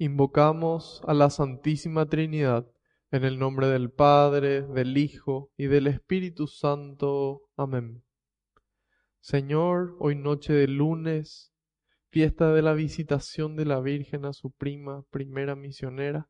Invocamos 0.00 1.02
a 1.08 1.12
la 1.12 1.28
Santísima 1.28 2.06
Trinidad 2.06 2.64
en 3.10 3.24
el 3.24 3.36
nombre 3.40 3.66
del 3.66 3.90
Padre, 3.90 4.62
del 4.62 4.96
Hijo 4.96 5.50
y 5.56 5.66
del 5.66 5.88
Espíritu 5.88 6.46
Santo. 6.46 7.42
Amén. 7.56 8.04
Señor, 9.18 9.96
hoy 9.98 10.14
noche 10.14 10.52
de 10.52 10.68
lunes, 10.68 11.52
fiesta 12.10 12.52
de 12.52 12.62
la 12.62 12.74
visitación 12.74 13.56
de 13.56 13.64
la 13.64 13.80
Virgen 13.80 14.24
a 14.24 14.32
su 14.32 14.52
prima, 14.52 15.02
primera 15.10 15.56
misionera, 15.56 16.28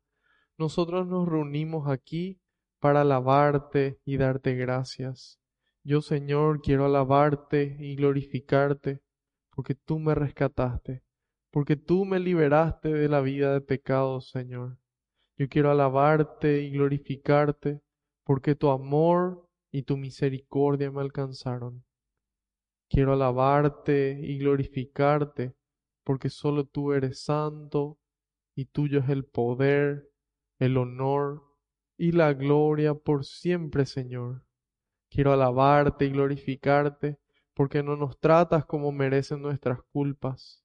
nosotros 0.57 1.05
nos 1.05 1.29
reunimos 1.29 1.87
aquí 1.89 2.41
para 2.79 3.01
alabarte 3.01 3.99
y 4.03 4.17
darte 4.17 4.55
gracias. 4.55 5.39
Yo, 5.83 6.01
Señor, 6.01 6.61
quiero 6.63 6.85
alabarte 6.85 7.77
y 7.79 7.95
glorificarte, 7.95 9.03
porque 9.51 9.75
tú 9.75 9.99
me 9.99 10.15
rescataste 10.15 11.03
porque 11.51 11.75
tú 11.75 12.05
me 12.05 12.19
liberaste 12.19 12.89
de 12.89 13.09
la 13.09 13.21
vida 13.21 13.53
de 13.53 13.61
pecado, 13.61 14.21
Señor. 14.21 14.77
Yo 15.37 15.47
quiero 15.49 15.71
alabarte 15.71 16.61
y 16.61 16.71
glorificarte, 16.71 17.81
porque 18.23 18.55
tu 18.55 18.69
amor 18.69 19.47
y 19.71 19.83
tu 19.83 19.97
misericordia 19.97 20.91
me 20.91 21.01
alcanzaron. 21.01 21.83
Quiero 22.89 23.13
alabarte 23.13 24.19
y 24.21 24.37
glorificarte, 24.37 25.55
porque 26.03 26.29
solo 26.29 26.65
tú 26.65 26.93
eres 26.93 27.23
santo, 27.23 27.97
y 28.55 28.65
tuyo 28.65 28.99
es 28.99 29.09
el 29.09 29.25
poder, 29.25 30.09
el 30.59 30.77
honor 30.77 31.43
y 31.97 32.11
la 32.11 32.33
gloria 32.33 32.93
por 32.93 33.25
siempre, 33.25 33.85
Señor. 33.85 34.43
Quiero 35.09 35.33
alabarte 35.33 36.05
y 36.05 36.09
glorificarte, 36.09 37.17
porque 37.53 37.81
no 37.81 37.95
nos 37.95 38.19
tratas 38.19 38.65
como 38.65 38.91
merecen 38.91 39.41
nuestras 39.41 39.81
culpas 39.91 40.63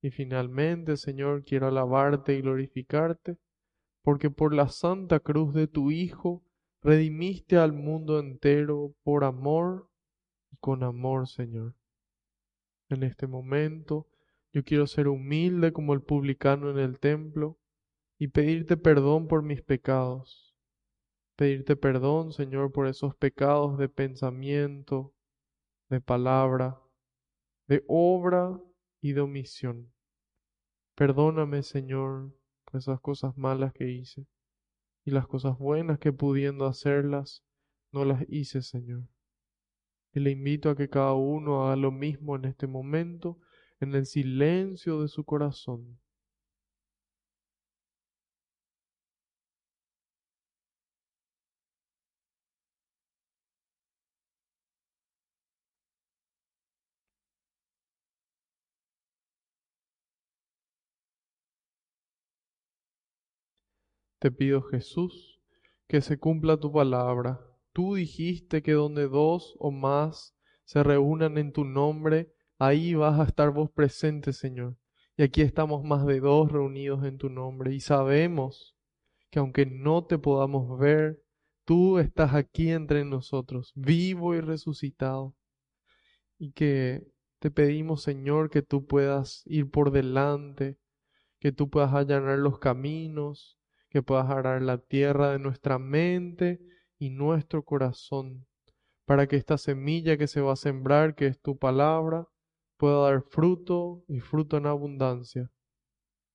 y 0.00 0.10
finalmente, 0.10 0.96
Señor, 0.96 1.44
quiero 1.44 1.66
alabarte 1.66 2.34
y 2.34 2.42
glorificarte, 2.42 3.36
porque 4.02 4.30
por 4.30 4.54
la 4.54 4.68
santa 4.68 5.20
cruz 5.20 5.54
de 5.54 5.66
tu 5.66 5.90
Hijo 5.90 6.44
redimiste 6.82 7.56
al 7.56 7.72
mundo 7.72 8.18
entero 8.18 8.94
por 9.02 9.24
amor 9.24 9.90
y 10.50 10.56
con 10.56 10.82
amor, 10.82 11.26
Señor. 11.28 11.74
En 12.88 13.02
este 13.02 13.26
momento 13.26 14.06
yo 14.52 14.64
quiero 14.64 14.86
ser 14.86 15.08
humilde 15.08 15.72
como 15.72 15.92
el 15.92 16.02
publicano 16.02 16.70
en 16.70 16.78
el 16.78 16.98
templo 16.98 17.58
y 18.18 18.28
pedirte 18.28 18.76
perdón 18.76 19.28
por 19.28 19.42
mis 19.42 19.62
pecados. 19.62 20.54
Pedirte 21.36 21.76
perdón, 21.76 22.32
Señor, 22.32 22.72
por 22.72 22.88
esos 22.88 23.14
pecados 23.14 23.78
de 23.78 23.88
pensamiento, 23.88 25.14
de 25.88 26.00
palabra, 26.00 26.80
de 27.68 27.84
obra 27.86 28.60
y 29.00 29.12
de 29.12 29.20
omisión. 29.20 29.92
Perdóname, 30.98 31.62
Señor, 31.62 32.32
por 32.64 32.80
esas 32.80 33.00
cosas 33.00 33.38
malas 33.38 33.72
que 33.72 33.88
hice 33.88 34.26
y 35.04 35.12
las 35.12 35.28
cosas 35.28 35.56
buenas 35.56 36.00
que 36.00 36.12
pudiendo 36.12 36.66
hacerlas, 36.66 37.44
no 37.92 38.04
las 38.04 38.24
hice, 38.28 38.62
Señor. 38.62 39.04
Y 40.12 40.18
le 40.18 40.32
invito 40.32 40.70
a 40.70 40.76
que 40.76 40.90
cada 40.90 41.12
uno 41.12 41.64
haga 41.64 41.76
lo 41.76 41.92
mismo 41.92 42.34
en 42.34 42.46
este 42.46 42.66
momento, 42.66 43.38
en 43.78 43.94
el 43.94 44.06
silencio 44.06 45.00
de 45.00 45.06
su 45.06 45.22
corazón. 45.24 46.00
Te 64.18 64.32
pido 64.32 64.62
Jesús, 64.62 65.40
que 65.86 66.00
se 66.00 66.18
cumpla 66.18 66.56
tu 66.56 66.72
palabra. 66.72 67.40
Tú 67.72 67.94
dijiste 67.94 68.62
que 68.62 68.72
donde 68.72 69.06
dos 69.06 69.54
o 69.60 69.70
más 69.70 70.34
se 70.64 70.82
reúnan 70.82 71.38
en 71.38 71.52
tu 71.52 71.64
nombre, 71.64 72.32
ahí 72.58 72.94
vas 72.94 73.20
a 73.20 73.24
estar 73.24 73.52
vos 73.52 73.70
presente, 73.70 74.32
Señor. 74.32 74.76
Y 75.16 75.22
aquí 75.22 75.42
estamos 75.42 75.84
más 75.84 76.04
de 76.04 76.18
dos 76.18 76.50
reunidos 76.50 77.04
en 77.04 77.16
tu 77.16 77.28
nombre 77.28 77.72
y 77.74 77.80
sabemos 77.80 78.76
que 79.30 79.38
aunque 79.38 79.66
no 79.66 80.04
te 80.04 80.18
podamos 80.18 80.78
ver, 80.80 81.22
tú 81.64 81.98
estás 81.98 82.34
aquí 82.34 82.70
entre 82.70 83.04
nosotros, 83.04 83.72
vivo 83.76 84.34
y 84.34 84.40
resucitado. 84.40 85.36
Y 86.38 86.52
que 86.52 87.06
te 87.38 87.52
pedimos, 87.52 88.02
Señor, 88.02 88.50
que 88.50 88.62
tú 88.62 88.84
puedas 88.84 89.42
ir 89.46 89.70
por 89.70 89.92
delante, 89.92 90.76
que 91.38 91.52
tú 91.52 91.70
puedas 91.70 91.94
allanar 91.94 92.38
los 92.38 92.58
caminos, 92.58 93.57
que 93.90 94.02
puedas 94.02 94.30
arar 94.30 94.62
la 94.62 94.78
tierra 94.78 95.32
de 95.32 95.38
nuestra 95.38 95.78
mente 95.78 96.60
y 96.98 97.10
nuestro 97.10 97.64
corazón, 97.64 98.46
para 99.06 99.26
que 99.26 99.36
esta 99.36 99.58
semilla 99.58 100.16
que 100.16 100.26
se 100.26 100.40
va 100.40 100.52
a 100.52 100.56
sembrar, 100.56 101.14
que 101.14 101.26
es 101.26 101.40
tu 101.40 101.58
palabra, 101.58 102.28
pueda 102.76 103.10
dar 103.10 103.22
fruto 103.22 104.04
y 104.08 104.20
fruto 104.20 104.56
en 104.56 104.66
abundancia. 104.66 105.50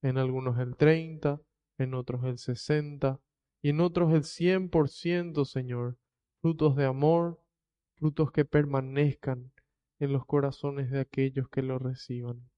En 0.02 0.18
algunos 0.18 0.60
el 0.60 0.76
30, 0.76 1.42
en 1.78 1.94
otros 1.94 2.24
el 2.26 2.38
60 2.38 3.20
y 3.62 3.70
en 3.70 3.80
otros 3.80 4.14
el 4.14 4.24
100%, 4.24 5.46
Señor. 5.46 5.98
Frutos 6.42 6.76
de 6.76 6.86
amor, 6.86 7.42
frutos 7.96 8.32
que 8.32 8.44
permanezcan 8.44 9.54
en 10.00 10.12
los 10.12 10.26
corazones 10.26 10.92
de 10.92 11.00
aquellos 11.00 11.48
que 11.48 11.62
lo 11.62 11.80
reciban. 11.80 12.50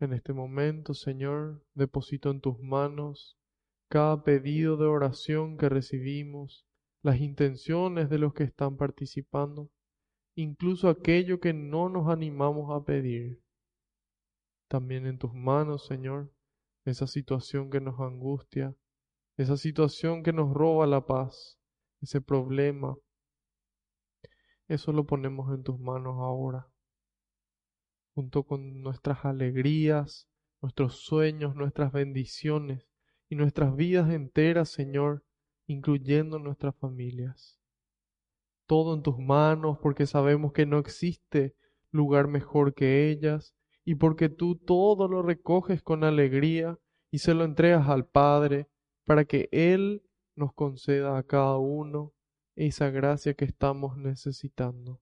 En 0.00 0.12
este 0.12 0.32
momento, 0.32 0.94
Señor, 0.94 1.64
deposito 1.74 2.30
en 2.30 2.40
tus 2.40 2.60
manos 2.60 3.36
cada 3.88 4.22
pedido 4.22 4.76
de 4.76 4.86
oración 4.86 5.56
que 5.56 5.68
recibimos, 5.68 6.64
las 7.02 7.20
intenciones 7.20 8.08
de 8.08 8.18
los 8.18 8.32
que 8.32 8.44
están 8.44 8.76
participando, 8.76 9.70
incluso 10.36 10.88
aquello 10.88 11.40
que 11.40 11.52
no 11.52 11.88
nos 11.88 12.08
animamos 12.08 12.70
a 12.70 12.84
pedir. 12.84 13.42
También 14.68 15.04
en 15.06 15.18
tus 15.18 15.34
manos, 15.34 15.86
Señor, 15.86 16.30
esa 16.84 17.08
situación 17.08 17.68
que 17.68 17.80
nos 17.80 17.98
angustia, 17.98 18.76
esa 19.36 19.56
situación 19.56 20.22
que 20.22 20.32
nos 20.32 20.54
roba 20.54 20.86
la 20.86 21.06
paz, 21.06 21.58
ese 22.00 22.20
problema. 22.20 22.96
Eso 24.68 24.92
lo 24.92 25.06
ponemos 25.06 25.52
en 25.52 25.64
tus 25.64 25.80
manos 25.80 26.18
ahora 26.18 26.68
junto 28.18 28.42
con 28.42 28.82
nuestras 28.82 29.24
alegrías, 29.24 30.28
nuestros 30.60 30.96
sueños, 30.96 31.54
nuestras 31.54 31.92
bendiciones 31.92 32.88
y 33.28 33.36
nuestras 33.36 33.76
vidas 33.76 34.10
enteras, 34.10 34.70
Señor, 34.70 35.24
incluyendo 35.68 36.40
nuestras 36.40 36.74
familias. 36.74 37.60
Todo 38.66 38.96
en 38.96 39.04
tus 39.04 39.20
manos 39.20 39.78
porque 39.80 40.04
sabemos 40.04 40.52
que 40.52 40.66
no 40.66 40.80
existe 40.80 41.54
lugar 41.92 42.26
mejor 42.26 42.74
que 42.74 43.08
ellas 43.08 43.54
y 43.84 43.94
porque 43.94 44.28
tú 44.28 44.56
todo 44.56 45.06
lo 45.06 45.22
recoges 45.22 45.80
con 45.80 46.02
alegría 46.02 46.76
y 47.12 47.18
se 47.18 47.34
lo 47.34 47.44
entregas 47.44 47.88
al 47.88 48.04
Padre 48.04 48.66
para 49.04 49.26
que 49.26 49.48
Él 49.52 50.02
nos 50.34 50.52
conceda 50.54 51.18
a 51.18 51.22
cada 51.22 51.56
uno 51.58 52.14
esa 52.56 52.90
gracia 52.90 53.34
que 53.34 53.44
estamos 53.44 53.96
necesitando. 53.96 55.00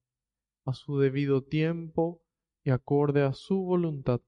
A 0.66 0.74
su 0.74 0.98
debido 0.98 1.42
tiempo, 1.42 2.20
y 2.66 2.70
acorde 2.70 3.22
a 3.22 3.32
su 3.32 3.62
voluntad. 3.62 4.20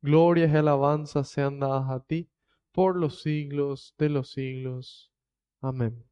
Glorias 0.00 0.52
y 0.52 0.56
alabanzas 0.56 1.28
sean 1.28 1.58
dadas 1.58 1.90
a 1.90 1.98
ti 1.98 2.30
por 2.70 2.96
los 2.96 3.22
siglos 3.22 3.92
de 3.98 4.08
los 4.08 4.30
siglos. 4.30 5.12
Amén. 5.60 6.08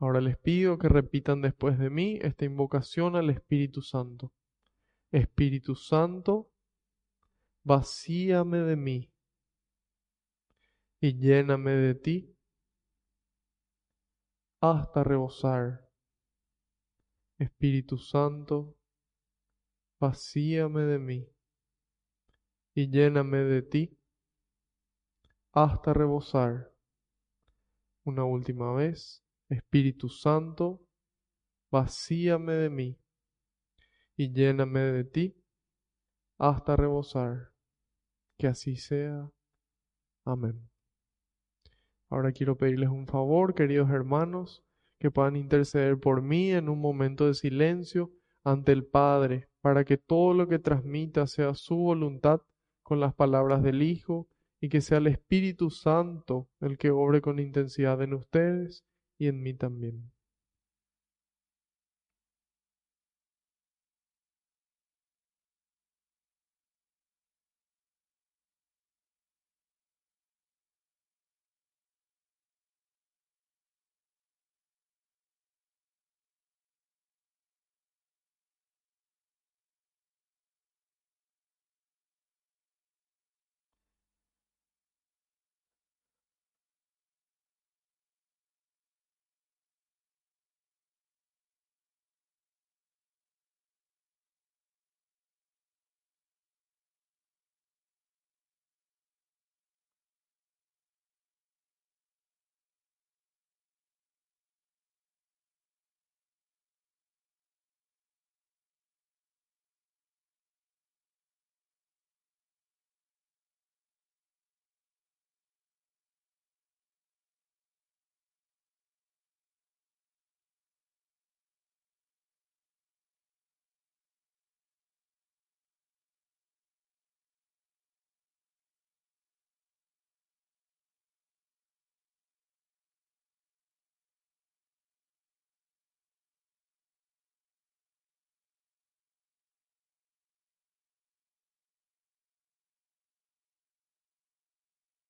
Ahora 0.00 0.20
les 0.20 0.36
pido 0.38 0.76
que 0.76 0.88
repitan 0.88 1.40
después 1.40 1.78
de 1.78 1.88
mí 1.88 2.18
esta 2.20 2.44
invocación 2.44 3.14
al 3.14 3.30
Espíritu 3.30 3.80
Santo. 3.80 4.32
Espíritu 5.12 5.76
Santo, 5.76 6.50
vacíame 7.62 8.58
de 8.58 8.74
mí 8.74 9.12
y 10.98 11.16
lléname 11.16 11.70
de 11.70 11.94
ti 11.94 12.36
hasta 14.60 15.04
rebosar. 15.04 15.88
Espíritu 17.38 17.98
Santo, 17.98 18.76
vacíame 20.04 20.82
de 20.82 20.98
mí 20.98 21.26
y 22.74 22.90
lléname 22.90 23.38
de 23.38 23.62
ti 23.62 23.98
hasta 25.52 25.94
rebosar. 25.94 26.74
Una 28.04 28.24
última 28.24 28.74
vez, 28.74 29.24
Espíritu 29.48 30.10
Santo, 30.10 30.82
vacíame 31.70 32.52
de 32.52 32.68
mí 32.68 32.98
y 34.14 34.30
lléname 34.30 34.80
de 34.80 35.04
ti 35.04 35.42
hasta 36.36 36.76
rebosar. 36.76 37.54
Que 38.36 38.48
así 38.48 38.76
sea. 38.76 39.30
Amén. 40.26 40.68
Ahora 42.10 42.32
quiero 42.32 42.58
pedirles 42.58 42.90
un 42.90 43.06
favor, 43.06 43.54
queridos 43.54 43.88
hermanos, 43.88 44.62
que 44.98 45.10
puedan 45.10 45.36
interceder 45.36 45.98
por 45.98 46.20
mí 46.20 46.50
en 46.50 46.68
un 46.68 46.80
momento 46.80 47.26
de 47.26 47.32
silencio 47.32 48.12
ante 48.42 48.72
el 48.72 48.84
Padre 48.84 49.48
para 49.64 49.86
que 49.86 49.96
todo 49.96 50.34
lo 50.34 50.46
que 50.46 50.58
transmita 50.58 51.26
sea 51.26 51.54
su 51.54 51.76
voluntad 51.76 52.42
con 52.82 53.00
las 53.00 53.14
palabras 53.14 53.62
del 53.62 53.80
Hijo 53.80 54.28
y 54.60 54.68
que 54.68 54.82
sea 54.82 54.98
el 54.98 55.06
Espíritu 55.06 55.70
Santo 55.70 56.50
el 56.60 56.76
que 56.76 56.90
obre 56.90 57.22
con 57.22 57.38
intensidad 57.38 58.02
en 58.02 58.12
ustedes 58.12 58.84
y 59.16 59.28
en 59.28 59.42
mí 59.42 59.54
también. 59.54 60.13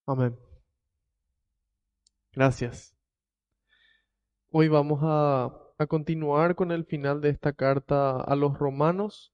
Amén. 0.06 0.36
Gracias. 2.34 2.94
Hoy 4.50 4.68
vamos 4.68 5.00
a, 5.02 5.60
continuar 5.88 6.54
con 6.54 6.72
el 6.72 6.84
final 6.84 7.20
de 7.20 7.30
esta 7.30 7.52
carta 7.52 8.20
a 8.20 8.36
los 8.36 8.58
romanos. 8.58 9.32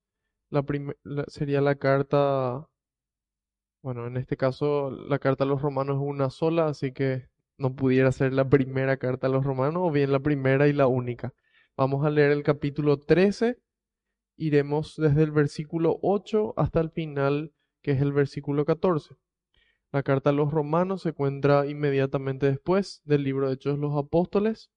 La, 0.50 0.64
sería 1.28 1.61
la 1.61 1.76
carta, 1.76 2.69
bueno, 3.82 4.06
en 4.06 4.17
este 4.17 4.37
caso 4.37 4.90
la 4.90 5.19
carta 5.19 5.44
a 5.44 5.46
los 5.46 5.62
romanos 5.62 5.96
es 5.96 6.02
una 6.02 6.31
sola, 6.31 6.69
así 6.69 6.93
que 6.93 7.28
no 7.58 7.75
pudiera 7.75 8.12
ser 8.12 8.32
la 8.32 8.49
primera 8.49 8.96
carta 8.96 9.26
a 9.26 9.31
los 9.31 9.44
romanos 9.44 9.82
o 9.87 9.90
bien 9.90 10.12
la 10.12 10.20
primera 10.20 10.69
y 10.69 10.72
la 10.72 10.87
única. 10.87 11.34
Vamos 11.76 12.05
a 12.05 12.11
leer 12.11 12.31
el 12.32 12.43
capítulo 12.43 12.99
13, 12.99 13.58
iremos 14.37 14.96
desde 14.96 15.22
el 15.25 15.32
versículo 15.32 15.99
8 16.02 16.55
hasta 16.56 16.81
el 16.81 16.90
final, 16.90 17.52
que 17.82 17.93
es 17.93 18.00
el 18.00 18.12
versículo 18.12 18.64
14. 18.64 19.17
La 19.92 20.04
carta 20.04 20.31
a 20.31 20.32
los 20.32 20.52
romanos 20.52 21.02
se 21.02 21.08
encuentra 21.08 21.66
inmediatamente 21.66 22.46
después 22.46 23.02
del 23.04 23.25
libro 23.25 23.48
de 23.48 23.54
Hechos 23.54 23.75
de 23.75 23.81
los 23.81 23.96
Apóstoles. 23.96 24.70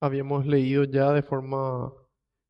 Habíamos 0.00 0.46
leído 0.46 0.84
ya 0.84 1.12
de 1.12 1.22
forma 1.22 1.92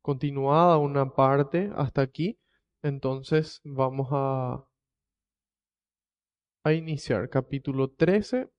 continuada 0.01 0.77
una 0.77 1.13
parte 1.13 1.69
hasta 1.75 2.01
aquí, 2.01 2.39
entonces 2.81 3.59
vamos 3.65 4.07
a, 4.11 4.65
a 6.63 6.73
iniciar 6.73 7.29
capítulo 7.29 7.91
13 7.91 8.49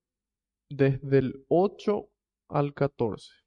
desde 0.71 1.19
el 1.19 1.45
8 1.49 2.11
al 2.49 2.75
14. 2.75 3.46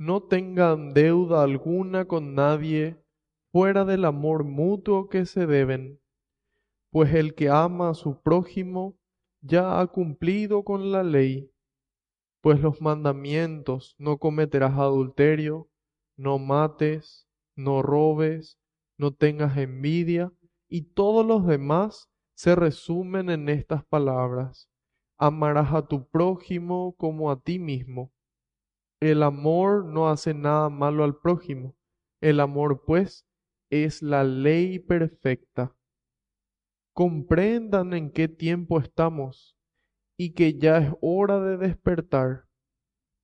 No 0.00 0.22
tengan 0.22 0.94
deuda 0.94 1.42
alguna 1.42 2.06
con 2.06 2.34
nadie 2.34 2.96
fuera 3.52 3.84
del 3.84 4.06
amor 4.06 4.44
mutuo 4.44 5.10
que 5.10 5.26
se 5.26 5.46
deben, 5.46 6.00
pues 6.90 7.12
el 7.12 7.34
que 7.34 7.50
ama 7.50 7.90
a 7.90 7.94
su 7.94 8.22
prójimo 8.22 8.96
ya 9.42 9.78
ha 9.78 9.86
cumplido 9.88 10.64
con 10.64 10.90
la 10.90 11.02
ley, 11.02 11.52
pues 12.40 12.60
los 12.60 12.80
mandamientos 12.80 13.94
no 13.98 14.16
cometerás 14.16 14.72
adulterio, 14.78 15.68
no 16.16 16.38
mates, 16.38 17.28
no 17.54 17.82
robes, 17.82 18.58
no 18.96 19.12
tengas 19.12 19.58
envidia, 19.58 20.32
y 20.66 20.94
todos 20.94 21.26
los 21.26 21.46
demás 21.46 22.08
se 22.34 22.56
resumen 22.56 23.28
en 23.28 23.50
estas 23.50 23.84
palabras. 23.84 24.70
Amarás 25.18 25.74
a 25.74 25.86
tu 25.86 26.08
prójimo 26.08 26.94
como 26.96 27.30
a 27.30 27.38
ti 27.38 27.58
mismo. 27.58 28.14
El 29.00 29.22
amor 29.22 29.86
no 29.86 30.10
hace 30.10 30.34
nada 30.34 30.68
malo 30.68 31.04
al 31.04 31.16
prójimo. 31.16 31.74
El 32.20 32.38
amor, 32.38 32.84
pues, 32.84 33.26
es 33.70 34.02
la 34.02 34.24
ley 34.24 34.78
perfecta. 34.78 35.74
Comprendan 36.92 37.94
en 37.94 38.10
qué 38.10 38.28
tiempo 38.28 38.78
estamos 38.78 39.56
y 40.18 40.34
que 40.34 40.58
ya 40.58 40.76
es 40.76 40.92
hora 41.00 41.40
de 41.40 41.56
despertar. 41.56 42.46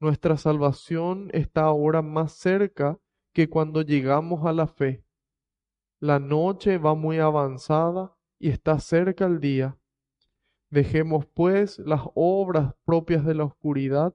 Nuestra 0.01 0.39
salvación 0.39 1.29
está 1.35 1.65
ahora 1.65 2.01
más 2.01 2.33
cerca 2.33 2.99
que 3.35 3.51
cuando 3.51 3.83
llegamos 3.83 4.47
a 4.47 4.55
la 4.55 4.67
fe. 4.67 5.05
La 6.01 6.19
noche 6.19 6.79
va 6.79 6.95
muy 6.95 7.19
avanzada 7.19 8.17
y 8.39 8.49
está 8.49 8.79
cerca 8.81 9.27
el 9.27 9.41
día. 9.41 9.79
Dejemos 10.71 11.27
pues 11.27 11.79
las 11.81 12.01
obras 12.15 12.75
propias 12.87 13.27
de 13.27 13.35
la 13.35 13.45
oscuridad 13.45 14.15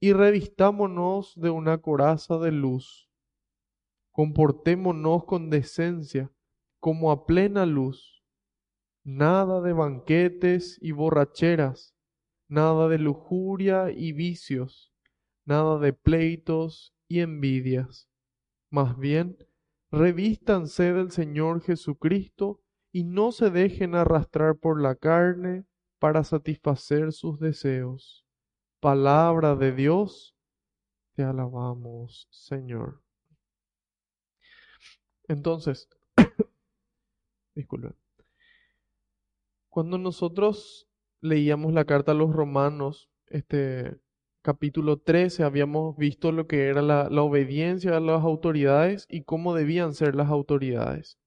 y 0.00 0.12
revistámonos 0.12 1.34
de 1.36 1.50
una 1.50 1.78
coraza 1.78 2.38
de 2.38 2.52
luz. 2.52 3.10
Comportémonos 4.12 5.24
con 5.24 5.50
decencia, 5.50 6.32
como 6.80 7.10
a 7.10 7.26
plena 7.26 7.66
luz. 7.66 8.22
Nada 9.04 9.60
de 9.60 9.72
banquetes 9.72 10.78
y 10.80 10.92
borracheras, 10.92 11.96
nada 12.48 12.88
de 12.88 12.98
lujuria 12.98 13.90
y 13.90 14.12
vicios, 14.12 14.92
nada 15.44 15.78
de 15.78 15.92
pleitos 15.92 16.94
y 17.08 17.20
envidias. 17.20 18.08
Más 18.70 18.96
bien, 18.98 19.36
revístanse 19.90 20.92
del 20.92 21.10
Señor 21.10 21.62
Jesucristo 21.62 22.60
y 22.92 23.04
no 23.04 23.32
se 23.32 23.50
dejen 23.50 23.94
arrastrar 23.94 24.56
por 24.58 24.80
la 24.80 24.94
carne 24.94 25.64
para 25.98 26.22
satisfacer 26.22 27.12
sus 27.12 27.40
deseos 27.40 28.27
palabra 28.80 29.56
de 29.56 29.72
Dios, 29.72 30.36
te 31.14 31.24
alabamos, 31.24 32.28
Señor. 32.30 33.02
Entonces, 35.26 35.88
disculpen, 37.54 37.94
cuando 39.68 39.98
nosotros 39.98 40.88
leíamos 41.20 41.72
la 41.72 41.84
carta 41.84 42.12
a 42.12 42.14
los 42.14 42.32
romanos, 42.32 43.10
este 43.26 44.00
capítulo 44.42 44.98
13, 44.98 45.42
habíamos 45.42 45.96
visto 45.96 46.32
lo 46.32 46.46
que 46.46 46.68
era 46.68 46.80
la, 46.80 47.08
la 47.10 47.22
obediencia 47.22 47.96
a 47.96 48.00
las 48.00 48.22
autoridades 48.22 49.06
y 49.10 49.24
cómo 49.24 49.54
debían 49.54 49.92
ser 49.92 50.14
las 50.14 50.28
autoridades. 50.30 51.18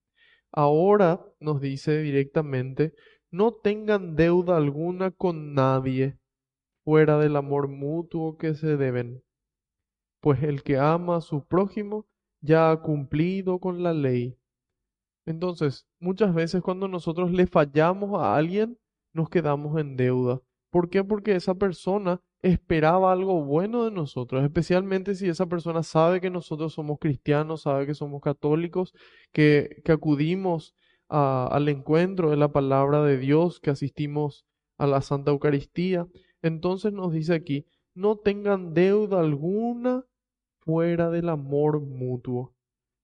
Ahora 0.51 1.23
nos 1.39 1.61
dice 1.61 2.01
directamente, 2.01 2.93
no 3.29 3.53
tengan 3.53 4.15
deuda 4.15 4.57
alguna 4.57 5.11
con 5.11 5.53
nadie 5.53 6.20
fuera 6.83 7.17
del 7.17 7.35
amor 7.35 7.67
mutuo 7.67 8.37
que 8.37 8.55
se 8.55 8.77
deben. 8.77 9.23
Pues 10.21 10.43
el 10.43 10.63
que 10.63 10.77
ama 10.77 11.17
a 11.17 11.21
su 11.21 11.45
prójimo 11.45 12.07
ya 12.41 12.71
ha 12.71 12.81
cumplido 12.81 13.59
con 13.59 13.83
la 13.83 13.93
ley. 13.93 14.37
Entonces, 15.25 15.87
muchas 15.99 16.33
veces 16.33 16.61
cuando 16.61 16.87
nosotros 16.87 17.31
le 17.31 17.47
fallamos 17.47 18.19
a 18.19 18.35
alguien, 18.35 18.77
nos 19.13 19.29
quedamos 19.29 19.79
en 19.79 19.95
deuda. 19.95 20.41
¿Por 20.71 20.89
qué? 20.89 21.03
Porque 21.03 21.35
esa 21.35 21.55
persona 21.55 22.21
esperaba 22.41 23.11
algo 23.11 23.43
bueno 23.43 23.83
de 23.85 23.91
nosotros, 23.91 24.43
especialmente 24.43 25.13
si 25.13 25.29
esa 25.29 25.45
persona 25.45 25.83
sabe 25.83 26.21
que 26.21 26.31
nosotros 26.31 26.73
somos 26.73 26.97
cristianos, 26.99 27.63
sabe 27.63 27.85
que 27.85 27.93
somos 27.93 28.21
católicos, 28.21 28.93
que, 29.31 29.81
que 29.85 29.91
acudimos 29.91 30.75
al 31.07 31.67
encuentro 31.67 32.29
de 32.29 32.37
la 32.37 32.51
palabra 32.51 33.03
de 33.03 33.17
Dios, 33.17 33.59
que 33.59 33.69
asistimos 33.69 34.45
a 34.77 34.87
la 34.87 35.01
Santa 35.01 35.31
Eucaristía. 35.31 36.07
Entonces 36.41 36.93
nos 36.93 37.13
dice 37.13 37.33
aquí, 37.33 37.65
no 37.93 38.17
tengan 38.17 38.73
deuda 38.73 39.19
alguna 39.19 40.05
fuera 40.59 41.09
del 41.09 41.29
amor 41.29 41.81
mutuo, 41.81 42.55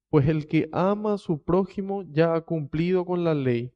pues 0.10 0.28
el 0.28 0.48
que 0.48 0.70
ama 0.72 1.14
a 1.14 1.18
su 1.18 1.44
prójimo 1.44 2.04
ya 2.04 2.36
ha 2.36 2.42
cumplido 2.42 3.06
con 3.06 3.24
la 3.24 3.34
ley. 3.34 3.74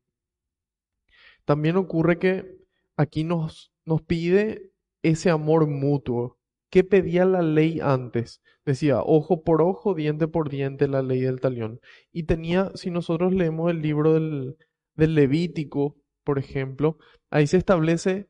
También 1.46 1.76
ocurre 1.78 2.20
que 2.20 2.58
aquí 2.96 3.24
nos, 3.24 3.74
nos 3.86 4.02
pide 4.02 4.72
ese 5.04 5.30
amor 5.30 5.68
mutuo. 5.68 6.38
¿Qué 6.70 6.84
pedía 6.84 7.26
la 7.26 7.42
ley 7.42 7.80
antes? 7.82 8.42
Decía 8.66 9.02
ojo 9.02 9.44
por 9.44 9.62
ojo, 9.62 9.94
diente 9.94 10.28
por 10.28 10.50
diente, 10.50 10.88
la 10.88 11.02
ley 11.02 11.20
del 11.22 11.42
talión. 11.42 11.82
Y 12.14 12.24
tenía, 12.24 12.72
si 12.76 12.92
nosotros 12.92 13.34
leemos 13.34 13.72
el 13.72 13.82
libro 13.82 14.14
del, 14.14 14.56
del 14.96 15.16
Levítico, 15.16 15.98
por 16.24 16.40
ejemplo, 16.40 16.98
ahí 17.30 17.48
se 17.48 17.58
establece 17.58 18.30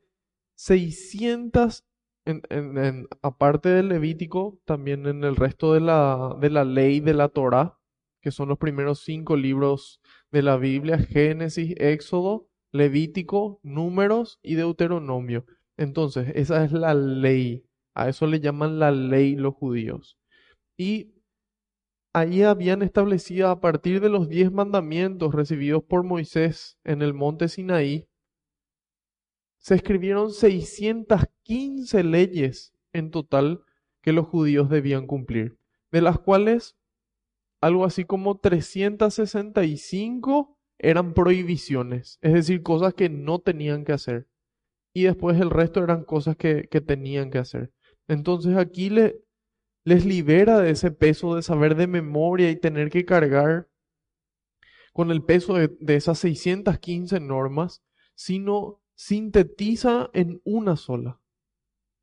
600, 0.61 1.85
en, 2.25 2.43
en, 2.51 3.07
aparte 3.23 3.69
del 3.69 3.89
Levítico, 3.89 4.59
también 4.63 5.07
en 5.07 5.23
el 5.23 5.35
resto 5.35 5.73
de 5.73 5.79
la, 5.79 6.37
de 6.39 6.51
la 6.51 6.65
ley 6.65 6.99
de 6.99 7.15
la 7.15 7.29
Torá, 7.29 7.79
que 8.21 8.29
son 8.29 8.49
los 8.49 8.59
primeros 8.59 8.99
cinco 8.99 9.35
libros 9.35 10.01
de 10.31 10.43
la 10.43 10.57
Biblia, 10.57 10.99
Génesis, 10.99 11.73
Éxodo, 11.77 12.47
Levítico, 12.71 13.59
Números 13.63 14.39
y 14.43 14.53
Deuteronomio. 14.53 15.47
Entonces, 15.77 16.31
esa 16.35 16.63
es 16.63 16.71
la 16.73 16.93
ley. 16.93 17.65
A 17.95 18.07
eso 18.07 18.27
le 18.27 18.39
llaman 18.39 18.77
la 18.77 18.91
ley 18.91 19.35
los 19.35 19.55
judíos. 19.55 20.19
Y 20.77 21.15
ahí 22.13 22.43
habían 22.43 22.83
establecido 22.83 23.49
a 23.49 23.61
partir 23.61 23.99
de 23.99 24.09
los 24.09 24.29
diez 24.29 24.51
mandamientos 24.51 25.33
recibidos 25.33 25.83
por 25.83 26.03
Moisés 26.03 26.77
en 26.83 27.01
el 27.01 27.15
monte 27.15 27.47
Sinaí, 27.47 28.10
se 29.61 29.75
escribieron 29.75 30.33
615 30.33 32.03
leyes 32.03 32.73
en 32.93 33.11
total 33.11 33.63
que 34.01 34.11
los 34.11 34.27
judíos 34.27 34.69
debían 34.69 35.05
cumplir, 35.05 35.59
de 35.91 36.01
las 36.01 36.17
cuales 36.19 36.75
algo 37.61 37.85
así 37.85 38.05
como 38.05 38.39
365 38.39 40.57
eran 40.79 41.13
prohibiciones, 41.13 42.17
es 42.21 42.33
decir, 42.33 42.63
cosas 42.63 42.95
que 42.95 43.09
no 43.09 43.37
tenían 43.37 43.85
que 43.85 43.93
hacer. 43.93 44.27
Y 44.93 45.03
después 45.03 45.39
el 45.39 45.51
resto 45.51 45.83
eran 45.83 46.03
cosas 46.03 46.35
que, 46.35 46.63
tenían 46.85 47.29
que 47.29 47.37
hacer. 47.37 47.71
Entonces 48.07 48.57
aquí 48.57 48.89
le, 48.89 49.21
les 49.85 50.05
libera 50.05 50.59
de 50.59 50.71
ese 50.71 50.89
peso 50.89 51.35
de 51.35 51.43
saber 51.43 51.75
de 51.75 51.85
memoria 51.85 52.49
y 52.49 52.55
tener 52.55 52.89
que 52.89 53.05
cargar 53.05 53.69
con 54.91 55.11
el 55.11 55.23
peso 55.23 55.53
de, 55.53 55.67
de 55.79 55.95
esas 55.95 56.17
615 56.17 57.19
normas, 57.19 57.83
sino 58.15 58.80
sintetiza 59.01 60.11
en 60.13 60.41
una 60.43 60.75
sola 60.75 61.19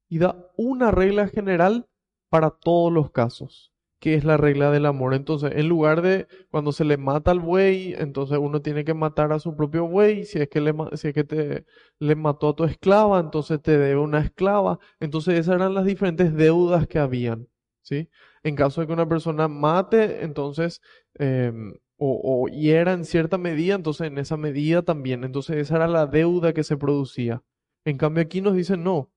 y 0.08 0.18
da 0.18 0.50
una 0.56 0.90
regla 0.90 1.28
general 1.28 1.88
para 2.28 2.50
todos 2.50 2.92
los 2.92 3.12
casos 3.12 3.72
que 4.00 4.14
es 4.14 4.24
la 4.24 4.36
regla 4.36 4.70
del 4.70 4.86
amor. 4.86 5.14
Entonces, 5.14 5.52
en 5.56 5.68
lugar 5.68 6.02
de 6.02 6.28
cuando 6.50 6.70
se 6.72 6.84
le 6.84 6.96
mata 6.96 7.32
al 7.32 7.40
buey, 7.40 7.94
entonces 7.98 8.38
uno 8.38 8.62
tiene 8.62 8.84
que 8.84 8.94
matar 8.94 9.32
a 9.32 9.40
su 9.40 9.56
propio 9.56 9.88
buey. 9.88 10.24
Si 10.24 10.38
es 10.38 10.48
que 10.48 10.60
le, 10.60 10.72
si 10.94 11.08
es 11.08 11.14
que 11.14 11.24
te, 11.24 11.66
le 11.98 12.14
mató 12.14 12.50
a 12.50 12.56
tu 12.56 12.64
esclava, 12.64 13.18
entonces 13.18 13.60
te 13.60 13.76
debe 13.76 14.00
una 14.00 14.20
esclava. 14.20 14.78
Entonces, 15.00 15.34
esas 15.34 15.56
eran 15.56 15.74
las 15.74 15.84
diferentes 15.84 16.32
deudas 16.34 16.86
que 16.86 17.00
habían. 17.00 17.48
¿sí? 17.82 18.08
En 18.44 18.54
caso 18.54 18.80
de 18.80 18.86
que 18.86 18.92
una 18.92 19.08
persona 19.08 19.48
mate, 19.48 20.24
entonces, 20.24 20.80
em, 21.14 21.74
o, 21.98 22.20
o 22.22 22.48
hiera 22.48 22.92
en 22.94 23.04
cierta 23.04 23.36
medida, 23.36 23.74
entonces 23.74 24.06
en 24.06 24.18
esa 24.18 24.36
medida 24.36 24.82
también. 24.82 25.24
Entonces, 25.24 25.56
esa 25.56 25.76
era 25.76 25.88
la 25.88 26.06
deuda 26.06 26.54
que 26.54 26.64
se 26.64 26.76
producía. 26.76 27.42
En 27.84 27.98
cambio, 27.98 28.22
aquí 28.22 28.40
nos 28.40 28.54
dicen 28.54 28.82
no, 28.84 29.10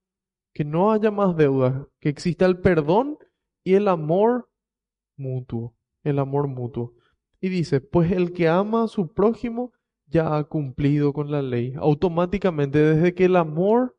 que 0.53 0.65
no 0.65 0.91
haya 0.91 1.11
más 1.11 1.35
deuda, 1.37 1.87
que 1.99 2.09
exista 2.09 2.45
el 2.45 2.59
perdón 2.59 3.17
y 3.63 3.75
el 3.75 3.87
amor 3.87 4.49
mutuo, 5.15 5.75
el 6.03 6.19
amor 6.19 6.47
mutuo. 6.47 6.93
Y 7.39 7.49
dice, 7.49 7.81
pues 7.81 8.11
el 8.11 8.33
que 8.33 8.47
ama 8.47 8.83
a 8.83 8.87
su 8.87 9.13
prójimo 9.13 9.73
ya 10.07 10.35
ha 10.35 10.43
cumplido 10.43 11.13
con 11.13 11.31
la 11.31 11.41
ley. 11.41 11.73
Automáticamente, 11.77 12.79
desde 12.79 13.13
que 13.13 13.25
el 13.25 13.35
amor 13.35 13.95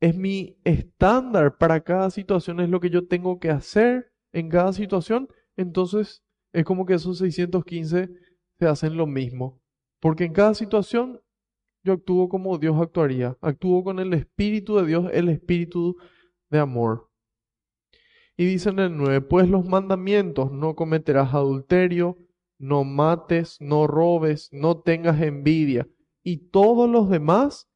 es 0.00 0.16
mi 0.16 0.58
estándar 0.64 1.56
para 1.56 1.80
cada 1.80 2.10
situación, 2.10 2.60
es 2.60 2.68
lo 2.68 2.80
que 2.80 2.90
yo 2.90 3.06
tengo 3.06 3.38
que 3.38 3.50
hacer 3.50 4.12
en 4.32 4.50
cada 4.50 4.72
situación, 4.72 5.28
entonces 5.56 6.22
es 6.56 6.64
como 6.64 6.86
que 6.86 6.94
esos 6.94 7.18
615 7.18 8.08
se 8.58 8.66
hacen 8.66 8.96
lo 8.96 9.06
mismo. 9.06 9.60
Porque 10.00 10.24
en 10.24 10.32
cada 10.32 10.54
situación 10.54 11.20
yo 11.84 11.92
actúo 11.92 12.30
como 12.30 12.56
Dios 12.56 12.80
actuaría. 12.80 13.36
Actúo 13.42 13.84
con 13.84 13.98
el 13.98 14.14
Espíritu 14.14 14.76
de 14.76 14.86
Dios, 14.86 15.10
el 15.12 15.28
Espíritu 15.28 15.98
de 16.48 16.58
amor. 16.58 17.10
Y 18.38 18.46
dice 18.46 18.70
en 18.70 18.78
el 18.78 18.96
9, 18.96 19.20
pues 19.20 19.50
los 19.50 19.66
mandamientos, 19.66 20.50
no 20.50 20.74
cometerás 20.74 21.34
adulterio, 21.34 22.16
no 22.58 22.84
mates, 22.84 23.58
no 23.60 23.86
robes, 23.86 24.48
no 24.50 24.80
tengas 24.80 25.20
envidia. 25.20 25.86
Y 26.22 26.48
todos 26.48 26.88
los 26.88 27.10
demás 27.10 27.68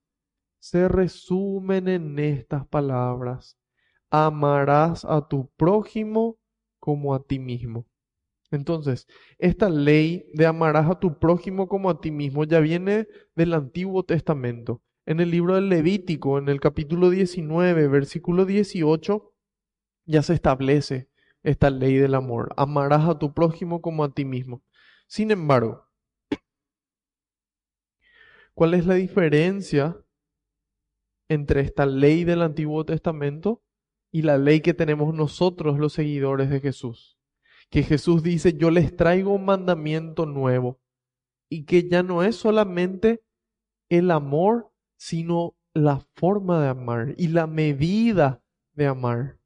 se 0.58 0.88
resumen 0.88 1.86
en 1.86 2.18
estas 2.18 2.66
palabras. 2.66 3.58
Amarás 4.08 5.04
a 5.04 5.28
tu 5.28 5.50
prójimo 5.58 6.38
como 6.78 7.14
a 7.14 7.22
ti 7.22 7.38
mismo. 7.38 7.89
Entonces, 8.50 9.06
esta 9.38 9.70
ley 9.70 10.26
de 10.34 10.46
amarás 10.46 10.90
a 10.90 10.98
tu 10.98 11.18
prójimo 11.18 11.68
como 11.68 11.88
a 11.88 12.00
ti 12.00 12.10
mismo 12.10 12.44
ya 12.44 12.60
viene 12.60 13.06
del 13.36 13.54
Antiguo 13.54 14.04
Testamento. 14.04 14.82
En 15.06 15.20
el 15.20 15.30
libro 15.30 15.54
del 15.54 15.68
Levítico, 15.68 16.38
en 16.38 16.48
el 16.48 16.60
capítulo 16.60 17.10
19, 17.10 17.88
versículo 17.88 18.44
18, 18.44 19.32
ya 20.06 20.22
se 20.22 20.34
establece 20.34 21.08
esta 21.42 21.70
ley 21.70 21.96
del 21.96 22.14
amor. 22.14 22.52
Amarás 22.56 23.08
a 23.08 23.18
tu 23.18 23.32
prójimo 23.32 23.80
como 23.80 24.04
a 24.04 24.12
ti 24.12 24.24
mismo. 24.24 24.62
Sin 25.06 25.30
embargo, 25.30 25.86
¿cuál 28.54 28.74
es 28.74 28.86
la 28.86 28.94
diferencia 28.94 29.96
entre 31.28 31.60
esta 31.60 31.86
ley 31.86 32.24
del 32.24 32.42
Antiguo 32.42 32.84
Testamento 32.84 33.62
y 34.10 34.22
la 34.22 34.38
ley 34.38 34.60
que 34.60 34.74
tenemos 34.74 35.14
nosotros 35.14 35.78
los 35.78 35.92
seguidores 35.92 36.50
de 36.50 36.60
Jesús? 36.60 37.19
Que 37.70 37.82
Jesús 37.82 38.22
dice, 38.22 38.54
yo 38.56 38.70
les 38.70 38.96
traigo 38.96 39.32
un 39.32 39.44
mandamiento 39.44 40.26
nuevo 40.26 40.80
y 41.48 41.64
que 41.64 41.88
ya 41.88 42.02
no 42.02 42.22
es 42.22 42.36
solamente 42.36 43.22
el 43.88 44.10
amor, 44.10 44.72
sino 44.96 45.56
la 45.74 46.00
forma 46.14 46.60
de 46.62 46.68
amar 46.68 47.14
y 47.16 47.28
la 47.28 47.46
medida 47.46 48.42
de 48.74 48.86
amar. 48.86 49.38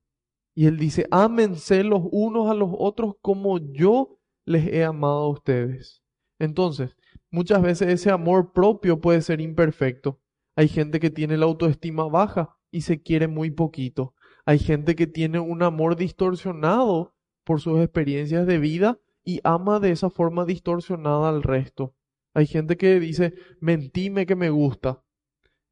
Y 0.55 0.67
él 0.67 0.79
dice, 0.79 1.07
ámense 1.11 1.83
los 1.83 2.03
unos 2.13 2.51
a 2.51 2.55
los 2.55 2.71
otros 2.73 3.15
como 3.21 3.59
yo 3.59 4.19
les 4.45 4.67
he 4.69 4.85
amado 4.85 5.25
a 5.25 5.29
ustedes. 5.31 6.03
Entonces, 6.39 6.97
muchas 7.31 7.63
veces 7.63 7.89
ese 7.89 8.11
amor 8.11 8.53
propio 8.53 9.01
puede 9.01 9.23
ser 9.23 9.41
imperfecto. 9.41 10.21
Hay 10.57 10.69
gente 10.69 11.01
que 11.01 11.11
tiene 11.11 11.37
la 11.37 11.47
autoestima 11.47 12.05
baja 12.05 12.57
y 12.71 12.83
se 12.83 13.03
quiere 13.03 13.27
muy 13.27 13.51
poquito. 13.51 14.15
Hay 14.47 14.59
gente 14.59 14.95
que 14.95 15.07
tiene 15.07 15.41
un 15.41 15.63
amor 15.63 15.97
distorsionado 15.97 17.14
por 17.45 17.61
sus 17.61 17.81
experiencias 17.81 18.47
de 18.47 18.59
vida 18.59 18.99
y 19.25 19.41
ama 19.45 19.81
de 19.81 19.91
esa 19.91 20.11
forma 20.11 20.45
distorsionada 20.45 21.29
al 21.29 21.43
resto. 21.43 21.95
Hay 22.35 22.47
gente 22.47 22.77
que 22.77 22.99
dice, 22.99 23.35
mentime 23.61 24.27
que 24.27 24.37
me 24.37 24.51
gusta. 24.51 25.03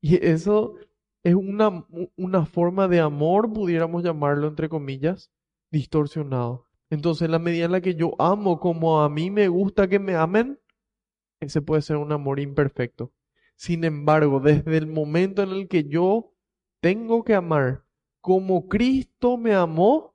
Y 0.01 0.25
eso 0.25 0.75
es 1.23 1.35
una, 1.35 1.87
una 2.17 2.47
forma 2.47 2.89
de 2.89 3.01
amor, 3.01 3.53
pudiéramos 3.53 4.03
llamarlo 4.03 4.49
entre 4.49 4.69
comillas, 4.69 5.31
distorsionado. 5.71 6.67
Entonces, 6.91 7.27
en 7.27 7.33
la 7.33 7.39
medida 7.39 7.65
en 7.65 7.73
la 7.73 7.81
que 7.81 7.95
yo 7.95 8.15
amo 8.19 8.61
como 8.61 9.01
a 9.01 9.09
mí 9.09 9.31
me 9.31 9.49
gusta 9.49 9.89
que 9.89 9.99
me 9.99 10.15
amen, 10.15 10.61
ese 11.41 11.63
puede 11.63 11.83
ser 11.83 11.97
un 11.97 12.13
amor 12.13 12.39
imperfecto. 12.39 13.13
Sin 13.57 13.85
embargo, 13.85 14.41
desde 14.41 14.77
el 14.77 14.87
momento 14.87 15.43
en 15.43 15.51
el 15.51 15.69
que 15.69 15.85
yo 15.85 16.35
tengo 16.81 17.25
que 17.25 17.35
amar 17.35 17.85
como 18.21 18.69
Cristo 18.69 19.37
me 19.37 19.55
amó, 19.55 20.12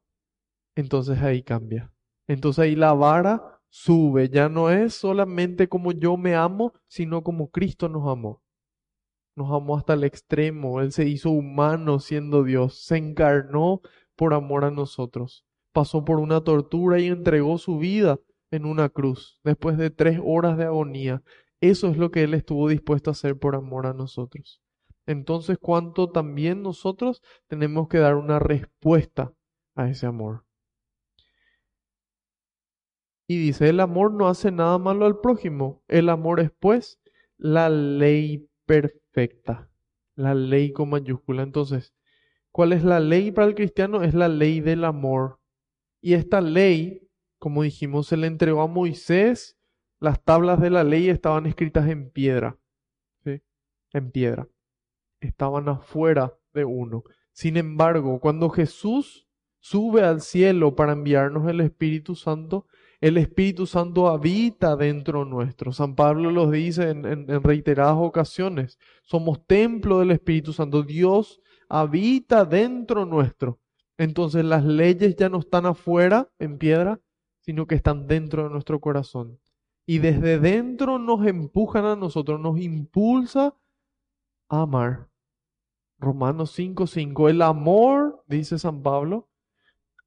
entonces 0.77 1.22
ahí 1.22 1.43
cambia. 1.43 1.91
Entonces 2.27 2.63
ahí 2.63 2.75
la 2.75 2.93
vara 2.93 3.62
sube. 3.69 4.29
Ya 4.29 4.50
no 4.50 4.69
es 4.69 4.93
solamente 4.93 5.67
como 5.67 5.91
yo 5.91 6.17
me 6.17 6.36
amo, 6.36 6.74
sino 6.88 7.24
como 7.24 7.50
Cristo 7.50 7.89
nos 7.89 8.07
amó 8.07 8.41
nos 9.38 9.51
amó 9.51 9.77
hasta 9.77 9.93
el 9.93 10.03
extremo, 10.03 10.81
Él 10.81 10.91
se 10.91 11.07
hizo 11.07 11.29
humano 11.29 12.00
siendo 12.00 12.43
Dios, 12.43 12.84
se 12.84 12.98
encarnó 12.98 13.81
por 14.15 14.34
amor 14.34 14.65
a 14.65 14.72
nosotros, 14.72 15.46
pasó 15.72 16.03
por 16.03 16.19
una 16.19 16.41
tortura 16.41 17.00
y 17.00 17.05
entregó 17.05 17.60
su 17.60 17.77
vida 17.77 18.19
en 18.50 18.65
una 18.65 18.89
cruz, 18.89 19.39
después 19.43 19.77
de 19.77 19.91
tres 19.91 20.19
horas 20.24 20.57
de 20.57 20.65
agonía. 20.65 21.22
Eso 21.62 21.88
es 21.88 21.98
lo 21.98 22.10
que 22.10 22.24
Él 22.24 22.34
estuvo 22.34 22.67
dispuesto 22.67 23.12
a 23.12 23.13
hacer 23.13 23.38
por 23.38 23.55
amor 23.55 23.86
a 23.86 23.93
nosotros. 23.93 24.60
Entonces, 25.05 25.57
¿cuánto 25.62 26.10
también 26.10 26.63
nosotros 26.63 27.22
tenemos 27.48 27.88
que 27.88 28.00
dar 28.00 28.15
una 28.15 28.39
respuesta 28.39 29.34
a 29.75 29.88
ese 29.88 30.07
amor? 30.07 30.46
Y 33.27 33.38
dice, 33.38 33.69
el 33.69 33.79
amor 33.79 34.13
no 34.13 34.27
hace 34.27 34.51
nada 34.51 34.77
malo 34.77 35.05
al 35.05 35.19
prójimo, 35.19 35.84
el 35.88 36.10
amor 36.10 36.39
es 36.39 36.51
pues 36.51 37.01
la 37.38 37.69
ley 37.69 38.50
perfecta. 38.65 39.69
La 40.15 40.34
ley 40.34 40.72
con 40.72 40.89
mayúscula. 40.89 41.43
Entonces, 41.43 41.93
¿Cuál 42.57 42.74
es 42.74 42.84
la 42.84 43.00
ley 43.00 43.31
para 43.31 43.46
el 43.46 43.53
cristiano? 43.53 44.01
Es 44.01 44.15
la 44.15 44.27
ley 44.27 44.62
del 44.62 44.84
amor. 44.84 45.39
Y 46.01 46.15
esta 46.15 46.41
ley, 46.41 47.07
como 47.38 47.62
dijimos, 47.62 48.07
se 48.07 48.17
le 48.17 48.25
entregó 48.25 48.63
a 48.63 48.67
Moisés. 48.67 49.60
Las 50.00 50.24
tablas 50.24 50.60
de 50.60 50.72
la 50.72 50.84
ley 50.84 51.07
estaban 51.07 51.46
escritas 51.46 51.88
en 51.88 52.10
piedra. 52.10 52.57
¿sí? 53.24 53.43
En 53.93 54.10
piedra. 54.10 54.48
Estaban 55.19 55.69
afuera 55.69 56.34
de 56.55 56.65
uno. 56.65 57.03
Sin 57.31 57.57
embargo, 57.57 58.19
cuando 58.19 58.50
Jesús 58.50 59.27
sube 59.60 60.01
al 60.01 60.22
cielo 60.22 60.75
para 60.75 60.93
enviarnos 60.93 61.48
el 61.48 61.62
Espíritu 61.62 62.15
Santo, 62.15 62.65
el 62.99 63.17
Espíritu 63.17 63.67
Santo 63.67 64.07
habita 64.07 64.75
dentro 64.75 65.23
nuestro. 65.23 65.71
San 65.71 65.95
Pablo 65.95 66.31
lo 66.31 66.49
dice 66.49 66.89
en, 66.89 67.05
en, 67.05 67.43
reiteradas 67.43 67.97
ocasiones. 67.97 68.79
Somos 69.03 69.45
templo 69.45 69.99
del 69.99 70.11
Espíritu 70.11 70.53
Santo. 70.53 70.83
Dios 70.83 71.41
habita 71.69 72.45
dentro 72.45 73.05
nuestro. 73.05 73.59
Entonces 73.97 74.43
las 74.45 74.63
leyes 74.63 75.15
ya 75.15 75.29
no 75.29 75.39
están 75.39 75.65
afuera 75.65 76.29
en 76.39 76.57
piedra, 76.57 76.99
sino 77.41 77.67
que 77.67 77.75
están 77.75 78.07
dentro 78.07 78.43
de 78.43 78.49
nuestro 78.49 78.79
corazón. 78.79 79.39
Y 79.85 79.99
desde 79.99 80.39
dentro 80.39 80.99
nos 80.99 81.25
empujan 81.25 81.85
a 81.85 81.95
nosotros, 81.95 82.39
nos 82.39 82.59
impulsa 82.59 83.55
a 84.49 84.61
amar. 84.61 85.07
Romanos 85.99 86.51
5:5. 86.51 87.29
El 87.29 87.41
amor, 87.41 88.23
dice 88.27 88.59
San 88.59 88.81
Pablo, 88.83 89.29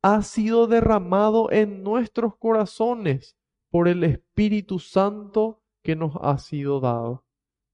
ha 0.03 0.23
sido 0.23 0.67
derramado 0.67 1.51
en 1.51 1.83
nuestros 1.83 2.37
corazones 2.37 3.37
por 3.71 3.89
el 3.89 4.05
Espíritu 4.05 4.79
Santo 4.79 5.63
que 5.83 5.97
nos 5.97 6.17
ha 6.21 6.39
sido 6.39 6.81
dado. 6.81 7.25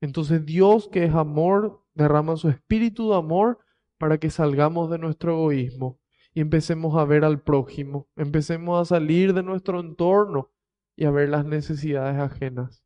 Entonces 0.00 0.44
Dios, 0.44 0.88
que 0.88 1.04
es 1.04 1.14
amor, 1.14 1.84
derrama 1.94 2.36
su 2.36 2.48
espíritu 2.48 3.10
de 3.10 3.16
amor 3.16 3.58
para 3.98 4.18
que 4.18 4.30
salgamos 4.30 4.90
de 4.90 4.98
nuestro 4.98 5.32
egoísmo 5.32 5.98
y 6.34 6.40
empecemos 6.40 6.96
a 6.96 7.04
ver 7.04 7.24
al 7.24 7.40
prójimo, 7.40 8.08
empecemos 8.14 8.80
a 8.80 8.84
salir 8.84 9.32
de 9.32 9.42
nuestro 9.42 9.80
entorno 9.80 10.50
y 10.94 11.06
a 11.06 11.10
ver 11.10 11.30
las 11.30 11.46
necesidades 11.46 12.20
ajenas. 12.20 12.84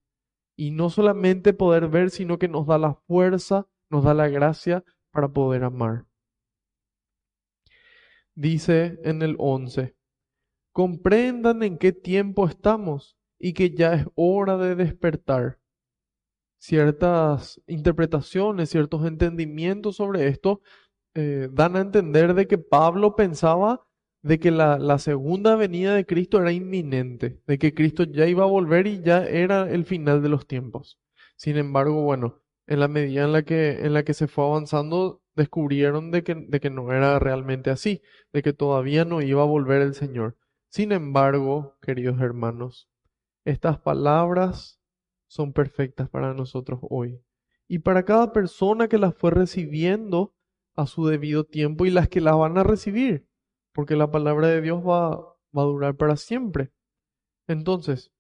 Y 0.57 0.71
no 0.71 0.91
solamente 0.91 1.53
poder 1.53 1.89
ver, 1.89 2.11
sino 2.11 2.39
que 2.39 2.49
nos 2.49 2.67
da 2.67 2.79
la 2.79 2.95
fuerza, 2.95 3.67
nos 3.89 4.05
da 4.05 4.15
la 4.15 4.29
gracia 4.29 4.85
para 5.11 5.33
poder 5.33 5.65
amar. 5.65 6.07
Dice 8.35 8.99
en 9.05 9.23
el 9.23 9.37
11, 9.39 9.97
comprendan 10.73 11.63
en 11.63 11.79
qué 11.79 11.93
tiempo 11.93 12.47
estamos 12.47 13.17
y 13.39 13.55
que 13.55 13.71
ya 13.71 13.95
es 13.95 14.07
hora 14.15 14.57
de 14.57 14.75
despertar. 14.75 15.59
Ciertas 16.59 17.61
interpretaciones, 17.67 18.71
ciertos 18.71 19.07
entendimientos 19.07 19.97
sobre 19.97 20.29
esto 20.29 20.61
eh, 21.15 21.49
dan 21.53 21.77
a 21.77 21.81
entender 21.81 22.35
de 22.35 22.47
que 22.47 22.59
Pablo 22.59 23.17
pensaba 23.17 23.87
de 24.23 24.39
que 24.39 24.51
la, 24.51 24.79
la, 24.79 24.99
segunda 24.99 25.57
venida 25.57 25.95
de 25.95 26.05
Cristo 26.05 26.39
era 26.39 26.53
inminente, 26.53 27.41
de 27.47 27.59
que 27.59 27.73
Cristo 27.75 28.05
ya 28.05 28.27
iba 28.27 28.45
a 28.45 28.47
volver 28.47 28.87
y 28.87 29.03
ya 29.03 29.25
era 29.25 29.71
el 29.71 29.87
final 29.87 30.23
de 30.23 30.29
los 30.29 30.47
tiempos. 30.47 31.01
Sin 31.37 31.57
embargo, 31.57 32.03
bueno, 32.03 32.43
en 32.67 32.81
la 32.81 32.89
medida 32.89 33.25
en 33.25 33.33
la 33.33 33.43
que, 33.43 33.85
en 33.85 33.95
la 33.95 34.05
que 34.05 34.15
se 34.15 34.29
fue 34.29 34.45
avanzando, 34.45 35.23
descubrieron 35.41 36.11
de 36.11 36.23
que, 36.23 36.35
de 36.35 36.61
que 36.61 36.71
no 36.71 36.93
era 36.93 37.19
realmente 37.19 37.71
así, 37.71 38.03
de 38.33 38.43
que 38.43 38.53
todavía 38.53 39.05
no 39.05 39.21
iba 39.23 39.43
a 39.43 39.47
volver 39.47 39.83
el 39.83 39.95
Señor. 39.95 40.37
Sin 40.69 40.93
embargo, 40.93 41.77
queridos 41.83 42.21
hermanos, 42.21 42.89
estas 43.45 43.79
palabras 43.79 44.81
son 45.27 45.53
perfectas 45.53 46.09
para 46.09 46.35
nosotros 46.35 46.81
hoy. 46.83 47.21
Y 47.69 47.81
para 47.81 48.05
cada 48.05 48.33
persona 48.33 48.89
que 48.89 48.99
las 48.99 49.15
fue 49.15 49.31
recibiendo, 49.31 50.35
a 50.77 50.87
su 50.87 51.07
debido 51.07 51.45
tiempo 51.45 51.85
y 51.85 51.91
las 51.91 52.09
que 52.09 52.21
las 52.21 52.37
van 52.37 52.59
a 52.59 52.63
recibir, 52.63 53.27
porque 53.73 53.97
la 53.97 54.11
palabra 54.11 54.49
de 54.49 54.61
Dios 54.61 54.83
va, 54.83 55.11
va 55.17 55.63
a 55.63 55.67
durar 55.67 55.97
para 55.97 56.17
siempre. 56.17 56.73
Entonces, 57.47 58.13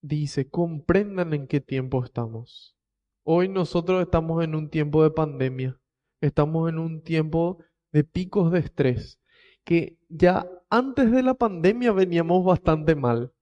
dice, 0.00 0.48
comprendan 0.48 1.34
en 1.34 1.46
qué 1.46 1.60
tiempo 1.60 2.04
estamos. 2.04 2.76
Hoy 3.24 3.48
nosotros 3.48 4.02
estamos 4.02 4.42
en 4.42 4.56
un 4.56 4.68
tiempo 4.68 5.04
de 5.04 5.12
pandemia, 5.12 5.78
estamos 6.20 6.68
en 6.68 6.80
un 6.80 7.04
tiempo 7.04 7.58
de 7.92 8.02
picos 8.02 8.50
de 8.50 8.58
estrés, 8.58 9.20
que 9.64 9.96
ya 10.08 10.50
antes 10.70 11.12
de 11.12 11.22
la 11.22 11.34
pandemia 11.34 11.92
veníamos 11.92 12.44
bastante 12.44 12.96
mal. 12.96 13.32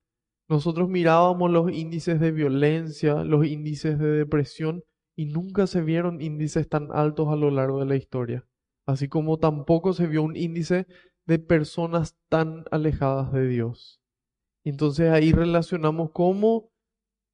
Nosotros 0.50 0.90
mirábamos 0.90 1.50
los 1.50 1.72
índices 1.72 2.20
de 2.20 2.30
violencia, 2.30 3.24
los 3.24 3.46
índices 3.46 3.98
de 3.98 4.10
depresión 4.10 4.84
y 5.16 5.24
nunca 5.24 5.66
se 5.66 5.80
vieron 5.80 6.20
índices 6.20 6.68
tan 6.68 6.88
altos 6.92 7.28
a 7.28 7.36
lo 7.36 7.50
largo 7.50 7.80
de 7.80 7.86
la 7.86 7.96
historia, 7.96 8.46
así 8.84 9.08
como 9.08 9.38
tampoco 9.38 9.94
se 9.94 10.06
vio 10.06 10.22
un 10.22 10.36
índice 10.36 10.86
de 11.24 11.38
personas 11.38 12.18
tan 12.28 12.64
alejadas 12.70 13.32
de 13.32 13.48
Dios. 13.48 14.02
Entonces 14.62 15.10
ahí 15.10 15.32
relacionamos 15.32 16.10
cómo 16.10 16.70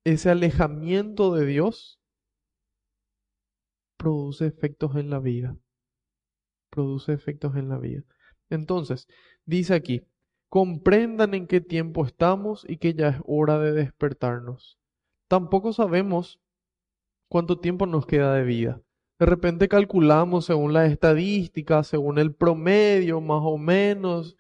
ese 0.05 0.31
alejamiento 0.31 1.35
de 1.35 1.45
Dios 1.45 1.99
produce 4.07 4.47
efectos 4.47 4.95
en 4.95 5.11
la 5.11 5.19
vida. 5.19 5.57
Produce 6.71 7.13
efectos 7.13 7.57
en 7.57 7.69
la 7.69 7.77
vida. 7.77 8.05
Entonces, 8.51 9.09
dice 9.47 9.75
aquí, 9.75 10.07
comprendan 10.49 11.35
en 11.35 11.49
qué 11.49 11.61
tiempo 11.61 12.07
estamos 12.07 12.65
y 12.69 12.77
que 12.77 12.95
ya 12.95 13.09
es 13.09 13.17
hora 13.27 13.59
de 13.59 13.73
despertarnos. 13.73 14.79
Tampoco 15.27 15.73
sabemos 15.73 16.41
cuánto 17.29 17.59
tiempo 17.59 17.85
nos 17.87 18.07
queda 18.07 18.33
de 18.33 18.45
vida. 18.45 18.81
De 19.19 19.27
repente 19.27 19.67
calculamos 19.67 20.45
según 20.45 20.73
las 20.73 20.93
estadísticas, 20.93 21.89
según 21.89 22.21
el 22.21 22.33
promedio, 22.33 23.21
más 23.21 23.41
o 23.43 23.59
menos, 23.59 24.37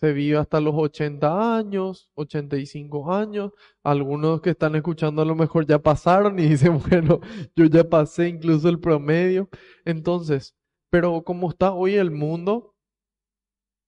se 0.00 0.14
vive 0.14 0.38
hasta 0.38 0.60
los 0.62 0.74
80 0.74 1.58
años, 1.58 2.10
85 2.14 3.12
años. 3.12 3.52
Algunos 3.82 4.40
que 4.40 4.50
están 4.50 4.74
escuchando 4.74 5.20
a 5.20 5.26
lo 5.26 5.34
mejor 5.34 5.66
ya 5.66 5.78
pasaron 5.78 6.38
y 6.38 6.48
dicen, 6.48 6.78
bueno, 6.88 7.20
yo 7.54 7.66
ya 7.66 7.84
pasé 7.84 8.28
incluso 8.28 8.70
el 8.70 8.80
promedio. 8.80 9.50
Entonces, 9.84 10.56
pero 10.88 11.22
como 11.22 11.50
está 11.50 11.72
hoy 11.74 11.96
el 11.96 12.10
mundo 12.10 12.74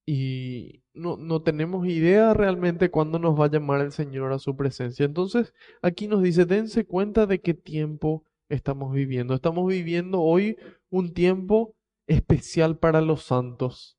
y 0.07 0.83
no, 0.93 1.17
no 1.17 1.41
tenemos 1.43 1.87
idea 1.87 2.35
realmente 2.35 2.91
cuándo 2.91 3.19
nos 3.19 3.41
va 3.41 3.47
a 3.47 3.51
llamar 3.51 3.81
el 3.81 3.93
Señor 3.93 4.35
a 4.35 4.39
su 4.39 4.55
presencia. 4.55 5.07
Entonces, 5.07 5.55
aquí 5.81 6.09
nos 6.09 6.23
dice, 6.23 6.45
dense 6.45 6.85
cuenta 6.85 7.25
de 7.25 7.41
qué 7.41 7.55
tiempo 7.55 8.27
estamos 8.51 8.93
viviendo. 8.93 9.33
Estamos 9.35 9.67
viviendo 9.67 10.21
hoy 10.21 10.59
un 10.91 11.15
tiempo 11.15 11.75
especial 12.07 12.77
para 12.77 13.01
los 13.01 13.23
santos. 13.23 13.97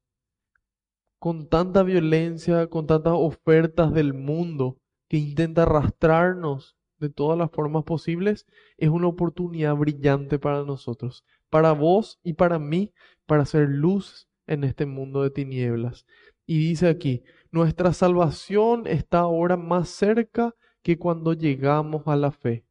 Con 1.24 1.48
tanta 1.48 1.84
violencia, 1.84 2.68
con 2.68 2.86
tantas 2.86 3.14
ofertas 3.16 3.94
del 3.94 4.14
mundo 4.14 4.78
que 5.08 5.16
intenta 5.16 5.64
arrastrarnos 5.64 6.76
de 7.00 7.10
todas 7.10 7.38
las 7.38 7.50
formas 7.50 7.86
posibles, 7.86 8.46
es 8.76 8.90
una 8.90 9.08
oportunidad 9.08 9.74
brillante 9.74 10.38
para 10.38 10.66
nosotros, 10.66 11.24
para 11.50 11.72
vos 11.72 12.20
y 12.24 12.34
para 12.34 12.60
mí, 12.60 12.92
para 13.26 13.44
hacer 13.44 13.70
luz 13.70 14.28
en 14.48 14.66
este 14.66 14.86
mundo 14.86 15.24
de 15.24 15.30
tinieblas. 15.30 16.06
Y 16.46 16.58
dice 16.58 16.90
aquí, 16.90 17.24
nuestra 17.52 17.94
salvación 17.94 18.86
está 18.86 19.20
ahora 19.20 19.56
más 19.56 19.88
cerca 19.88 20.54
que 20.82 21.00
cuando 21.00 21.32
llegamos 21.32 22.06
a 22.06 22.18
la 22.18 22.32
fe. 22.32 22.66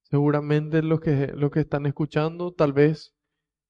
Seguramente 0.00 0.82
los 0.82 1.00
que, 1.00 1.26
los 1.34 1.50
que 1.50 1.60
están 1.60 1.84
escuchando 1.84 2.54
tal 2.54 2.72
vez 2.72 3.14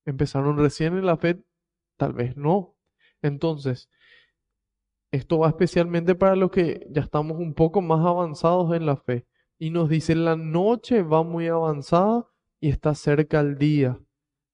empezaron 0.05 0.59
recién 0.59 0.97
en 0.97 1.07
la 1.07 1.16
fe, 1.16 1.42
tal 1.97 2.12
vez 2.12 2.37
no. 2.37 2.76
Entonces, 3.27 3.91
esto 5.11 5.39
va 5.39 5.49
especialmente 5.49 6.15
para 6.15 6.37
los 6.37 6.51
que 6.51 6.87
ya 6.91 7.03
estamos 7.03 7.39
un 7.39 7.55
poco 7.55 7.81
más 7.81 8.05
avanzados 8.05 8.75
en 8.75 8.87
la 8.87 8.97
fe. 8.97 9.27
Y 9.59 9.71
nos 9.71 9.89
dice, 9.89 10.15
la 10.15 10.37
noche 10.37 11.03
va 11.03 11.23
muy 11.23 11.47
avanzada 11.49 12.27
y 12.61 12.69
está 12.69 12.95
cerca 12.95 13.41
el 13.41 13.57
día. 13.57 13.99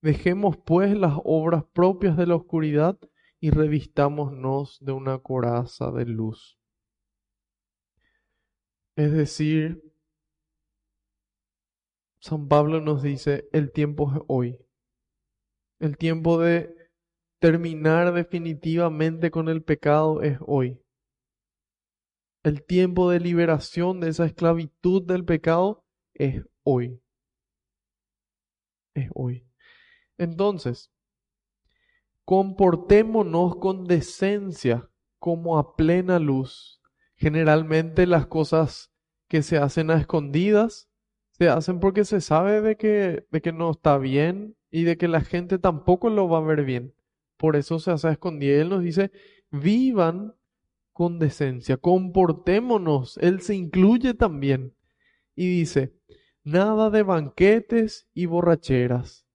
Dejemos 0.01 0.57
pues 0.57 0.95
las 0.95 1.13
obras 1.23 1.63
propias 1.73 2.17
de 2.17 2.27
la 2.27 2.35
oscuridad 2.35 2.97
y 3.39 3.51
revistámonos 3.51 4.77
de 4.79 4.91
una 4.93 5.19
coraza 5.19 5.91
de 5.91 6.05
luz. 6.05 6.57
Es 8.95 9.11
decir, 9.11 9.83
San 12.19 12.47
Pablo 12.47 12.79
nos 12.79 13.03
dice, 13.03 13.49
el 13.51 13.71
tiempo 13.73 14.13
es 14.13 14.21
hoy. 14.27 14.57
El 15.79 15.97
tiempo 15.97 16.39
de 16.39 16.73
terminar 17.43 18.13
definitivamente 18.13 19.29
con 19.29 19.49
el 19.49 19.61
pecado 19.61 20.21
es 20.21 20.37
hoy. 20.47 20.81
El 22.41 22.63
tiempo 22.63 23.11
de 23.11 23.19
liberación 23.19 23.99
de 23.99 24.07
esa 24.07 24.25
esclavitud 24.25 25.03
del 25.05 25.25
pecado 25.25 25.83
es 26.13 26.41
hoy. 26.63 27.01
Es 28.93 29.09
hoy. 29.13 29.45
Entonces, 30.17 30.89
comportémonos 32.23 33.57
con 33.57 33.87
decencia 33.87 34.89
como 35.19 35.57
a 35.57 35.75
plena 35.75 36.19
luz. 36.19 36.81
Generalmente 37.17 38.07
las 38.07 38.25
cosas 38.25 38.93
que 39.27 39.43
se 39.43 39.57
hacen 39.57 39.91
a 39.91 39.97
escondidas 39.97 40.89
se 41.31 41.49
hacen 41.49 41.81
porque 41.81 42.05
se 42.05 42.21
sabe 42.21 42.61
de 42.61 42.77
que, 42.77 43.27
de 43.29 43.41
que 43.41 43.51
no 43.51 43.71
está 43.71 43.97
bien 43.97 44.55
y 44.71 44.83
de 44.83 44.97
que 44.97 45.09
la 45.09 45.19
gente 45.19 45.59
tampoco 45.59 46.09
lo 46.09 46.29
va 46.29 46.37
a 46.37 46.41
ver 46.41 46.63
bien. 46.63 46.93
Por 47.37 47.55
eso 47.55 47.79
se 47.79 47.91
hace 47.91 48.07
a. 48.07 48.61
Él 48.61 48.69
nos 48.69 48.83
dice, 48.83 49.11
vivan 49.51 50.35
con 50.91 51.19
decencia, 51.19 51.77
comportémonos. 51.77 53.17
Él 53.17 53.41
se 53.41 53.55
incluye 53.55 54.13
también. 54.13 54.75
Y 55.35 55.47
dice, 55.49 55.93
nada 56.43 56.89
de 56.89 57.03
banquetes 57.03 58.07
y 58.13 58.25
borracheras. 58.27 59.25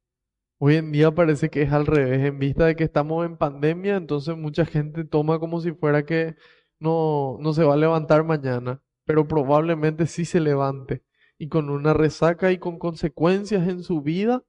Hoy 0.58 0.76
en 0.76 0.92
día 0.92 1.12
parece 1.12 1.50
que 1.50 1.62
es 1.62 1.72
al 1.72 1.86
revés, 1.86 2.24
en 2.24 2.38
vista 2.38 2.66
de 2.66 2.74
que 2.74 2.84
estamos 2.84 3.24
en 3.24 3.36
pandemia, 3.36 3.96
entonces 3.96 4.36
mucha 4.36 4.64
gente 4.66 5.04
toma 5.04 5.38
como 5.38 5.60
si 5.60 5.72
fuera 5.72 6.04
que 6.04 6.34
no, 6.80 7.38
no 7.40 7.52
se 7.52 7.62
va 7.64 7.74
a 7.74 7.76
levantar 7.76 8.24
mañana, 8.24 8.82
pero 9.04 9.28
probablemente 9.28 10.06
sí 10.06 10.24
se 10.24 10.40
levante 10.40 11.04
y 11.38 11.48
con 11.48 11.70
una 11.70 11.94
resaca 11.94 12.50
y 12.50 12.58
con 12.58 12.78
consecuencias 12.78 13.68
en 13.68 13.82
su 13.84 14.02
vida 14.02 14.44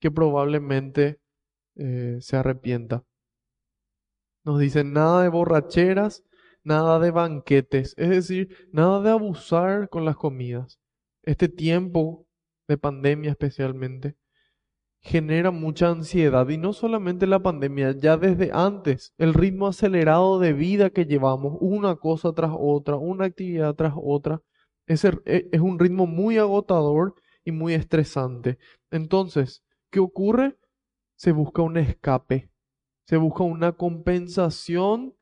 que 0.00 0.10
probablemente 0.10 1.19
eh, 1.76 2.18
se 2.20 2.36
arrepienta. 2.36 3.04
Nos 4.44 4.58
dicen 4.58 4.92
nada 4.92 5.22
de 5.22 5.28
borracheras, 5.28 6.24
nada 6.62 6.98
de 6.98 7.10
banquetes, 7.10 7.94
es 7.96 8.10
decir, 8.10 8.68
nada 8.72 9.00
de 9.00 9.10
abusar 9.10 9.88
con 9.88 10.04
las 10.04 10.16
comidas. 10.16 10.78
Este 11.22 11.48
tiempo 11.48 12.26
de 12.68 12.78
pandemia 12.78 13.30
especialmente 13.30 14.16
genera 15.02 15.50
mucha 15.50 15.88
ansiedad 15.88 16.48
y 16.48 16.58
no 16.58 16.72
solamente 16.72 17.26
la 17.26 17.42
pandemia, 17.42 17.96
ya 17.96 18.16
desde 18.16 18.50
antes, 18.52 19.14
el 19.18 19.34
ritmo 19.34 19.66
acelerado 19.66 20.38
de 20.38 20.52
vida 20.52 20.90
que 20.90 21.06
llevamos, 21.06 21.56
una 21.60 21.96
cosa 21.96 22.32
tras 22.32 22.52
otra, 22.56 22.96
una 22.96 23.26
actividad 23.26 23.74
tras 23.74 23.94
otra, 23.96 24.42
e, 24.86 24.94
es 25.52 25.60
un 25.60 25.78
ritmo 25.78 26.06
muy 26.06 26.36
agotador 26.38 27.14
y 27.44 27.52
muy 27.52 27.74
estresante. 27.74 28.58
Entonces, 28.90 29.62
¿qué 29.90 30.00
ocurre? 30.00 30.56
Se 31.20 31.32
busca 31.32 31.60
un 31.60 31.76
escape, 31.76 32.50
se 33.06 33.18
busca 33.18 33.42
una 33.42 33.72
compensación 33.72 35.14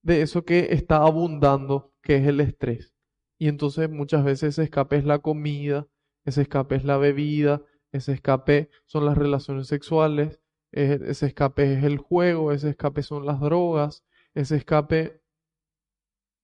de 0.00 0.22
eso 0.22 0.44
que 0.44 0.68
está 0.74 0.98
abundando, 0.98 1.92
que 2.02 2.18
es 2.18 2.28
el 2.28 2.38
estrés. 2.38 2.94
Y 3.36 3.48
entonces 3.48 3.90
muchas 3.90 4.22
veces 4.22 4.50
ese 4.50 4.62
escape 4.62 4.94
es 4.94 5.04
la 5.04 5.18
comida, 5.18 5.88
ese 6.24 6.42
escape 6.42 6.76
es 6.76 6.84
la 6.84 6.98
bebida, 6.98 7.64
ese 7.90 8.12
escape 8.12 8.70
son 8.86 9.06
las 9.06 9.18
relaciones 9.18 9.66
sexuales, 9.66 10.40
ese 10.70 11.26
escape 11.26 11.78
es 11.78 11.82
el 11.82 11.98
juego, 11.98 12.52
ese 12.52 12.70
escape 12.70 13.02
son 13.02 13.26
las 13.26 13.40
drogas, 13.40 14.04
ese 14.34 14.54
escape 14.54 15.20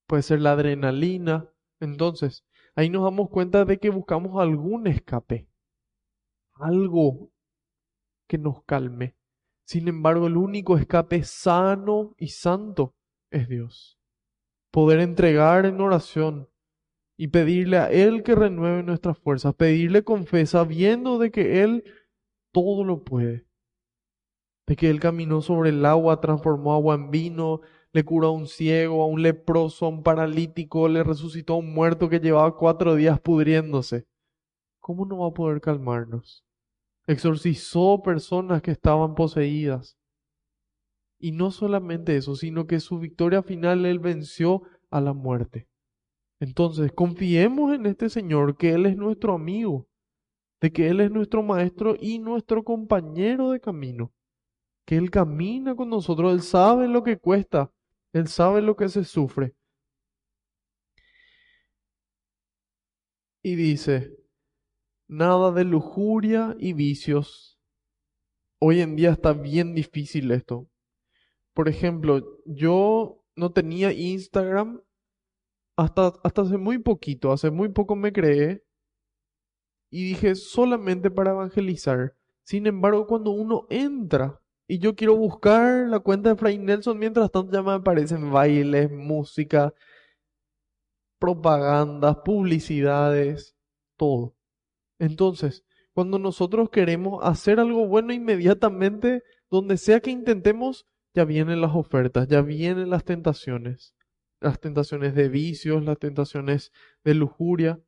puede 0.09 0.24
ser 0.24 0.40
la 0.40 0.55
adrenalina. 0.55 1.48
Entonces, 1.79 2.44
ahí 2.74 2.90
nos 2.90 3.05
damos 3.05 3.31
cuenta 3.31 3.64
de 3.64 3.79
que 3.79 3.90
buscamos 3.90 4.42
algún 4.42 4.88
escape, 4.88 5.48
algo 6.55 7.31
que 8.30 8.38
nos 8.38 8.62
calme. 8.62 9.16
Sin 9.64 9.88
embargo, 9.88 10.28
el 10.28 10.36
único 10.36 10.78
escape 10.78 11.24
sano 11.24 12.14
y 12.16 12.28
santo 12.28 12.94
es 13.28 13.48
Dios. 13.48 13.98
Poder 14.70 15.00
entregar 15.00 15.66
en 15.66 15.80
oración 15.80 16.48
y 17.16 17.28
pedirle 17.28 17.78
a 17.78 17.90
Él 17.90 18.22
que 18.22 18.36
renueve 18.36 18.84
nuestras 18.84 19.18
fuerzas, 19.18 19.54
pedirle 19.56 20.04
con 20.04 20.26
fe, 20.26 20.46
sabiendo 20.46 21.18
de 21.18 21.32
que 21.32 21.64
Él 21.64 21.82
todo 22.52 22.84
lo 22.84 23.02
puede, 23.02 23.46
de 24.68 24.76
que 24.76 24.90
Él 24.90 25.00
caminó 25.00 25.42
sobre 25.42 25.70
el 25.70 25.84
agua, 25.84 26.20
transformó 26.20 26.72
agua 26.72 26.94
en 26.94 27.10
vino, 27.10 27.62
le 27.92 28.04
curó 28.04 28.28
a 28.28 28.32
un 28.32 28.46
ciego, 28.46 29.02
a 29.02 29.06
un 29.06 29.22
leproso, 29.22 29.86
a 29.86 29.88
un 29.88 30.04
paralítico, 30.04 30.88
le 30.88 31.02
resucitó 31.02 31.54
a 31.54 31.58
un 31.58 31.74
muerto 31.74 32.08
que 32.08 32.20
llevaba 32.20 32.56
cuatro 32.56 32.94
días 32.94 33.20
pudriéndose. 33.20 34.06
¿Cómo 34.78 35.04
no 35.04 35.18
va 35.18 35.28
a 35.28 35.34
poder 35.34 35.60
calmarnos? 35.60 36.44
Exorcizó 37.11 38.03
personas 38.05 38.62
que 38.62 38.70
estaban 38.70 39.16
poseídas. 39.16 39.99
Y 41.18 41.33
no 41.33 41.51
solamente 41.51 42.14
eso, 42.14 42.37
sino 42.37 42.68
que 42.68 42.79
su 42.79 43.01
victoria 43.01 43.42
final 43.42 43.85
él 43.85 43.99
venció 43.99 44.62
a 44.90 45.01
la 45.01 45.12
muerte. 45.12 45.66
Entonces, 46.38 46.92
confiemos 46.92 47.75
en 47.75 47.87
este 47.87 48.11
Señor, 48.11 48.57
que 48.57 48.70
Él 48.75 48.87
es 48.87 48.96
nuestro 48.96 49.35
amigo, 49.35 49.88
de 50.61 50.70
que 50.70 50.87
Él 50.87 51.01
es 51.01 51.11
nuestro 51.11 51.42
maestro 51.42 51.96
y 51.99 52.20
nuestro 52.20 52.62
compañero 52.62 53.51
de 53.51 53.61
camino, 53.61 54.12
que 54.87 54.96
Él 54.96 55.11
camina 55.11 55.75
con 55.75 55.90
nosotros, 55.90 56.33
Él 56.33 56.42
sabe 56.42 56.87
lo 56.87 57.03
que 57.03 57.18
cuesta, 57.18 57.73
Él 58.12 58.29
sabe 58.29 58.62
lo 58.62 58.77
que 58.77 58.88
se 58.88 59.03
sufre. 59.03 59.57
Y 63.42 63.57
dice, 63.57 64.19
nada 65.11 65.51
de 65.51 65.64
lujuria 65.64 66.55
y 66.59 66.73
vicios. 66.73 67.59
Hoy 68.61 68.81
en 68.81 68.94
día 68.94 69.11
está 69.11 69.33
bien 69.33 69.75
difícil 69.75 70.31
esto. 70.31 70.68
Por 71.53 71.68
ejemplo, 71.68 72.23
yo 72.46 73.25
no 73.35 73.51
tenía 73.51 73.92
Instagram 73.92 74.81
hasta, 75.77 76.12
hasta 76.23 76.42
hace 76.42 76.59
muy 76.59 76.79
poquito, 76.79 77.33
hace 77.33 77.51
muy 77.51 77.70
poco 77.70 77.96
me 77.96 78.12
creé 78.12 78.62
y 79.90 80.05
dije 80.05 80.37
solamente 80.37 81.11
para 81.11 81.33
evangelizar. 81.33 82.14
Sin 82.44 82.68
embargo, 82.68 83.09
cuando 83.09 83.33
uno 83.33 83.66
entra 83.68 84.40
y 84.68 84.79
yo 84.79 84.94
quiero 84.94 85.16
buscar 85.16 85.88
la 85.88 85.99
cuenta 85.99 86.29
de 86.31 86.37
Fray 86.37 86.59
Nelson, 86.59 86.96
mientras 86.96 87.33
tanto 87.33 87.53
ya 87.53 87.62
me 87.62 87.73
aparecen 87.73 88.31
bailes, 88.31 88.92
música, 88.92 89.75
propagandas, 91.18 92.18
publicidades, 92.25 93.57
todo. 93.96 94.37
Entonces, 95.00 95.64
cuando 95.92 96.20
nosotros 96.20 96.70
queremos 96.70 97.18
hacer 97.24 97.58
algo 97.58 97.88
bueno 97.88 98.12
inmediatamente, 98.12 99.24
donde 99.50 99.76
sea 99.76 99.98
que 99.98 100.12
intentemos, 100.12 100.86
ya 101.14 101.24
vienen 101.24 101.60
las 101.60 101.74
ofertas, 101.74 102.28
ya 102.28 102.40
vienen 102.40 102.90
las 102.90 103.04
tentaciones 103.04 103.96
las 104.40 104.58
tentaciones 104.58 105.14
de 105.14 105.28
vicios, 105.28 105.84
las 105.84 105.98
tentaciones 105.98 106.72
de 107.04 107.14
lujuria. 107.14 107.80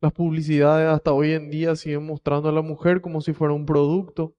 Las 0.00 0.12
publicidades 0.12 0.88
hasta 0.88 1.12
hoy 1.12 1.32
en 1.32 1.50
día 1.50 1.76
siguen 1.76 2.06
mostrando 2.06 2.48
a 2.50 2.52
la 2.52 2.62
mujer 2.62 3.00
como 3.00 3.20
si 3.20 3.32
fuera 3.32 3.54
un 3.54 3.66
producto. 3.66 4.36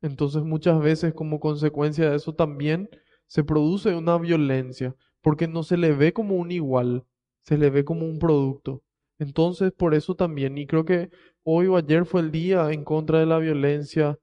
Entonces 0.00 0.42
muchas 0.42 0.80
veces 0.80 1.14
como 1.14 1.40
consecuencia 1.40 2.10
de 2.10 2.16
eso 2.16 2.34
también 2.34 2.88
se 3.26 3.44
produce 3.44 3.94
una 3.94 4.16
violencia, 4.18 4.94
porque 5.20 5.48
no 5.48 5.62
se 5.62 5.76
le 5.76 5.92
ve 5.92 6.12
como 6.12 6.36
un 6.36 6.52
igual, 6.52 7.04
se 7.42 7.58
le 7.58 7.70
ve 7.70 7.84
como 7.84 8.06
un 8.06 8.18
producto. 8.18 8.82
Entonces 9.18 9.72
por 9.72 9.94
eso 9.94 10.14
también, 10.14 10.58
y 10.58 10.66
creo 10.66 10.84
que 10.84 11.10
hoy 11.42 11.66
o 11.66 11.76
ayer 11.76 12.04
fue 12.04 12.20
el 12.20 12.30
día 12.30 12.70
en 12.72 12.84
contra 12.84 13.20
de 13.20 13.26
la 13.26 13.38
violencia 13.38 14.18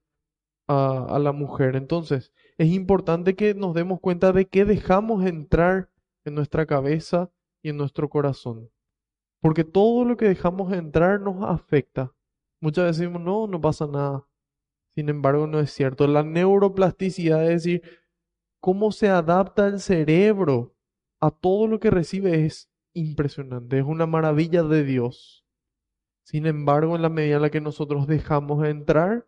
a, 0.67 1.19
la 1.19 1.31
mujer. 1.31 1.75
Entonces, 1.75 2.31
es 2.57 2.69
importante 2.69 3.35
que 3.35 3.53
nos 3.53 3.73
demos 3.73 3.99
cuenta 3.99 4.31
de 4.31 4.45
que 4.45 4.65
dejamos 4.65 5.25
entrar 5.25 5.89
en 6.25 6.35
nuestra 6.35 6.65
cabeza 6.65 7.31
y 7.61 7.69
en 7.69 7.77
nuestro 7.77 8.09
corazón. 8.09 8.69
Porque 9.41 9.63
todo 9.63 10.05
lo 10.05 10.15
que 10.17 10.27
dejamos 10.27 10.71
entrar 10.73 11.19
nos 11.19 11.43
afecta. 11.43 12.13
Muchas 12.61 12.85
veces 12.85 12.99
decimos, 12.99 13.21
no, 13.21 13.47
no 13.47 13.59
pasa 13.59 13.87
nada. 13.87 14.25
Sin 14.89 15.09
embargo, 15.09 15.47
no 15.47 15.59
es 15.59 15.71
cierto. 15.71 16.07
La 16.07 16.23
neuroplasticidad, 16.23 17.43
es 17.43 17.63
decir, 17.63 17.81
cómo 18.61 18.91
se 18.91 19.09
adapta 19.09 19.67
el 19.67 19.79
cerebro 19.79 20.75
a 21.19 21.31
todo 21.31 21.67
lo 21.67 21.79
que 21.79 21.89
recibe 21.89 22.45
es 22.45 22.69
impresionante. 22.93 23.79
Es 23.79 23.85
una 23.85 24.05
maravilla 24.05 24.63
de 24.63 24.83
Dios. 24.83 25.45
Sin 26.23 26.45
embargo, 26.45 26.95
en 26.95 27.01
la 27.01 27.09
medida 27.09 27.35
en 27.35 27.41
la 27.41 27.49
que 27.49 27.61
nosotros 27.61 28.07
dejamos 28.07 28.65
entrar 28.65 29.27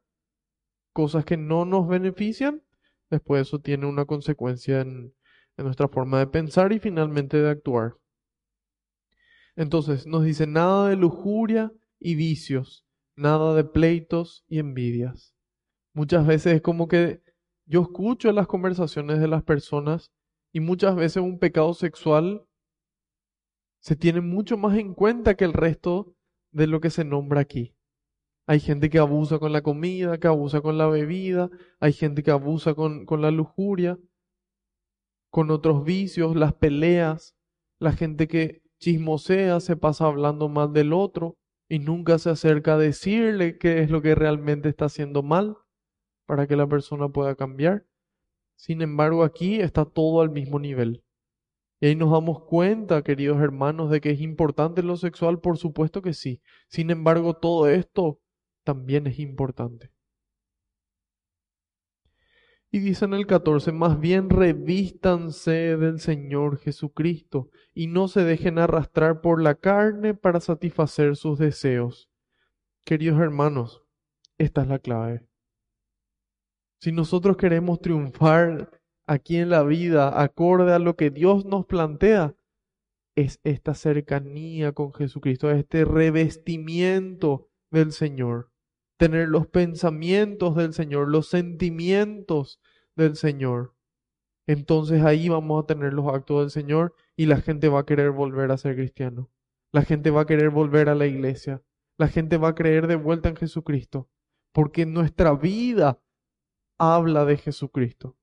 cosas 0.93 1.25
que 1.25 1.35
no 1.35 1.65
nos 1.65 1.87
benefician, 1.87 2.63
después 3.09 3.47
eso 3.47 3.59
tiene 3.59 3.85
una 3.85 4.05
consecuencia 4.05 4.81
en, 4.81 5.13
nuestra 5.57 5.87
forma 5.87 6.19
de 6.19 6.27
pensar 6.27 6.73
y 6.73 6.79
finalmente 6.79 7.41
de 7.41 7.49
actuar. 7.49 7.95
Entonces 9.55 10.05
nos 10.05 10.25
dice 10.25 10.47
nada 10.47 10.89
de 10.89 10.97
lujuria 10.97 11.71
y 11.97 12.15
vicios, 12.15 12.85
nada 13.15 13.55
de 13.55 13.63
pleitos 13.63 14.43
y 14.49 14.59
envidias. 14.59 15.33
Muchas 15.93 16.27
veces 16.27 16.55
es 16.55 16.61
como 16.61 16.89
que 16.89 17.21
yo 17.65 17.81
escucho 17.81 18.33
las 18.33 18.47
conversaciones 18.47 19.21
de 19.21 19.29
las 19.29 19.43
personas 19.43 20.11
y 20.51 20.59
muchas 20.59 20.95
veces 20.95 21.23
un 21.23 21.39
pecado 21.39 21.73
sexual 21.73 22.45
se 23.85 23.95
tiene 23.95 24.19
mucho 24.19 24.57
más 24.57 24.75
en 24.79 24.95
cuenta 24.95 25.35
que 25.35 25.45
el 25.45 25.53
resto 25.53 26.15
de 26.51 26.65
lo 26.65 26.81
que 26.81 26.89
se 26.89 27.05
nombra 27.05 27.41
aquí. 27.41 27.75
Hay 28.47 28.59
gente 28.59 28.89
que 28.89 28.97
abusa 28.97 29.37
con 29.37 29.53
la 29.53 29.61
comida, 29.61 30.19
que 30.19 30.25
abusa 30.25 30.61
con 30.61 30.79
la 30.79 30.87
bebida, 30.87 31.51
hay 31.79 31.93
gente 31.93 32.23
que 32.23 32.31
abusa 32.31 32.73
con, 32.73 33.05
con 33.05 33.21
la 33.21 33.29
lujuria, 33.29 33.99
con 35.29 35.51
otros 35.51 35.83
vicios, 35.83 36.35
las 36.35 36.55
peleas, 36.55 37.35
la 37.77 37.91
gente 37.91 38.27
que 38.27 38.63
chismosea, 38.79 39.59
se 39.59 39.77
pasa 39.77 40.07
hablando 40.07 40.49
mal 40.49 40.73
del 40.73 40.91
otro 40.91 41.37
y 41.69 41.77
nunca 41.77 42.17
se 42.17 42.31
acerca 42.31 42.73
a 42.73 42.79
decirle 42.79 43.59
qué 43.59 43.83
es 43.83 43.91
lo 43.91 44.01
que 44.01 44.15
realmente 44.15 44.67
está 44.67 44.85
haciendo 44.85 45.21
mal 45.21 45.57
para 46.25 46.47
que 46.47 46.55
la 46.55 46.65
persona 46.65 47.09
pueda 47.09 47.35
cambiar. 47.35 47.85
Sin 48.55 48.81
embargo, 48.81 49.23
aquí 49.23 49.61
está 49.61 49.85
todo 49.85 50.21
al 50.21 50.31
mismo 50.31 50.57
nivel. 50.57 51.04
Y 51.85 51.89
ahí 51.89 51.95
nos 51.95 52.09
damos 52.09 52.41
cuenta, 52.45 53.03
queridos 53.03 53.39
hermanos, 53.39 53.91
de 53.91 54.01
que 54.01 54.09
es 54.09 54.19
importante 54.19 54.81
lo 54.81 54.97
sexual, 54.97 55.39
por 55.39 55.59
supuesto 55.59 56.01
que 56.01 56.13
sí. 56.15 56.41
Sin 56.67 56.89
embargo, 56.89 57.35
todo 57.35 57.69
esto 57.69 58.19
también 58.63 59.05
es 59.05 59.19
importante. 59.19 59.91
Y 62.71 62.79
dice 62.79 63.05
en 63.05 63.13
el 63.13 63.27
14, 63.27 63.71
más 63.71 63.99
bien 63.99 64.31
revístanse 64.31 65.77
del 65.77 65.99
Señor 65.99 66.57
Jesucristo 66.57 67.51
y 67.75 67.85
no 67.85 68.07
se 68.07 68.23
dejen 68.23 68.57
arrastrar 68.57 69.21
por 69.21 69.39
la 69.39 69.53
carne 69.53 70.15
para 70.15 70.39
satisfacer 70.39 71.15
sus 71.15 71.37
deseos. 71.37 72.09
Queridos 72.83 73.19
hermanos, 73.19 73.83
esta 74.39 74.63
es 74.63 74.69
la 74.69 74.79
clave. 74.79 75.27
Si 76.79 76.91
nosotros 76.91 77.37
queremos 77.37 77.79
triunfar 77.79 78.71
aquí 79.07 79.37
en 79.37 79.49
la 79.49 79.63
vida 79.63 80.21
acorde 80.21 80.73
a 80.73 80.79
lo 80.79 80.95
que 80.95 81.09
Dios 81.09 81.45
nos 81.45 81.65
plantea, 81.65 82.35
es 83.15 83.39
esta 83.43 83.73
cercanía 83.73 84.73
con 84.73 84.93
Jesucristo, 84.93 85.49
este 85.49 85.85
revestimiento 85.85 87.49
del 87.71 87.91
Señor, 87.93 88.51
tener 88.97 89.29
los 89.29 89.47
pensamientos 89.47 90.55
del 90.55 90.73
Señor, 90.73 91.09
los 91.09 91.27
sentimientos 91.27 92.59
del 92.95 93.15
Señor. 93.15 93.73
Entonces 94.47 95.03
ahí 95.03 95.29
vamos 95.29 95.63
a 95.63 95.67
tener 95.67 95.93
los 95.93 96.13
actos 96.13 96.41
del 96.41 96.49
Señor 96.51 96.93
y 97.15 97.25
la 97.25 97.37
gente 97.37 97.69
va 97.69 97.79
a 97.81 97.85
querer 97.85 98.11
volver 98.11 98.51
a 98.51 98.57
ser 98.57 98.75
cristiano. 98.75 99.31
La 99.71 99.83
gente 99.83 100.11
va 100.11 100.21
a 100.21 100.25
querer 100.25 100.51
volver 100.51 100.89
a 100.89 100.95
la 100.95 101.05
iglesia. 101.05 101.63
La 101.97 102.07
gente 102.07 102.37
va 102.37 102.49
a 102.49 102.55
creer 102.55 102.87
de 102.87 102.95
vuelta 102.95 103.29
en 103.29 103.35
Jesucristo. 103.35 104.09
Porque 104.53 104.85
nuestra 104.85 105.33
vida 105.33 105.99
habla 106.77 107.25
de 107.25 107.37
Jesucristo. 107.37 108.15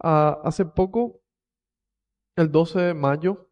Ah, 0.00 0.40
hace 0.44 0.64
poco, 0.64 1.20
el 2.36 2.52
12 2.52 2.80
de 2.80 2.94
mayo, 2.94 3.50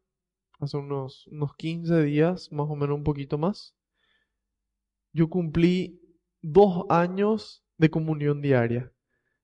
hace 0.61 0.77
unos, 0.77 1.27
unos 1.29 1.55
15 1.57 2.03
días, 2.03 2.53
más 2.53 2.69
o 2.71 2.77
menos 2.77 2.97
un 2.97 3.05
poquito 3.05 3.39
más, 3.39 3.75
yo 5.13 5.29
cumplí 5.29 6.01
dos 6.43 6.85
años 6.89 7.65
de 7.79 7.91
comunión 7.91 8.43
diaria. 8.43 8.93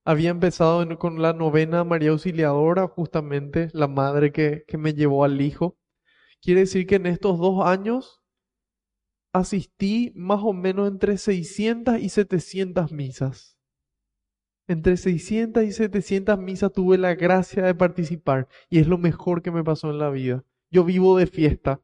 Había 0.04 0.30
empezado 0.30 0.98
con 0.98 1.22
la 1.22 1.32
novena 1.32 1.84
María 1.84 2.10
Auxiliadora, 2.10 2.88
justamente 2.88 3.68
la 3.72 3.88
madre 3.88 4.32
que, 4.32 4.64
que 4.66 4.78
me 4.78 4.94
llevó 4.94 5.24
al 5.24 5.40
hijo. 5.40 5.78
Quiere 6.40 6.60
decir 6.60 6.86
que 6.86 6.96
en 6.96 7.06
estos 7.06 7.38
dos 7.38 7.64
años 7.64 8.22
asistí 9.32 10.12
más 10.14 10.40
o 10.42 10.52
menos 10.52 10.88
entre 10.88 11.18
600 11.18 11.98
y 12.00 12.08
700 12.08 12.92
misas. 12.92 13.56
Entre 14.68 14.96
600 14.96 15.64
y 15.64 15.72
700 15.72 16.38
misas 16.38 16.72
tuve 16.72 16.96
la 16.96 17.14
gracia 17.14 17.64
de 17.64 17.74
participar 17.74 18.48
y 18.70 18.78
es 18.78 18.86
lo 18.86 18.96
mejor 18.96 19.42
que 19.42 19.50
me 19.50 19.64
pasó 19.64 19.90
en 19.90 19.98
la 19.98 20.10
vida. 20.10 20.44
Yo 20.70 20.84
vivo 20.84 21.18
de 21.18 21.26
fiesta. 21.26 21.80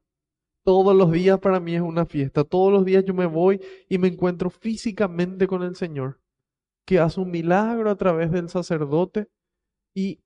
Todos 0.63 0.95
los 0.95 1.11
días 1.11 1.41
para 1.41 1.61
mí 1.61 1.75
es 1.75 1.81
una 1.81 2.07
fiesta. 2.07 2.45
Todos 2.45 2.73
los 2.73 2.85
días 2.85 3.05
yo 3.05 3.15
me 3.15 3.27
voy 3.27 3.61
y 3.89 3.99
me 3.99 4.09
encuentro 4.09 4.51
físicamente 4.51 5.47
con 5.47 5.63
el 5.63 5.77
Señor, 5.77 6.21
que 6.85 6.99
hace 6.99 7.21
un 7.21 7.31
milagro 7.31 7.91
a 7.91 7.97
través 7.97 8.31
del 8.31 8.49
sacerdote 8.49 9.29
y 9.95 10.21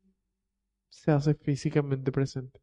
se 0.91 1.11
hace 1.11 1.35
físicamente 1.35 2.12
presente. 2.12 2.61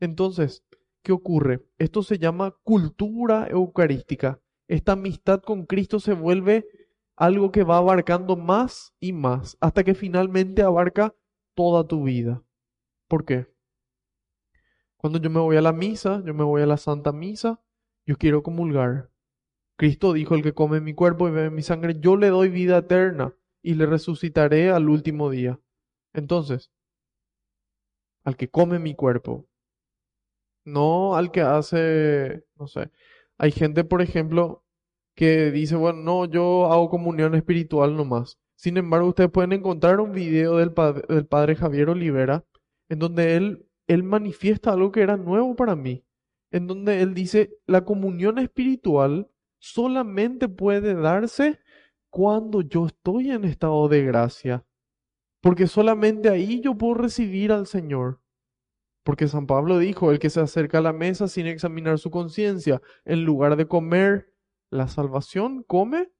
Entonces, 0.00 0.64
¿qué 1.02 1.12
ocurre? 1.12 1.64
Esto 1.78 2.02
se 2.02 2.18
llama 2.18 2.56
cultura 2.62 3.46
eucarística. 3.48 4.40
Esta 4.66 4.92
amistad 4.92 5.40
con 5.42 5.66
Cristo 5.66 6.00
se 6.00 6.14
vuelve 6.14 6.66
algo 7.20 7.52
que 7.52 7.64
va 7.64 7.76
abarcando 7.76 8.34
más 8.34 8.94
y 8.98 9.12
más, 9.12 9.58
hasta 9.60 9.84
que 9.84 9.94
finalmente 9.94 10.62
abarca 10.62 11.14
toda 11.54 11.86
tu 11.86 12.04
vida. 12.04 12.42
¿Por 13.08 13.26
qué? 13.26 13.46
Cuando 14.96 15.18
yo 15.18 15.28
me 15.28 15.38
voy 15.38 15.58
a 15.58 15.60
la 15.60 15.74
misa, 15.74 16.22
yo 16.24 16.32
me 16.32 16.44
voy 16.44 16.62
a 16.62 16.66
la 16.66 16.78
Santa 16.78 17.12
Misa, 17.12 17.60
yo 18.06 18.16
quiero 18.16 18.42
comulgar. 18.42 19.10
Cristo 19.76 20.14
dijo, 20.14 20.34
el 20.34 20.42
que 20.42 20.54
come 20.54 20.80
mi 20.80 20.94
cuerpo 20.94 21.28
y 21.28 21.32
bebe 21.32 21.50
mi 21.50 21.60
sangre, 21.60 22.00
yo 22.00 22.16
le 22.16 22.28
doy 22.28 22.48
vida 22.48 22.78
eterna 22.78 23.34
y 23.62 23.74
le 23.74 23.84
resucitaré 23.84 24.70
al 24.70 24.88
último 24.88 25.28
día. 25.28 25.60
Entonces, 26.14 26.72
al 28.24 28.38
que 28.38 28.48
come 28.48 28.78
mi 28.78 28.94
cuerpo, 28.94 29.46
no 30.64 31.16
al 31.16 31.32
que 31.32 31.42
hace, 31.42 32.46
no 32.56 32.66
sé, 32.66 32.90
hay 33.36 33.52
gente, 33.52 33.84
por 33.84 34.00
ejemplo, 34.00 34.64
que 35.20 35.50
dice, 35.50 35.76
bueno, 35.76 36.00
no, 36.00 36.24
yo 36.24 36.72
hago 36.72 36.88
comunión 36.88 37.34
espiritual 37.34 37.94
nomás. 37.94 38.38
Sin 38.56 38.78
embargo, 38.78 39.08
ustedes 39.08 39.30
pueden 39.30 39.52
encontrar 39.52 40.00
un 40.00 40.12
video 40.12 40.56
del, 40.56 40.72
del 41.10 41.26
padre 41.26 41.56
Javier 41.56 41.90
Olivera 41.90 42.46
en 42.88 43.00
donde 43.00 43.36
él, 43.36 43.68
él 43.86 44.02
manifiesta 44.02 44.72
algo 44.72 44.90
que 44.92 45.02
era 45.02 45.18
nuevo 45.18 45.54
para 45.56 45.76
mí, 45.76 46.06
en 46.50 46.66
donde 46.66 47.02
él 47.02 47.12
dice, 47.12 47.50
la 47.66 47.84
comunión 47.84 48.38
espiritual 48.38 49.30
solamente 49.58 50.48
puede 50.48 50.94
darse 50.94 51.58
cuando 52.08 52.62
yo 52.62 52.86
estoy 52.86 53.30
en 53.30 53.44
estado 53.44 53.88
de 53.88 54.02
gracia, 54.02 54.64
porque 55.42 55.66
solamente 55.66 56.30
ahí 56.30 56.62
yo 56.62 56.78
puedo 56.78 56.94
recibir 56.94 57.52
al 57.52 57.66
Señor. 57.66 58.22
Porque 59.04 59.28
San 59.28 59.46
Pablo 59.46 59.78
dijo, 59.78 60.12
el 60.12 60.18
que 60.18 60.30
se 60.30 60.40
acerca 60.40 60.78
a 60.78 60.82
la 60.82 60.94
mesa 60.94 61.28
sin 61.28 61.46
examinar 61.46 61.98
su 61.98 62.10
conciencia, 62.10 62.80
en 63.04 63.26
lugar 63.26 63.56
de 63.56 63.68
comer 63.68 64.29
la 64.70 64.88
salvación 64.88 65.62
come 65.64 66.10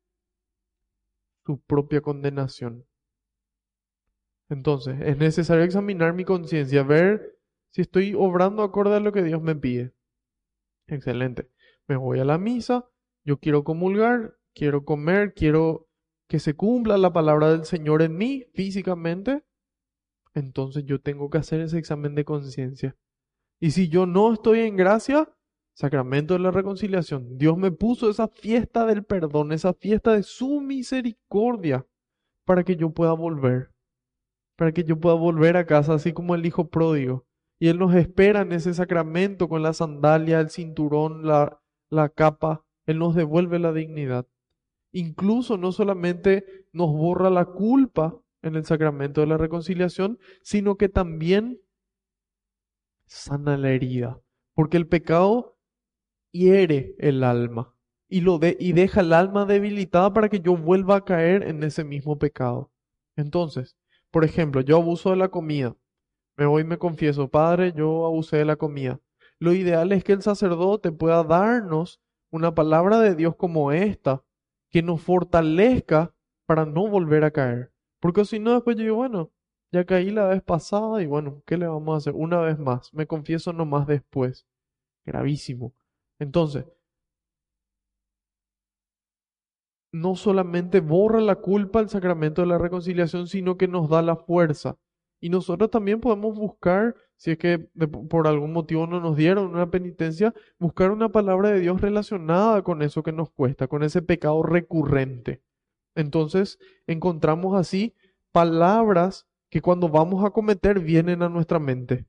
su 1.47 1.61
propia 1.61 2.01
condenación. 2.01 2.87
Entonces, 4.49 5.01
es 5.01 5.17
necesario 5.17 5.65
examinar 5.65 6.13
mi 6.13 6.25
conciencia, 6.25 6.83
ver 6.83 7.39
si 7.71 7.83
estoy 7.83 8.15
obrando 8.15 8.63
acorde 8.63 8.97
a 8.97 9.01
lo 9.01 9.13
que 9.13 9.23
Dios 9.23 9.41
me 9.41 9.55
pide. 9.55 9.95
Excelente. 10.89 11.49
Me 11.87 11.97
voy 11.97 12.19
a 12.19 12.25
la 12.25 12.39
misa, 12.39 12.89
yo 13.25 13.39
quiero 13.39 13.63
comulgar, 13.63 14.37
quiero 14.53 14.85
comer, 14.85 15.35
quiero 15.35 15.89
que 16.27 16.41
se 16.41 16.55
cumpla 16.55 16.99
la 16.99 17.13
palabra 17.13 17.51
del 17.51 17.65
Señor 17.65 18.03
en 18.03 18.17
mí 18.17 18.47
físicamente. 18.55 19.45
Entonces 20.35 20.85
yo 20.85 21.01
tengo 21.01 21.31
que 21.31 21.39
hacer 21.39 21.61
ese 21.61 21.79
examen 21.79 22.15
de 22.15 22.25
conciencia. 22.25 22.97
Y 23.61 23.73
si 23.73 23.89
yo 23.89 24.07
no 24.07 24.33
estoy 24.33 24.61
en 24.61 24.77
gracia, 24.77 25.29
Sacramento 25.81 26.35
de 26.35 26.41
la 26.41 26.51
reconciliación. 26.51 27.39
Dios 27.39 27.57
me 27.57 27.71
puso 27.71 28.11
esa 28.11 28.29
fiesta 28.29 28.85
del 28.85 29.03
perdón, 29.03 29.51
esa 29.51 29.73
fiesta 29.73 30.13
de 30.13 30.23
su 30.23 30.61
misericordia, 30.61 31.87
para 32.45 32.65
que 32.65 32.77
yo 32.77 32.91
pueda 32.91 33.15
volver, 33.15 33.71
para 34.57 34.73
que 34.73 34.85
yo 34.85 35.01
pueda 35.01 35.15
volver 35.15 35.57
a 35.57 35.65
casa, 35.65 35.95
así 35.95 36.13
como 36.13 36.35
el 36.35 36.45
hijo 36.45 36.69
pródigo. 36.69 37.25
Y 37.59 37.69
Él 37.69 37.79
nos 37.79 37.95
espera 37.95 38.43
en 38.43 38.53
ese 38.53 38.75
sacramento 38.75 39.49
con 39.49 39.63
la 39.63 39.73
sandalia, 39.73 40.41
el 40.41 40.51
cinturón, 40.51 41.27
la, 41.27 41.63
la 41.89 42.11
capa. 42.11 42.63
Él 42.85 42.99
nos 42.99 43.15
devuelve 43.15 43.59
la 43.59 43.73
dignidad. 43.73 44.27
Incluso 44.93 45.57
no 45.57 45.73
solamente 45.73 46.45
nos 46.75 46.93
borra 46.93 47.31
la 47.31 47.47
culpa 47.47 48.21
en 48.43 48.55
el 48.55 48.67
sacramento 48.67 49.23
de 49.23 49.29
la 49.29 49.39
reconciliación, 49.39 50.19
sino 50.43 50.77
que 50.77 50.91
también 50.91 51.59
sana 53.07 53.57
la 53.57 53.71
herida. 53.71 54.21
Porque 54.53 54.77
el 54.77 54.87
pecado 54.87 55.57
hiere 56.33 56.95
el 56.99 57.25
alma 57.25 57.75
y, 58.09 58.21
lo 58.23 58.39
de, 58.39 58.57
y 58.59 58.73
deja 58.73 59.01
el 59.01 59.13
alma 59.13 59.47
debilitada 59.47 60.13
para 60.13 60.29
que 60.29 60.41
yo 60.41 60.57
vuelva 60.57 60.97
a 60.97 61.05
caer 61.05 61.45
en 61.45 61.63
ese 61.63 61.85
mismo 61.85 62.19
pecado. 62.19 62.71
Entonces, 63.17 63.77
por 64.11 64.25
ejemplo, 64.25 64.61
yo 64.61 64.77
abuso 64.77 65.11
de 65.11 65.17
la 65.17 65.29
comida. 65.29 65.77
Me 66.37 66.47
voy 66.47 66.63
y 66.63 66.67
me 66.67 66.79
confieso, 66.79 67.29
Padre, 67.29 67.73
yo 67.73 68.07
abusé 68.07 68.39
de 68.39 68.45
la 68.45 68.57
comida. 68.57 69.01
Lo 69.39 69.53
ideal 69.53 69.93
es 69.93 70.05
que 70.05 70.13
el 70.13 70.23
sacerdote 70.23 70.93
pueda 70.93 71.23
darnos 71.23 72.01
una 72.31 72.55
palabra 72.55 72.99
de 72.99 73.15
Dios 73.15 73.37
como 73.37 73.73
esta, 73.73 74.23
que 74.71 74.83
nos 74.83 75.01
fortalezca 75.01 76.15
para 76.47 76.65
no 76.65 76.89
volver 76.89 77.25
a 77.25 77.31
caer. 77.31 77.73
Porque 78.01 78.25
si 78.25 78.39
no, 78.39 78.55
después 78.55 78.77
yo 78.77 78.83
digo, 78.83 78.97
bueno, 78.97 79.31
ya 79.73 79.85
caí 79.85 80.11
la 80.11 80.27
vez 80.27 80.43
pasada 80.43 81.03
y 81.03 81.07
bueno, 81.07 81.43
¿qué 81.47 81.57
le 81.57 81.67
vamos 81.67 81.95
a 81.95 81.99
hacer? 81.99 82.15
Una 82.15 82.41
vez 82.41 82.59
más, 82.59 82.93
me 82.93 83.07
confieso 83.07 83.53
nomás 83.53 83.87
después. 83.87 84.47
Gravísimo. 85.05 85.75
Entonces, 86.21 86.67
no 89.93 90.15
solamente 90.15 90.81
borra 90.81 91.21
la 91.21 91.37
culpa 91.37 91.81
el 91.81 91.89
sacramento 91.89 92.43
de 92.43 92.49
la 92.49 92.59
reconciliación, 92.59 93.27
sino 93.27 93.57
que 93.57 93.67
nos 93.67 93.89
da 93.89 94.03
la 94.03 94.17
fuerza. 94.17 94.79
Y 95.21 95.31
nosotros 95.31 95.71
también 95.71 96.01
podemos 96.01 96.39
buscar, 96.39 96.95
si 97.17 97.33
es 97.33 97.39
que 97.39 97.59
por 97.59 98.29
algún 98.29 98.53
motivo 98.53 98.87
no 98.87 99.01
nos 99.01 99.17
dieron 99.17 99.49
una 99.49 99.71
penitencia, 99.71 100.33
buscar 100.59 100.91
una 100.91 101.11
palabra 101.11 101.51
de 101.51 101.61
Dios 101.61 101.81
relacionada 101.81 102.63
con 102.63 102.83
eso 102.83 103.03
que 103.03 103.13
nos 103.13 103.31
cuesta, 103.31 103.67
con 103.67 103.83
ese 103.83 104.01
pecado 104.03 104.43
recurrente. 104.43 105.43
Entonces, 105.95 106.59
encontramos 106.87 107.59
así 107.59 107.95
palabras 108.33 109.27
que 109.51 109.61
cuando 109.61 109.89
vamos 109.89 110.25
a 110.25 110.31
cometer 110.31 110.81
vienen 110.81 111.23
a 111.23 111.29
nuestra 111.29 111.59
mente 111.59 112.07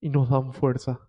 y 0.00 0.10
nos 0.10 0.28
dan 0.28 0.52
fuerza 0.52 1.08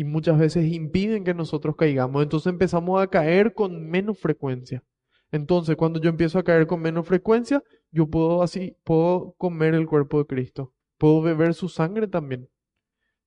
y 0.00 0.04
muchas 0.04 0.38
veces 0.38 0.72
impiden 0.72 1.24
que 1.24 1.34
nosotros 1.34 1.76
caigamos. 1.76 2.22
Entonces 2.22 2.50
empezamos 2.50 3.02
a 3.02 3.08
caer 3.08 3.52
con 3.52 3.86
menos 3.90 4.18
frecuencia. 4.18 4.82
Entonces, 5.30 5.76
cuando 5.76 6.00
yo 6.00 6.08
empiezo 6.08 6.38
a 6.38 6.42
caer 6.42 6.66
con 6.66 6.80
menos 6.80 7.06
frecuencia, 7.06 7.62
yo 7.90 8.06
puedo 8.06 8.42
así, 8.42 8.78
puedo 8.82 9.34
comer 9.36 9.74
el 9.74 9.86
cuerpo 9.86 10.16
de 10.16 10.24
Cristo. 10.24 10.72
Puedo 10.96 11.20
beber 11.20 11.52
su 11.52 11.68
sangre 11.68 12.08
también. 12.08 12.48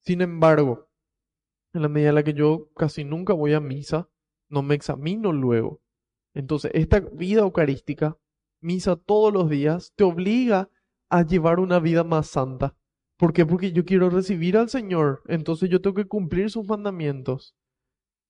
Sin 0.01 0.21
embargo, 0.21 0.89
en 1.73 1.83
la 1.83 1.89
medida 1.89 2.09
en 2.09 2.15
la 2.15 2.23
que 2.23 2.33
yo 2.33 2.71
casi 2.75 3.03
nunca 3.03 3.33
voy 3.33 3.53
a 3.53 3.59
misa, 3.59 4.09
no 4.49 4.63
me 4.63 4.73
examino 4.73 5.31
luego. 5.31 5.79
Entonces, 6.33 6.71
esta 6.73 7.01
vida 7.01 7.41
eucarística, 7.41 8.17
misa 8.61 8.95
todos 8.95 9.31
los 9.31 9.47
días, 9.47 9.93
te 9.95 10.05
obliga 10.05 10.71
a 11.07 11.21
llevar 11.21 11.59
una 11.59 11.77
vida 11.77 12.03
más 12.03 12.25
santa. 12.25 12.75
¿Por 13.23 13.31
qué? 13.31 13.45
Porque 13.45 13.71
yo 13.71 13.85
quiero 13.85 14.09
recibir 14.09 14.57
al 14.57 14.67
Señor, 14.67 15.23
entonces 15.29 15.69
yo 15.69 15.79
tengo 15.79 15.93
que 15.93 16.09
cumplir 16.09 16.49
sus 16.49 16.67
mandamientos. 16.67 17.55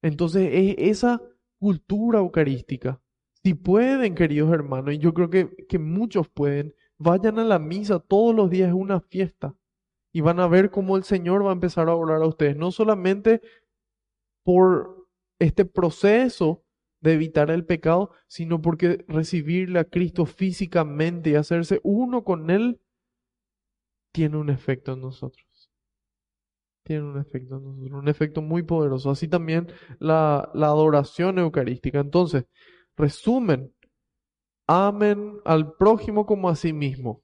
Entonces, 0.03 0.51
es 0.53 0.75
esa 0.77 1.19
cultura 1.58 2.19
eucarística. 2.19 3.01
Si 3.43 3.56
pueden, 3.56 4.13
queridos 4.13 4.53
hermanos, 4.53 4.93
y 4.93 4.99
yo 4.99 5.15
creo 5.15 5.32
que, 5.32 5.49
que 5.67 5.79
muchos 5.79 6.29
pueden, 6.29 6.75
vayan 6.99 7.39
a 7.39 7.43
la 7.43 7.58
misa 7.58 7.97
todos 8.01 8.36
los 8.36 8.51
días, 8.51 8.67
es 8.67 8.75
una 8.75 8.99
fiesta 8.99 9.56
y 10.12 10.21
van 10.21 10.39
a 10.39 10.47
ver 10.47 10.69
cómo 10.69 10.95
el 10.95 11.03
Señor 11.03 11.43
va 11.43 11.49
a 11.49 11.53
empezar 11.53 11.89
a 11.89 11.95
orar 11.95 12.21
a 12.21 12.27
ustedes, 12.27 12.56
no 12.56 12.69
solamente 12.69 13.41
por 14.43 15.08
este 15.39 15.65
proceso 15.65 16.65
de 17.01 17.13
evitar 17.13 17.49
el 17.49 17.65
pecado, 17.65 18.12
sino 18.27 18.62
porque 18.62 19.06
recibirle 19.08 19.79
a 19.79 19.86
Cristo 19.86 20.27
físicamente 20.27 21.32
y 21.32 21.36
hacerse 21.36 21.79
uno 21.82 22.23
con 22.23 22.51
Él 22.51 22.79
tiene 24.13 24.38
un 24.38 24.49
efecto 24.49 24.93
en 24.93 25.02
nosotros. 25.02 25.45
Tiene 26.84 27.04
un 27.04 27.19
efecto 27.19 27.58
en 27.58 27.63
nosotros, 27.63 27.91
un 27.91 28.08
efecto 28.08 28.41
muy 28.41 28.63
poderoso. 28.63 29.10
Así 29.10 29.28
también 29.28 29.67
la, 29.99 30.49
adoración 30.54 31.39
eucarística. 31.39 31.99
Entonces, 31.99 32.45
resumen, 32.95 33.73
amen 34.67 35.39
al 35.43 35.73
prójimo 35.76 36.26
como 36.26 36.47
a 36.47 36.56
sí 36.56 36.71
mismo. 36.71 37.23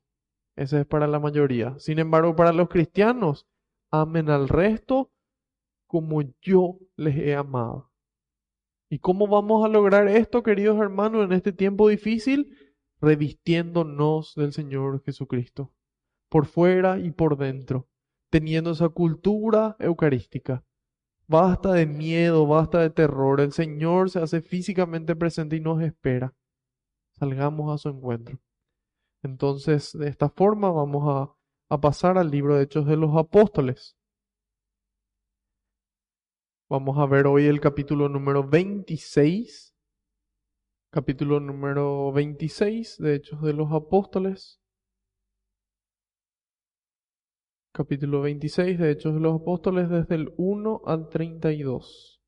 Ese 0.58 0.82
es 0.82 0.86
para 0.86 1.08
la 1.08 1.20
mayoría. 1.20 1.78
Sin 1.80 2.00
embargo, 2.00 2.36
para 2.36 2.52
los 2.52 2.68
cristianos, 2.68 3.48
amen 3.92 4.30
al 4.30 4.50
resto 4.50 5.12
como 5.88 6.22
yo 6.42 6.80
les 6.98 7.16
he 7.18 7.36
amado. 7.36 7.92
¿Y 8.90 9.00
cómo 9.00 9.28
vamos 9.28 9.64
a 9.64 9.70
lograr 9.70 10.08
esto, 10.08 10.42
queridos 10.42 10.80
hermanos, 10.82 11.26
en 11.26 11.34
este 11.34 11.54
tiempo 11.54 11.88
difícil? 11.88 12.58
Revistiéndonos 13.02 14.34
del 14.36 14.52
Señor 14.52 15.04
Jesucristo, 15.04 15.72
por 16.30 16.46
fuera 16.46 17.00
y 17.00 17.12
por 17.12 17.38
dentro, 17.38 17.88
teniendo 18.30 18.72
esa 18.72 18.90
cultura 18.90 19.76
eucarística. 19.80 20.64
Basta 21.28 21.74
de 21.74 21.86
miedo, 21.86 22.48
basta 22.48 22.80
de 22.80 22.90
terror. 22.90 23.42
El 23.42 23.52
Señor 23.52 24.10
se 24.10 24.20
hace 24.20 24.42
físicamente 24.42 25.16
presente 25.16 25.56
y 25.56 25.60
nos 25.60 25.82
espera. 25.82 26.34
Salgamos 27.20 27.74
a 27.74 27.78
su 27.78 27.90
encuentro. 27.90 28.40
Entonces, 29.22 29.96
de 29.98 30.08
esta 30.08 30.30
forma 30.30 30.72
vamos 30.72 31.36
a, 31.70 31.78
pasar 31.78 32.18
al 32.18 32.32
libro 32.32 32.56
de 32.56 32.64
Hechos 32.64 32.88
de 32.88 32.98
los 32.98 33.16
Apóstoles. 33.16 33.96
Vamos 36.68 36.98
a 36.98 37.06
ver 37.06 37.28
hoy 37.28 37.46
el 37.46 37.60
capítulo 37.60 38.10
número 38.10 38.48
26. 38.48 39.76
Capítulo 40.92 41.40
número 41.40 42.12
26 42.12 42.98
de 42.98 43.16
Hechos 43.16 43.42
de 43.44 43.54
los 43.54 43.72
Apóstoles. 43.72 44.59
Capítulo 47.72 48.22
26 48.22 48.80
de 48.80 48.92
Hechos 48.92 49.14
de 49.14 49.20
los 49.20 49.40
Apóstoles 49.42 49.90
desde 49.90 50.16
el 50.16 50.34
1 50.38 50.82
al 50.86 51.08
32. 51.08 52.20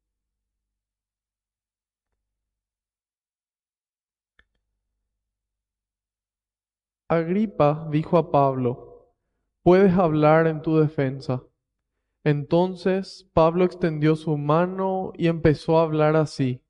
Agripa 7.09 7.87
dijo 7.91 8.17
a 8.19 8.31
Pablo, 8.31 9.15
puedes 9.63 9.93
hablar 9.93 10.45
en 10.45 10.61
tu 10.61 10.77
defensa. 10.77 11.43
Entonces 12.23 13.27
Pablo 13.33 13.65
extendió 13.65 14.15
su 14.15 14.37
mano 14.37 15.11
y 15.17 15.27
empezó 15.27 15.79
a 15.79 15.83
hablar 15.83 16.15
así. 16.15 16.61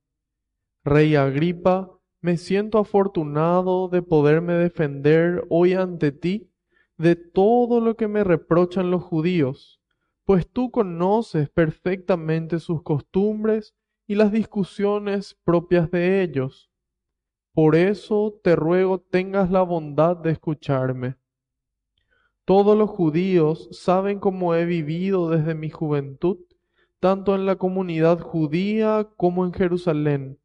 Rey 0.82 1.14
Agripa, 1.14 1.90
me 2.22 2.38
siento 2.38 2.78
afortunado 2.78 3.88
de 3.88 4.00
poderme 4.00 4.54
defender 4.54 5.44
hoy 5.50 5.74
ante 5.74 6.10
ti 6.10 6.51
de 7.02 7.16
todo 7.16 7.80
lo 7.80 7.96
que 7.96 8.08
me 8.08 8.24
reprochan 8.24 8.90
los 8.90 9.02
judíos, 9.02 9.82
pues 10.24 10.48
tú 10.48 10.70
conoces 10.70 11.50
perfectamente 11.50 12.60
sus 12.60 12.82
costumbres 12.82 13.74
y 14.06 14.14
las 14.14 14.32
discusiones 14.32 15.38
propias 15.44 15.90
de 15.90 16.22
ellos 16.22 16.72
por 17.54 17.76
eso 17.76 18.40
te 18.42 18.56
ruego 18.56 18.98
tengas 18.98 19.50
la 19.50 19.60
bondad 19.60 20.16
de 20.16 20.30
escucharme. 20.30 21.16
Todos 22.46 22.76
los 22.78 22.88
judíos 22.88 23.68
saben 23.72 24.20
cómo 24.20 24.54
he 24.54 24.64
vivido 24.64 25.28
desde 25.28 25.54
mi 25.54 25.68
juventud, 25.68 26.38
tanto 26.98 27.34
en 27.34 27.44
la 27.44 27.56
comunidad 27.56 28.20
judía 28.20 29.10
como 29.18 29.44
en 29.44 29.52
Jerusalén. 29.52 30.38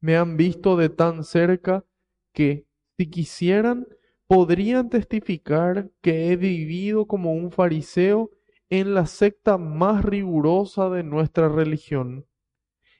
Me 0.00 0.16
han 0.16 0.36
visto 0.36 0.76
de 0.76 0.90
tan 0.90 1.24
cerca 1.24 1.84
que, 2.32 2.66
si 2.96 3.10
quisieran, 3.10 3.88
podrían 4.28 4.90
testificar 4.90 5.90
que 6.02 6.30
he 6.30 6.36
vivido 6.36 7.06
como 7.06 7.32
un 7.32 7.50
fariseo 7.50 8.30
en 8.68 8.92
la 8.92 9.06
secta 9.06 9.56
más 9.56 10.04
rigurosa 10.04 10.90
de 10.90 11.02
nuestra 11.02 11.48
religión. 11.48 12.26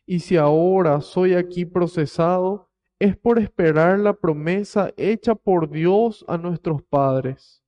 Y 0.07 0.21
si 0.21 0.39
ahora 0.39 1.03
soy 1.03 1.35
aquí 1.35 1.67
procesado, 1.67 2.71
es 2.99 3.15
por 3.17 3.39
esperar 3.39 3.99
la 3.99 4.15
promesa 4.15 4.91
hecha 4.97 5.35
por 5.35 5.71
Dios 5.71 6.25
a 6.29 6.39
nuestros 6.39 6.83
padres. 6.83 7.63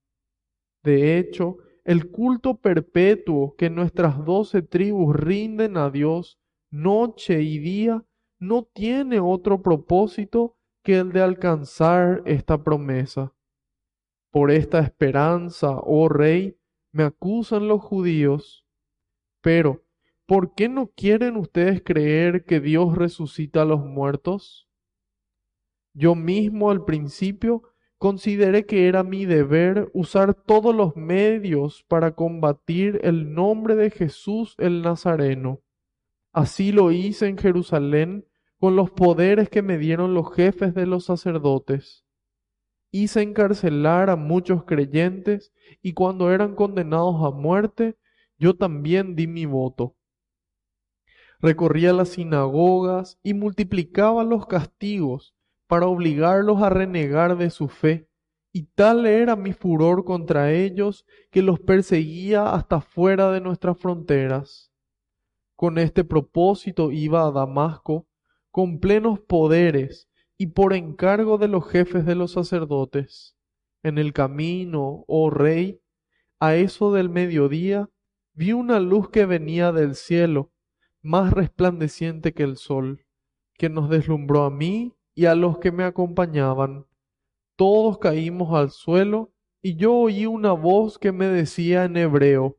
De 0.82 1.18
hecho, 1.18 1.58
el 1.84 2.10
culto 2.10 2.56
perpetuo 2.56 3.54
que 3.56 3.68
nuestras 3.68 4.24
doce 4.24 4.62
tribus 4.62 5.14
rinden 5.14 5.76
a 5.76 5.90
Dios 5.90 6.38
noche 6.70 7.42
y 7.42 7.58
día 7.58 8.04
no 8.38 8.62
tiene 8.62 9.20
otro 9.20 9.60
propósito 9.60 10.56
que 10.82 10.98
el 10.98 11.12
de 11.12 11.20
alcanzar 11.20 12.22
esta 12.24 12.64
promesa. 12.64 13.34
Por 14.30 14.50
esta 14.50 14.78
esperanza, 14.80 15.76
oh 15.82 16.08
Rey, 16.08 16.56
me 16.92 17.02
acusan 17.02 17.68
los 17.68 17.82
judíos. 17.82 18.64
Pero, 19.40 19.84
¿por 20.26 20.54
qué 20.54 20.68
no 20.68 20.88
quieren 20.88 21.36
ustedes 21.36 21.82
creer 21.82 22.44
que 22.44 22.60
Dios 22.60 22.96
resucita 22.96 23.62
a 23.62 23.64
los 23.64 23.84
muertos? 23.84 24.68
Yo 25.92 26.14
mismo 26.14 26.70
al 26.70 26.84
principio 26.84 27.62
consideré 27.98 28.64
que 28.64 28.86
era 28.86 29.02
mi 29.02 29.26
deber 29.26 29.90
usar 29.92 30.34
todos 30.34 30.74
los 30.74 30.96
medios 30.96 31.84
para 31.88 32.14
combatir 32.14 33.00
el 33.02 33.34
nombre 33.34 33.74
de 33.74 33.90
Jesús 33.90 34.54
el 34.58 34.82
Nazareno. 34.82 35.60
Así 36.32 36.70
lo 36.70 36.92
hice 36.92 37.26
en 37.26 37.36
Jerusalén 37.36 38.26
con 38.58 38.76
los 38.76 38.90
poderes 38.90 39.48
que 39.48 39.62
me 39.62 39.78
dieron 39.78 40.14
los 40.14 40.32
jefes 40.32 40.74
de 40.74 40.86
los 40.86 41.04
sacerdotes. 41.04 42.04
Hice 42.92 43.22
encarcelar 43.22 44.10
a 44.10 44.16
muchos 44.16 44.64
creyentes 44.64 45.52
y 45.80 45.92
cuando 45.92 46.32
eran 46.32 46.56
condenados 46.56 47.16
a 47.24 47.30
muerte, 47.30 47.96
yo 48.36 48.56
también 48.56 49.14
di 49.14 49.26
mi 49.26 49.46
voto. 49.46 49.94
Recorría 51.40 51.92
las 51.92 52.10
sinagogas 52.10 53.18
y 53.22 53.32
multiplicaba 53.34 54.24
los 54.24 54.46
castigos 54.46 55.34
para 55.68 55.86
obligarlos 55.86 56.62
a 56.62 56.68
renegar 56.68 57.38
de 57.38 57.50
su 57.50 57.68
fe, 57.68 58.08
y 58.52 58.64
tal 58.64 59.06
era 59.06 59.36
mi 59.36 59.52
furor 59.52 60.04
contra 60.04 60.52
ellos 60.52 61.06
que 61.30 61.42
los 61.42 61.60
perseguía 61.60 62.52
hasta 62.52 62.80
fuera 62.80 63.30
de 63.30 63.40
nuestras 63.40 63.78
fronteras. 63.78 64.72
Con 65.54 65.78
este 65.78 66.02
propósito 66.02 66.90
iba 66.90 67.24
a 67.24 67.30
Damasco 67.30 68.08
con 68.50 68.80
plenos 68.80 69.20
poderes 69.20 70.09
y 70.40 70.46
por 70.46 70.72
encargo 70.72 71.36
de 71.36 71.48
los 71.48 71.68
jefes 71.68 72.06
de 72.06 72.14
los 72.14 72.32
sacerdotes. 72.32 73.36
En 73.82 73.98
el 73.98 74.14
camino, 74.14 75.04
oh 75.06 75.28
rey, 75.28 75.82
a 76.38 76.54
eso 76.54 76.94
del 76.94 77.10
mediodía, 77.10 77.90
vi 78.32 78.54
una 78.54 78.80
luz 78.80 79.10
que 79.10 79.26
venía 79.26 79.70
del 79.70 79.94
cielo, 79.94 80.50
más 81.02 81.34
resplandeciente 81.34 82.32
que 82.32 82.42
el 82.42 82.56
sol, 82.56 83.04
que 83.52 83.68
nos 83.68 83.90
deslumbró 83.90 84.44
a 84.44 84.50
mí 84.50 84.94
y 85.14 85.26
a 85.26 85.34
los 85.34 85.58
que 85.58 85.72
me 85.72 85.84
acompañaban. 85.84 86.86
Todos 87.54 87.98
caímos 87.98 88.58
al 88.58 88.70
suelo 88.70 89.34
y 89.60 89.76
yo 89.76 89.94
oí 89.94 90.24
una 90.24 90.52
voz 90.52 90.98
que 90.98 91.12
me 91.12 91.26
decía 91.26 91.84
en 91.84 91.98
hebreo, 91.98 92.56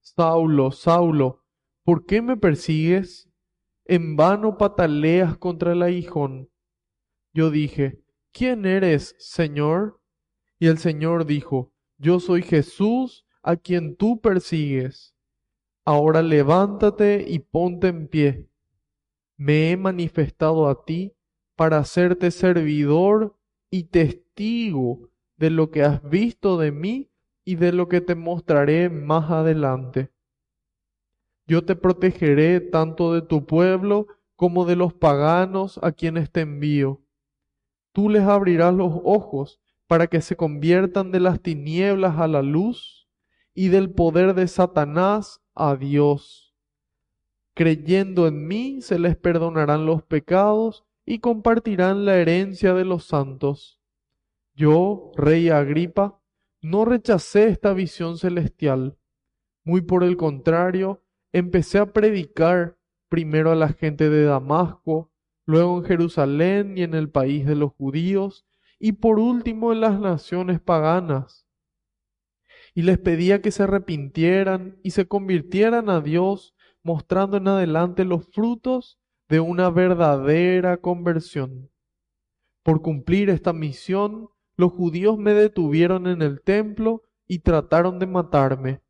Saulo, 0.00 0.70
Saulo, 0.70 1.42
¿por 1.84 2.06
qué 2.06 2.22
me 2.22 2.38
persigues? 2.38 3.28
En 3.84 4.16
vano 4.16 4.56
pataleas 4.56 5.36
contra 5.36 5.72
el 5.72 5.82
aguijón. 5.82 6.48
Yo 7.34 7.50
dije, 7.50 8.00
¿quién 8.32 8.64
eres, 8.64 9.16
Señor? 9.18 10.00
Y 10.60 10.68
el 10.68 10.78
Señor 10.78 11.26
dijo, 11.26 11.72
Yo 11.98 12.20
soy 12.20 12.42
Jesús 12.42 13.26
a 13.42 13.56
quien 13.56 13.96
tú 13.96 14.20
persigues. 14.20 15.14
Ahora 15.84 16.22
levántate 16.22 17.26
y 17.28 17.40
ponte 17.40 17.88
en 17.88 18.08
pie. 18.08 18.48
Me 19.36 19.72
he 19.72 19.76
manifestado 19.76 20.68
a 20.68 20.84
ti 20.84 21.12
para 21.56 21.78
hacerte 21.78 22.30
servidor 22.30 23.36
y 23.68 23.84
testigo 23.84 25.10
de 25.36 25.50
lo 25.50 25.70
que 25.72 25.82
has 25.82 26.08
visto 26.08 26.56
de 26.56 26.70
mí 26.70 27.10
y 27.44 27.56
de 27.56 27.72
lo 27.72 27.88
que 27.88 28.00
te 28.00 28.14
mostraré 28.14 28.88
más 28.88 29.30
adelante. 29.30 30.10
Yo 31.46 31.64
te 31.64 31.74
protegeré 31.74 32.60
tanto 32.60 33.12
de 33.12 33.22
tu 33.22 33.44
pueblo 33.44 34.06
como 34.36 34.64
de 34.64 34.76
los 34.76 34.94
paganos 34.94 35.78
a 35.82 35.92
quienes 35.92 36.30
te 36.30 36.42
envío. 36.42 37.03
Tú 37.94 38.10
les 38.10 38.24
abrirás 38.24 38.74
los 38.74 38.92
ojos 39.04 39.60
para 39.86 40.08
que 40.08 40.20
se 40.20 40.34
conviertan 40.34 41.12
de 41.12 41.20
las 41.20 41.40
tinieblas 41.40 42.18
a 42.18 42.26
la 42.26 42.42
luz 42.42 43.08
y 43.54 43.68
del 43.68 43.88
poder 43.92 44.34
de 44.34 44.48
Satanás 44.48 45.40
a 45.54 45.76
Dios. 45.76 46.56
Creyendo 47.54 48.26
en 48.26 48.48
mí 48.48 48.82
se 48.82 48.98
les 48.98 49.16
perdonarán 49.16 49.86
los 49.86 50.02
pecados 50.02 50.84
y 51.06 51.20
compartirán 51.20 52.04
la 52.04 52.16
herencia 52.16 52.74
de 52.74 52.84
los 52.84 53.04
santos. 53.04 53.80
Yo, 54.56 55.12
rey 55.14 55.50
Agripa, 55.50 56.20
no 56.60 56.84
rechacé 56.84 57.46
esta 57.46 57.74
visión 57.74 58.18
celestial. 58.18 58.98
Muy 59.62 59.82
por 59.82 60.02
el 60.02 60.16
contrario, 60.16 61.04
empecé 61.30 61.78
a 61.78 61.92
predicar 61.92 62.76
primero 63.08 63.52
a 63.52 63.54
la 63.54 63.68
gente 63.68 64.10
de 64.10 64.24
Damasco, 64.24 65.12
luego 65.46 65.78
en 65.78 65.84
Jerusalén 65.84 66.78
y 66.78 66.82
en 66.82 66.94
el 66.94 67.10
país 67.10 67.46
de 67.46 67.54
los 67.54 67.72
judíos, 67.72 68.46
y 68.78 68.92
por 68.92 69.18
último 69.18 69.72
en 69.72 69.80
las 69.80 69.98
naciones 70.00 70.60
paganas. 70.60 71.46
Y 72.74 72.82
les 72.82 72.98
pedía 72.98 73.40
que 73.40 73.50
se 73.50 73.62
arrepintieran 73.62 74.78
y 74.82 74.90
se 74.90 75.06
convirtieran 75.06 75.88
a 75.88 76.00
Dios, 76.00 76.54
mostrando 76.82 77.36
en 77.36 77.48
adelante 77.48 78.04
los 78.04 78.26
frutos 78.28 78.98
de 79.28 79.40
una 79.40 79.70
verdadera 79.70 80.76
conversión. 80.76 81.70
Por 82.62 82.82
cumplir 82.82 83.30
esta 83.30 83.52
misión, 83.52 84.28
los 84.56 84.72
judíos 84.72 85.18
me 85.18 85.34
detuvieron 85.34 86.06
en 86.06 86.22
el 86.22 86.42
templo 86.42 87.02
y 87.26 87.40
trataron 87.40 87.98
de 87.98 88.06
matarme. 88.06 88.82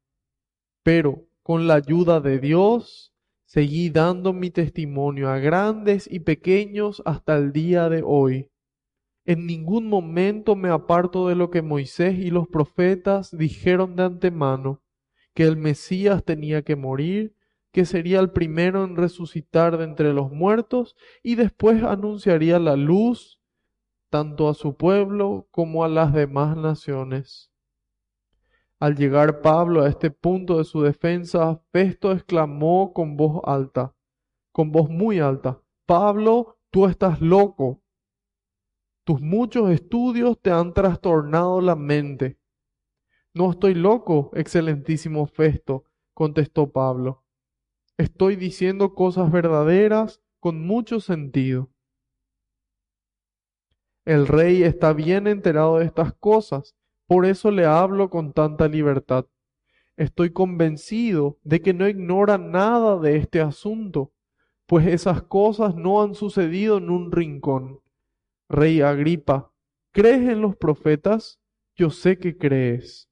Pero, 0.83 1.27
con 1.43 1.67
la 1.67 1.75
ayuda 1.75 2.21
de 2.21 2.39
Dios, 2.39 3.14
seguí 3.55 3.89
dando 3.89 4.33
mi 4.33 4.51
testimonio 4.51 5.31
a 5.31 5.39
grandes 5.39 6.09
y 6.11 6.19
pequeños 6.19 7.01
hasta 7.05 7.37
el 7.37 7.53
día 7.53 7.89
de 7.89 8.03
hoy. 8.05 8.51
En 9.25 9.47
ningún 9.47 9.87
momento 9.87 10.57
me 10.57 10.71
aparto 10.71 11.29
de 11.29 11.37
lo 11.37 11.51
que 11.51 11.63
Moisés 11.63 12.19
y 12.19 12.31
los 12.31 12.49
profetas 12.49 13.31
dijeron 13.31 13.95
de 13.95 14.03
antemano, 14.03 14.83
que 15.35 15.45
el 15.45 15.57
Mesías 15.57 16.25
tenía 16.25 16.63
que 16.63 16.75
morir, 16.75 17.37
que 17.71 17.85
sería 17.85 18.19
el 18.19 18.31
primero 18.31 18.83
en 18.83 18.97
resucitar 18.97 19.79
de 19.79 19.85
entre 19.85 20.13
los 20.13 20.33
muertos 20.33 20.97
y 21.23 21.37
después 21.37 21.81
anunciaría 21.85 22.59
la 22.59 22.75
luz 22.75 23.41
tanto 24.11 24.49
a 24.49 24.55
su 24.55 24.77
pueblo 24.77 25.47
como 25.53 25.85
a 25.85 25.89
las 25.89 26.13
demás 26.13 26.57
naciones. 26.57 27.54
Al 28.81 28.97
llegar 28.97 29.41
Pablo 29.41 29.83
a 29.83 29.89
este 29.89 30.11
punto 30.11 30.59
de 30.59 30.65
su 30.65 30.83
defensa, 30.83 31.63
Festo 31.73 32.13
exclamó 32.13 32.93
con 32.93 33.17
voz 33.17 33.41
alta, 33.45 33.95
con 34.53 34.73
voz 34.73 34.91
muy 34.91 35.21
alta, 35.21 35.63
Pablo, 35.87 36.59
tú 36.71 36.87
estás 36.87 37.21
loco. 37.21 37.83
Tus 39.05 39.21
muchos 39.21 39.71
estudios 39.71 40.41
te 40.41 40.51
han 40.51 40.73
trastornado 40.73 41.61
la 41.61 41.77
mente. 41.77 42.39
No 43.33 43.51
estoy 43.51 43.75
loco, 43.75 44.31
excelentísimo 44.35 45.27
Festo, 45.27 45.85
contestó 46.13 46.73
Pablo. 46.73 47.25
Estoy 47.97 48.37
diciendo 48.37 48.95
cosas 48.95 49.31
verdaderas 49.31 50.23
con 50.41 50.67
mucho 50.67 51.01
sentido. 51.01 51.71
El 54.05 54.27
rey 54.27 54.63
está 54.63 54.93
bien 54.93 55.27
enterado 55.27 55.79
de 55.79 55.87
estas 55.87 56.13
cosas 56.15 56.77
por 57.07 57.27
eso 57.27 57.51
le 57.51 57.67
hablo 57.67 58.11
con 58.11 58.33
tanta 58.33 58.69
libertad. 58.69 59.27
Estoy 59.97 60.33
convencido 60.33 61.39
de 61.43 61.61
que 61.61 61.73
no 61.73 61.89
ignora 61.89 62.39
nada 62.39 62.99
de 62.99 63.17
este 63.17 63.41
asunto, 63.41 64.13
pues 64.67 64.87
esas 64.87 65.23
cosas 65.23 65.75
no 65.77 66.03
han 66.03 66.15
sucedido 66.15 66.79
en 66.79 66.91
un 66.91 67.13
rincón. 67.13 67.81
Rey 68.49 68.81
Agripa, 68.81 69.53
¿crees 69.93 70.29
en 70.29 70.41
los 70.41 70.57
profetas? 70.57 71.41
Yo 71.77 71.91
sé 71.91 72.19
que 72.19 72.37
crees. 72.37 73.09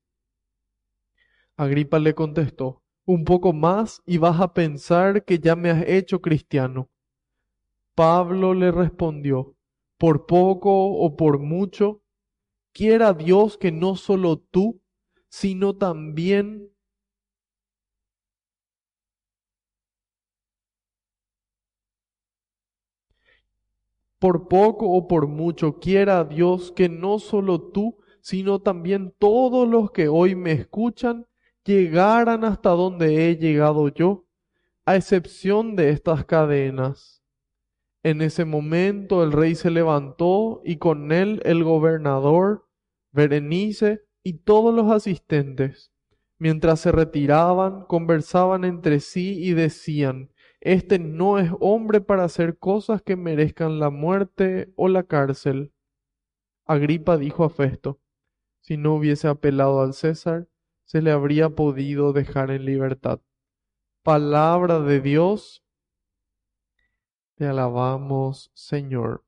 Agripa 1.56 1.98
le 1.98 2.14
contestó, 2.14 2.82
un 3.04 3.24
poco 3.24 3.52
más 3.52 4.02
y 4.06 4.18
vas 4.18 4.40
a 4.40 4.52
pensar 4.52 5.24
que 5.24 5.38
ya 5.38 5.54
me 5.54 5.70
has 5.70 5.84
hecho 5.86 6.20
cristiano. 6.20 6.88
Pablo 7.94 8.54
le 8.54 8.70
respondió, 8.70 9.54
por 9.98 10.26
poco 10.26 10.86
o 10.94 11.16
por 11.16 11.38
mucho, 11.38 12.01
quiera 12.72 13.12
Dios 13.12 13.58
que 13.58 13.72
no 13.72 13.96
solo 13.96 14.38
tú, 14.38 14.80
sino 15.28 15.76
también 15.76 16.72
por 24.18 24.46
poco 24.46 24.88
o 24.88 25.08
por 25.08 25.26
mucho, 25.26 25.80
quiera 25.80 26.22
Dios 26.24 26.70
que 26.70 26.88
no 26.88 27.18
solo 27.18 27.60
tú, 27.60 27.98
sino 28.20 28.60
también 28.60 29.12
todos 29.18 29.68
los 29.68 29.90
que 29.90 30.08
hoy 30.08 30.36
me 30.36 30.52
escuchan 30.52 31.26
llegaran 31.64 32.44
hasta 32.44 32.70
donde 32.70 33.28
he 33.28 33.36
llegado 33.36 33.88
yo, 33.88 34.26
a 34.86 34.96
excepción 34.96 35.76
de 35.76 35.90
estas 35.90 36.24
cadenas. 36.24 37.21
En 38.04 38.20
ese 38.20 38.44
momento 38.44 39.22
el 39.22 39.32
rey 39.32 39.54
se 39.54 39.70
levantó 39.70 40.60
y 40.64 40.76
con 40.76 41.12
él 41.12 41.40
el 41.44 41.62
gobernador, 41.62 42.68
Berenice 43.12 44.04
y 44.24 44.38
todos 44.38 44.74
los 44.74 44.90
asistentes. 44.90 45.92
Mientras 46.38 46.80
se 46.80 46.90
retiraban, 46.90 47.84
conversaban 47.86 48.64
entre 48.64 48.98
sí 48.98 49.38
y 49.44 49.52
decían, 49.52 50.32
Este 50.60 50.98
no 50.98 51.38
es 51.38 51.52
hombre 51.60 52.00
para 52.00 52.24
hacer 52.24 52.58
cosas 52.58 53.02
que 53.02 53.14
merezcan 53.14 53.78
la 53.78 53.90
muerte 53.90 54.72
o 54.76 54.88
la 54.88 55.04
cárcel. 55.04 55.72
Agripa 56.64 57.16
dijo 57.16 57.44
a 57.44 57.50
Festo, 57.50 58.00
si 58.60 58.76
no 58.76 58.94
hubiese 58.94 59.28
apelado 59.28 59.80
al 59.80 59.92
César, 59.92 60.48
se 60.84 61.02
le 61.02 61.10
habría 61.10 61.50
podido 61.50 62.12
dejar 62.12 62.50
en 62.50 62.64
libertad. 62.64 63.20
Palabra 64.02 64.80
de 64.80 65.00
Dios 65.00 65.64
te 67.42 67.48
alabamos, 67.48 68.52
Señor. 68.54 69.24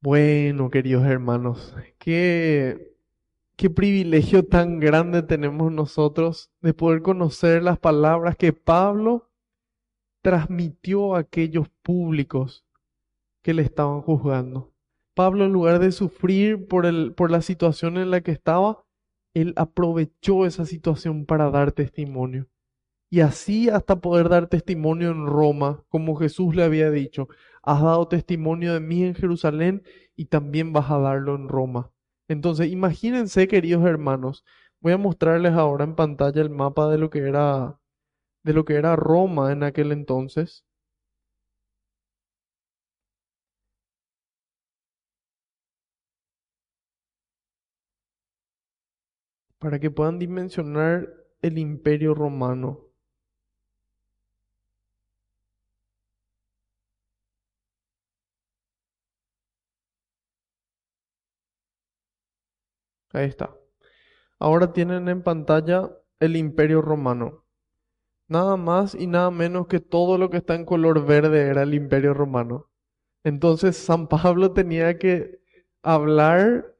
Bueno, 0.00 0.70
queridos 0.70 1.06
hermanos, 1.06 1.72
qué, 1.98 2.96
qué 3.54 3.70
privilegio 3.70 4.44
tan 4.44 4.80
grande 4.80 5.22
tenemos 5.22 5.70
nosotros 5.70 6.50
de 6.62 6.74
poder 6.74 7.02
conocer 7.02 7.62
las 7.62 7.78
palabras 7.78 8.36
que 8.36 8.52
Pablo 8.52 9.30
transmitió 10.20 11.14
a 11.14 11.20
aquellos 11.20 11.68
públicos 11.84 12.64
que 13.40 13.54
le 13.54 13.62
estaban 13.62 14.00
juzgando. 14.00 14.72
Pablo, 15.14 15.44
en 15.44 15.52
lugar 15.52 15.78
de 15.78 15.92
sufrir 15.92 16.66
por, 16.66 16.86
el, 16.86 17.14
por 17.14 17.30
la 17.30 17.40
situación 17.40 17.98
en 17.98 18.10
la 18.10 18.20
que 18.20 18.32
estaba, 18.32 18.84
él 19.32 19.52
aprovechó 19.54 20.44
esa 20.44 20.66
situación 20.66 21.24
para 21.24 21.52
dar 21.52 21.70
testimonio 21.70 22.48
y 23.14 23.20
así 23.20 23.68
hasta 23.68 24.00
poder 24.00 24.28
dar 24.28 24.48
testimonio 24.48 25.12
en 25.12 25.26
Roma, 25.28 25.84
como 25.88 26.16
Jesús 26.16 26.56
le 26.56 26.64
había 26.64 26.90
dicho, 26.90 27.28
has 27.62 27.80
dado 27.80 28.08
testimonio 28.08 28.74
de 28.74 28.80
mí 28.80 29.04
en 29.04 29.14
Jerusalén 29.14 29.84
y 30.16 30.24
también 30.24 30.72
vas 30.72 30.90
a 30.90 30.98
darlo 30.98 31.36
en 31.36 31.48
Roma. 31.48 31.92
Entonces, 32.26 32.72
imagínense, 32.72 33.46
queridos 33.46 33.84
hermanos, 33.84 34.44
voy 34.80 34.94
a 34.94 34.98
mostrarles 34.98 35.52
ahora 35.52 35.84
en 35.84 35.94
pantalla 35.94 36.42
el 36.42 36.50
mapa 36.50 36.88
de 36.90 36.98
lo 36.98 37.08
que 37.10 37.20
era 37.20 37.78
de 38.44 38.52
lo 38.52 38.64
que 38.64 38.74
era 38.74 38.96
Roma 38.96 39.52
en 39.52 39.62
aquel 39.62 39.92
entonces. 39.92 40.64
Para 49.58 49.78
que 49.80 49.90
puedan 49.90 50.18
dimensionar 50.18 51.08
el 51.42 51.58
imperio 51.58 52.14
romano. 52.14 52.83
Ahí 63.14 63.26
está. 63.26 63.54
Ahora 64.38 64.72
tienen 64.72 65.08
en 65.08 65.22
pantalla 65.22 65.90
el 66.20 66.36
Imperio 66.36 66.82
Romano. 66.82 67.44
Nada 68.28 68.56
más 68.56 68.94
y 68.94 69.06
nada 69.06 69.30
menos 69.30 69.68
que 69.68 69.80
todo 69.80 70.18
lo 70.18 70.30
que 70.30 70.38
está 70.38 70.54
en 70.54 70.64
color 70.64 71.06
verde 71.06 71.48
era 71.48 71.62
el 71.62 71.74
Imperio 71.74 72.14
Romano. 72.14 72.68
Entonces 73.22 73.76
San 73.76 74.08
Pablo 74.08 74.52
tenía 74.52 74.98
que 74.98 75.40
hablar 75.82 76.74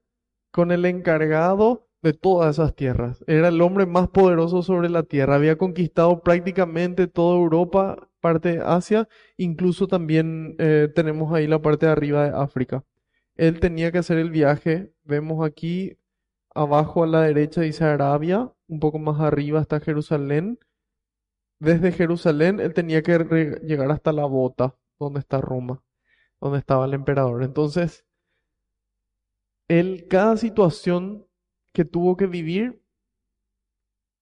con 0.51 0.72
el 0.72 0.85
encargado 0.85 1.89
de 2.03 2.12
todas 2.12 2.57
esas 2.57 2.74
tierras. 2.74 3.24
Era 3.26 3.49
el 3.49 3.61
hombre 3.62 3.87
más 3.87 4.09
poderoso 4.09 4.62
sobre 4.62 4.91
la 4.91 5.05
tierra. 5.05 5.37
Había 5.37 5.57
conquistado 5.57 6.22
prácticamente 6.22 7.07
toda 7.07 7.37
Europa, 7.37 8.09
parte 8.20 8.57
de 8.57 8.62
Asia, 8.64 9.09
incluso 9.37 9.87
también 9.87 10.55
eh, 10.59 10.91
tenemos 10.95 11.32
ahí 11.32 11.47
la 11.47 11.62
parte 11.62 11.87
de 11.87 11.93
arriba 11.93 12.24
de 12.24 12.37
África. 12.37 12.85
Él 13.37 13.61
tenía 13.61 13.91
que 13.91 13.99
hacer 13.99 14.18
el 14.18 14.30
viaje. 14.30 14.93
Vemos 15.05 15.47
aquí 15.47 15.99
Abajo 16.55 17.02
a 17.02 17.07
la 17.07 17.22
derecha 17.22 17.62
dice 17.62 17.84
Arabia, 17.84 18.52
un 18.68 18.80
poco 18.80 18.98
más 18.98 19.20
arriba 19.20 19.61
hasta 19.61 19.80
Jerusalén. 19.80 20.59
Desde 21.59 21.92
Jerusalén 21.92 22.61
él 22.61 22.72
tenía 22.74 23.02
que 23.02 23.61
llegar 23.64 23.90
hasta 23.90 24.12
la 24.12 24.24
bota, 24.24 24.76
donde 24.98 25.20
está 25.20 25.40
Roma, 25.40 25.82
donde 26.40 26.59
estaba 26.59 26.84
el 26.84 26.94
emperador. 26.94 27.42
Entonces, 27.42 28.05
él 29.68 30.07
cada 30.09 30.36
situación 30.36 31.26
que 31.72 31.84
tuvo 31.84 32.16
que 32.16 32.26
vivir 32.26 32.80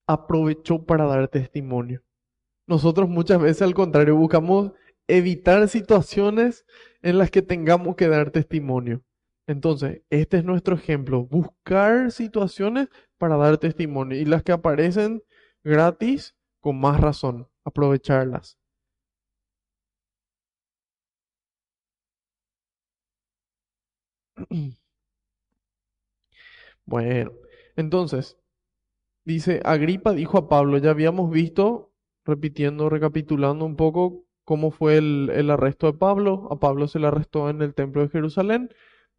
aprovechó 0.06 0.84
para 0.84 1.04
dar 1.06 1.28
testimonio. 1.28 2.02
Nosotros 2.66 3.08
muchas 3.08 3.40
veces 3.40 3.62
al 3.62 3.74
contrario 3.74 4.16
buscamos 4.16 4.72
evitar 5.06 5.68
situaciones 5.68 6.64
en 7.02 7.18
las 7.18 7.30
que 7.30 7.42
tengamos 7.42 7.96
que 7.96 8.08
dar 8.08 8.30
testimonio. 8.30 9.02
Entonces, 9.46 10.02
este 10.10 10.38
es 10.38 10.44
nuestro 10.44 10.74
ejemplo, 10.76 11.24
buscar 11.26 12.10
situaciones 12.12 12.88
para 13.18 13.36
dar 13.36 13.58
testimonio 13.58 14.18
y 14.18 14.24
las 14.24 14.42
que 14.42 14.52
aparecen 14.52 15.22
gratis, 15.64 16.36
con 16.60 16.80
más 16.80 17.00
razón, 17.00 17.48
aprovecharlas. 17.64 18.58
Bueno, 26.84 27.32
entonces, 27.76 28.38
dice, 29.24 29.60
Agripa 29.64 30.12
dijo 30.12 30.38
a 30.38 30.48
Pablo, 30.48 30.78
ya 30.78 30.90
habíamos 30.90 31.30
visto, 31.30 31.92
repitiendo, 32.24 32.88
recapitulando 32.90 33.64
un 33.66 33.76
poco 33.76 34.24
cómo 34.44 34.70
fue 34.72 34.98
el, 34.98 35.30
el 35.34 35.50
arresto 35.50 35.86
de 35.88 35.98
Pablo. 35.98 36.48
A 36.52 36.60
Pablo 36.60 36.88
se 36.88 36.98
le 37.00 37.08
arrestó 37.08 37.50
en 37.50 37.62
el 37.62 37.74
templo 37.74 38.02
de 38.02 38.10
Jerusalén 38.10 38.70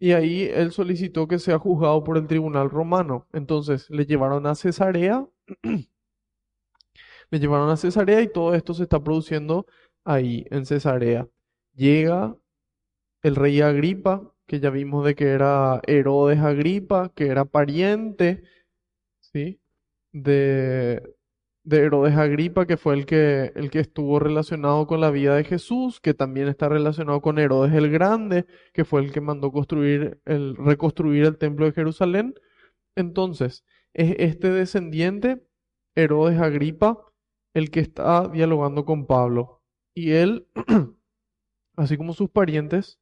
y 0.04 0.12
ahí 0.12 0.50
él 0.54 0.74
solicitó 0.74 1.30
que 1.30 1.40
sea 1.40 1.58
juzgado 1.58 2.04
por 2.04 2.18
el 2.18 2.28
tribunal 2.28 2.70
romano. 2.70 3.26
Entonces, 3.32 3.90
le 3.90 4.06
llevaron 4.06 4.46
a 4.48 4.54
Cesarea, 4.54 5.26
le 7.32 7.40
llevaron 7.40 7.70
a 7.70 7.78
Cesarea 7.78 8.20
y 8.22 8.28
todo 8.28 8.54
esto 8.54 8.74
se 8.74 8.84
está 8.84 9.02
produciendo 9.02 9.66
ahí 10.04 10.46
en 10.50 10.66
Cesarea. 10.66 11.30
Llega 11.74 12.36
el 13.22 13.38
rey 13.38 13.62
Agripa, 13.62 14.30
que 14.46 14.60
ya 14.60 14.72
vimos 14.72 15.06
de 15.06 15.16
que 15.16 15.30
era 15.30 15.80
Herodes 15.88 16.40
Agripa, 16.40 17.14
que 17.16 17.28
era 17.28 17.46
pariente, 17.46 18.44
¿sí? 19.22 19.62
De, 20.12 21.02
de 21.64 21.78
Herodes 21.80 22.16
Agripa, 22.16 22.66
que 22.66 22.78
fue 22.78 22.94
el 22.96 23.06
que, 23.06 23.52
el 23.56 23.72
que 23.72 23.80
estuvo 23.80 24.20
relacionado 24.20 24.86
con 24.88 25.00
la 25.00 25.12
vida 25.12 25.36
de 25.36 25.44
Jesús, 25.44 26.00
que 26.02 26.14
también 26.14 26.48
está 26.48 26.68
relacionado 26.70 27.22
con 27.22 27.40
Herodes 27.40 27.74
el 27.74 27.90
Grande, 27.90 28.46
que 28.74 28.86
fue 28.86 29.02
el 29.02 29.12
que 29.12 29.22
mandó 29.22 29.52
construir 29.52 30.20
el, 30.26 30.56
reconstruir 30.58 31.26
el 31.26 31.38
templo 31.38 31.66
de 31.66 31.72
Jerusalén. 31.72 32.36
Entonces, 32.96 33.64
es 33.94 34.16
este 34.20 34.52
descendiente, 34.52 35.46
Herodes 35.96 36.40
Agripa, 36.40 37.00
el 37.54 37.72
que 37.72 37.80
está 37.80 38.28
dialogando 38.28 38.86
con 38.86 39.06
Pablo. 39.08 39.62
Y 39.96 40.12
él, 40.12 40.48
así 41.78 41.98
como 41.98 42.14
sus 42.14 42.30
parientes, 42.30 43.00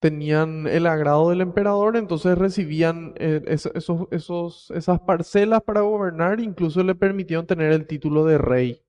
tenían 0.00 0.66
el 0.66 0.86
agrado 0.86 1.30
del 1.30 1.42
emperador, 1.42 1.96
entonces 1.96 2.36
recibían 2.38 3.14
eh, 3.16 3.42
esas 3.46 5.00
parcelas 5.00 5.62
para 5.62 5.82
gobernar, 5.82 6.40
incluso 6.40 6.82
le 6.82 6.94
permitieron 6.94 7.46
tener 7.46 7.72
el 7.72 7.86
título 7.86 8.24
de 8.24 8.38
rey. 8.38 8.82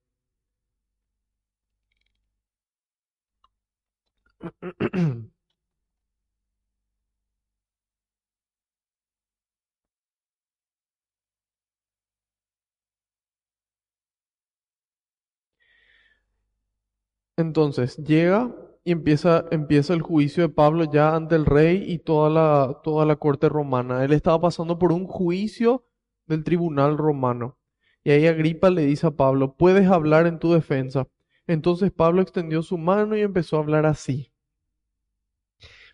Entonces 17.37 17.97
llega 17.97 18.53
y 18.83 18.91
empieza, 18.91 19.45
empieza 19.51 19.93
el 19.93 20.01
juicio 20.01 20.43
de 20.43 20.49
Pablo 20.49 20.85
ya 20.91 21.15
ante 21.15 21.35
el 21.35 21.45
rey 21.45 21.83
y 21.87 21.99
toda 21.99 22.29
la, 22.29 22.79
toda 22.83 23.05
la 23.05 23.15
corte 23.15 23.47
romana. 23.47 24.03
Él 24.03 24.13
estaba 24.13 24.39
pasando 24.41 24.79
por 24.79 24.91
un 24.91 25.05
juicio 25.05 25.85
del 26.25 26.43
tribunal 26.43 26.97
romano. 26.97 27.57
Y 28.03 28.11
ahí 28.11 28.25
Agripa 28.25 28.71
le 28.71 28.85
dice 28.85 29.07
a 29.07 29.11
Pablo, 29.11 29.55
puedes 29.55 29.87
hablar 29.87 30.25
en 30.25 30.39
tu 30.39 30.53
defensa. 30.53 31.07
Entonces 31.45 31.91
Pablo 31.91 32.21
extendió 32.21 32.63
su 32.63 32.77
mano 32.77 33.15
y 33.15 33.21
empezó 33.21 33.57
a 33.57 33.59
hablar 33.59 33.85
así. 33.85 34.31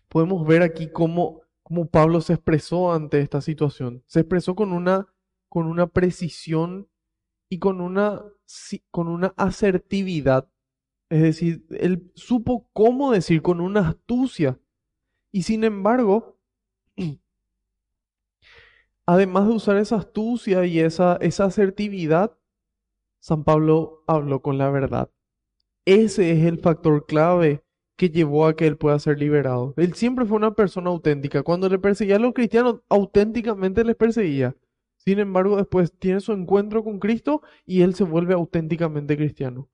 Podemos 0.08 0.46
ver 0.46 0.62
aquí 0.62 0.90
cómo, 0.90 1.42
cómo 1.62 1.90
Pablo 1.90 2.22
se 2.22 2.32
expresó 2.32 2.94
ante 2.94 3.20
esta 3.20 3.42
situación. 3.42 4.02
Se 4.06 4.20
expresó 4.20 4.54
con 4.54 4.72
una, 4.72 5.06
con 5.50 5.66
una 5.66 5.86
precisión 5.88 6.88
y 7.50 7.58
con 7.58 7.82
una, 7.82 8.22
con 8.90 9.08
una 9.08 9.34
asertividad 9.36 10.48
es 11.10 11.22
decir, 11.22 11.66
él 11.70 12.10
supo 12.14 12.68
cómo 12.72 13.12
decir 13.12 13.42
con 13.42 13.60
una 13.60 13.88
astucia. 13.88 14.58
Y 15.32 15.42
sin 15.42 15.64
embargo, 15.64 16.38
además 19.06 19.48
de 19.48 19.54
usar 19.54 19.76
esa 19.76 19.96
astucia 19.96 20.66
y 20.66 20.80
esa, 20.80 21.16
esa 21.20 21.44
asertividad, 21.44 22.36
San 23.20 23.44
Pablo 23.44 24.04
habló 24.06 24.42
con 24.42 24.58
la 24.58 24.70
verdad. 24.70 25.10
Ese 25.84 26.32
es 26.32 26.44
el 26.44 26.58
factor 26.58 27.06
clave 27.06 27.64
que 27.96 28.10
llevó 28.10 28.46
a 28.46 28.54
que 28.54 28.66
él 28.66 28.76
pueda 28.76 28.98
ser 28.98 29.18
liberado. 29.18 29.74
Él 29.76 29.94
siempre 29.94 30.24
fue 30.26 30.36
una 30.36 30.54
persona 30.54 30.90
auténtica. 30.90 31.42
Cuando 31.42 31.68
le 31.68 31.78
perseguía 31.78 32.18
los 32.18 32.34
cristianos, 32.34 32.80
auténticamente 32.88 33.82
les 33.84 33.96
perseguía. 33.96 34.54
Sin 34.98 35.18
embargo, 35.18 35.56
después 35.56 35.92
tiene 35.98 36.20
su 36.20 36.32
encuentro 36.32 36.84
con 36.84 36.98
Cristo 37.00 37.42
y 37.66 37.82
él 37.82 37.94
se 37.94 38.04
vuelve 38.04 38.34
auténticamente 38.34 39.16
cristiano. 39.16 39.68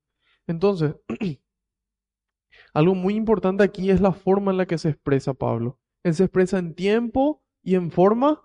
Entonces, 0.46 0.96
algo 2.74 2.94
muy 2.94 3.14
importante 3.14 3.64
aquí 3.64 3.90
es 3.90 4.00
la 4.00 4.12
forma 4.12 4.50
en 4.52 4.58
la 4.58 4.66
que 4.66 4.78
se 4.78 4.90
expresa 4.90 5.34
Pablo. 5.34 5.78
Él 6.02 6.14
se 6.14 6.24
expresa 6.24 6.58
en 6.58 6.74
tiempo 6.74 7.42
y 7.62 7.76
en 7.76 7.90
forma 7.90 8.42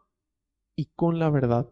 y 0.75 0.85
con 0.95 1.19
la 1.19 1.29
verdad. 1.29 1.69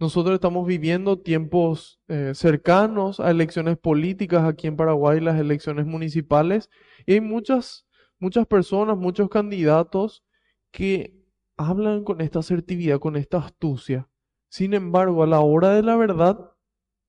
Nosotros 0.00 0.34
estamos 0.34 0.66
viviendo 0.66 1.20
tiempos 1.20 2.00
eh, 2.08 2.32
cercanos 2.34 3.20
a 3.20 3.30
elecciones 3.30 3.78
políticas 3.78 4.44
aquí 4.44 4.66
en 4.66 4.76
Paraguay, 4.76 5.20
las 5.20 5.38
elecciones 5.38 5.86
municipales, 5.86 6.68
y 7.06 7.12
hay 7.12 7.20
muchas, 7.20 7.86
muchas 8.18 8.46
personas, 8.46 8.96
muchos 8.96 9.28
candidatos 9.28 10.24
que 10.72 11.14
hablan 11.56 12.02
con 12.02 12.20
esta 12.20 12.40
asertividad, 12.40 12.98
con 12.98 13.16
esta 13.16 13.38
astucia. 13.38 14.08
Sin 14.48 14.74
embargo, 14.74 15.22
a 15.22 15.26
la 15.26 15.40
hora 15.40 15.70
de 15.70 15.82
la 15.82 15.96
verdad, 15.96 16.52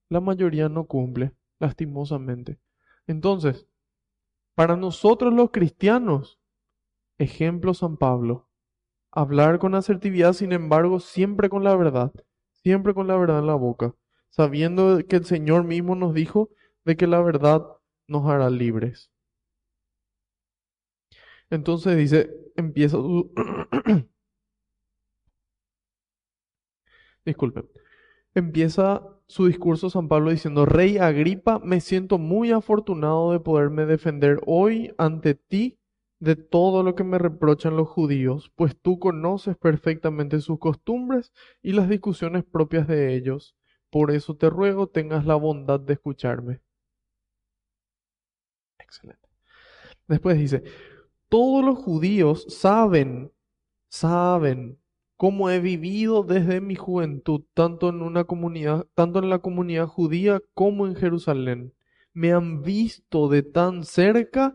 la 0.09 0.21
mayoría 0.21 0.69
no 0.69 0.85
cumple, 0.85 1.31
lastimosamente. 1.59 2.59
Entonces, 3.07 3.67
para 4.55 4.75
nosotros 4.75 5.33
los 5.33 5.51
cristianos, 5.51 6.39
ejemplo 7.17 7.73
San 7.73 7.97
Pablo, 7.97 8.49
hablar 9.11 9.59
con 9.59 9.75
asertividad, 9.75 10.33
sin 10.33 10.51
embargo, 10.51 10.99
siempre 10.99 11.49
con 11.49 11.63
la 11.63 11.75
verdad, 11.75 12.13
siempre 12.51 12.93
con 12.93 13.07
la 13.07 13.17
verdad 13.17 13.39
en 13.39 13.47
la 13.47 13.55
boca, 13.55 13.95
sabiendo 14.29 14.99
que 15.07 15.17
el 15.17 15.25
Señor 15.25 15.63
mismo 15.63 15.95
nos 15.95 16.13
dijo 16.13 16.49
de 16.83 16.97
que 16.97 17.07
la 17.07 17.21
verdad 17.21 17.63
nos 18.07 18.25
hará 18.27 18.49
libres. 18.49 19.11
Entonces 21.49 21.97
dice, 21.97 22.29
empieza 22.55 22.97
su... 22.97 23.31
Disculpen. 27.25 27.67
Empieza 28.35 29.01
su 29.27 29.47
discurso 29.47 29.89
San 29.89 30.09
Pablo 30.09 30.29
diciendo, 30.29 30.65
Rey 30.65 30.97
Agripa, 30.97 31.59
me 31.59 31.79
siento 31.79 32.17
muy 32.17 32.51
afortunado 32.51 33.31
de 33.31 33.39
poderme 33.39 33.85
defender 33.85 34.41
hoy 34.45 34.93
ante 34.97 35.35
ti 35.35 35.79
de 36.19 36.35
todo 36.35 36.83
lo 36.83 36.95
que 36.95 37.05
me 37.05 37.17
reprochan 37.17 37.77
los 37.77 37.87
judíos, 37.87 38.51
pues 38.55 38.75
tú 38.79 38.99
conoces 38.99 39.55
perfectamente 39.57 40.41
sus 40.41 40.59
costumbres 40.59 41.31
y 41.61 41.71
las 41.71 41.87
discusiones 41.87 42.43
propias 42.43 42.87
de 42.87 43.15
ellos. 43.15 43.55
Por 43.89 44.11
eso 44.11 44.35
te 44.35 44.49
ruego 44.49 44.87
tengas 44.87 45.25
la 45.25 45.35
bondad 45.35 45.79
de 45.79 45.93
escucharme. 45.93 46.61
Excelente. 48.79 49.29
Después 50.07 50.37
dice, 50.37 50.63
todos 51.29 51.63
los 51.63 51.77
judíos 51.77 52.45
saben, 52.49 53.31
saben 53.89 54.77
cómo 55.17 55.49
he 55.49 55.59
vivido 55.59 56.23
desde 56.23 56.61
mi 56.61 56.75
juventud, 56.75 57.43
tanto 57.53 57.89
en 57.89 58.01
una 58.01 58.25
comunidad, 58.25 58.87
tanto 58.93 59.19
en 59.19 59.29
la 59.29 59.39
comunidad 59.39 59.87
judía 59.87 60.41
como 60.53 60.87
en 60.87 60.95
Jerusalén. 60.95 61.73
Me 62.13 62.31
han 62.31 62.61
visto 62.61 63.27
de 63.29 63.43
tan 63.43 63.83
cerca 63.83 64.53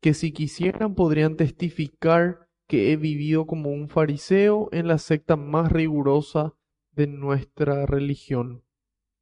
que 0.00 0.14
si 0.14 0.32
quisieran 0.32 0.94
podrían 0.94 1.36
testificar 1.36 2.48
que 2.66 2.92
he 2.92 2.96
vivido 2.96 3.46
como 3.46 3.70
un 3.70 3.88
fariseo 3.88 4.68
en 4.72 4.88
la 4.88 4.98
secta 4.98 5.36
más 5.36 5.70
rigurosa 5.70 6.54
de 6.92 7.06
nuestra 7.06 7.86
religión. 7.86 8.62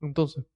Entonces, 0.00 0.46